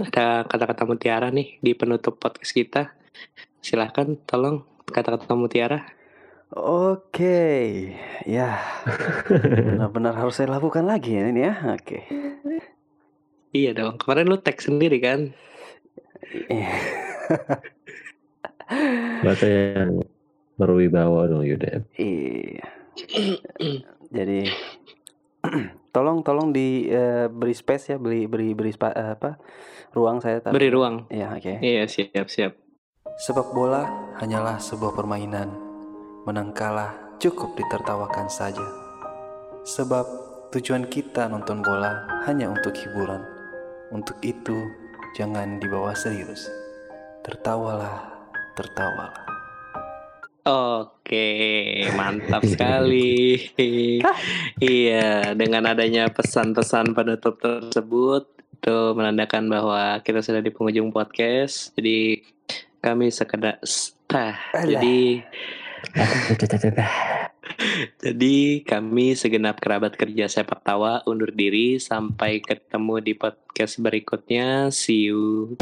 ada 0.00 0.48
kata-kata 0.48 0.88
mutiara 0.88 1.28
nih 1.28 1.60
di 1.60 1.76
penutup 1.76 2.16
podcast 2.16 2.52
kita 2.56 2.82
silahkan 3.60 4.16
tolong 4.24 4.64
kata-kata 4.88 5.36
mutiara 5.36 5.84
Oke, 6.52 7.96
ya 8.28 8.60
benar-benar 9.24 10.12
harus 10.20 10.36
saya 10.36 10.52
lakukan 10.52 10.84
lagi 10.84 11.16
ya 11.16 11.32
ini 11.32 11.48
ya. 11.48 11.56
Oke. 11.72 12.04
iya 13.56 13.72
dong 13.72 13.96
kemarin 13.96 14.28
lu 14.28 14.36
tag 14.36 14.60
sendiri 14.60 15.00
kan 15.00 15.32
Bahasa 19.24 19.48
yang 19.48 20.04
berwibawa 20.56 21.28
dong 21.28 21.44
Yuda. 21.44 21.84
Iya. 21.96 22.64
Jadi 24.12 24.48
tolong 25.92 26.24
tolong 26.24 26.50
di 26.50 26.88
eh, 26.88 27.28
beri 27.28 27.52
space 27.52 27.94
ya, 27.94 27.96
beri 28.00 28.24
beri 28.26 28.56
beri 28.56 28.72
spa- 28.72 28.96
eh, 28.96 29.12
apa 29.14 29.36
ruang 29.92 30.18
saya 30.18 30.40
tadi. 30.40 30.56
beri 30.56 30.68
ruang 30.72 31.06
Ya, 31.12 31.30
oke. 31.36 31.60
iya 31.60 31.84
siap 31.84 32.26
siap 32.32 32.56
Sepak 33.12 33.52
bola 33.52 33.84
hanyalah 34.18 34.56
sebuah 34.56 34.96
permainan. 34.96 35.52
Menang 36.24 36.56
kalah 36.56 36.96
cukup 37.20 37.52
ditertawakan 37.60 38.26
saja. 38.32 38.64
Sebab 39.68 40.06
tujuan 40.50 40.88
kita 40.88 41.28
nonton 41.28 41.60
bola 41.60 42.08
hanya 42.24 42.48
untuk 42.48 42.72
hiburan. 42.72 43.20
Untuk 43.92 44.16
itu, 44.24 44.56
jangan 45.12 45.60
dibawa 45.60 45.92
serius. 45.92 46.48
Tertawalah, 47.20 48.10
tertawalah. 48.56 49.31
Oke, 50.42 51.30
mantap 51.94 52.42
sekali. 52.50 53.38
iya, 54.58 55.38
dengan 55.38 55.70
adanya 55.70 56.10
pesan-pesan 56.10 56.98
penutup 56.98 57.38
tersebut 57.38 58.26
itu 58.62 58.78
menandakan 58.94 59.46
bahwa 59.46 60.02
kita 60.02 60.18
sudah 60.18 60.42
di 60.42 60.50
penghujung 60.50 60.90
podcast. 60.90 61.70
Jadi 61.78 62.26
kami 62.82 63.14
sekedar 63.14 63.62
ah, 64.10 64.34
Alah. 64.50 64.66
jadi 64.66 65.22
jadi 68.02 68.36
kami 68.66 69.14
segenap 69.14 69.62
kerabat 69.62 69.94
kerja 69.94 70.26
sepak 70.26 70.66
tawa 70.66 71.06
undur 71.06 71.30
diri 71.30 71.78
sampai 71.78 72.42
ketemu 72.42 72.98
di 72.98 73.14
podcast 73.14 73.78
berikutnya. 73.78 74.74
See 74.74 75.06
you. 75.06 75.54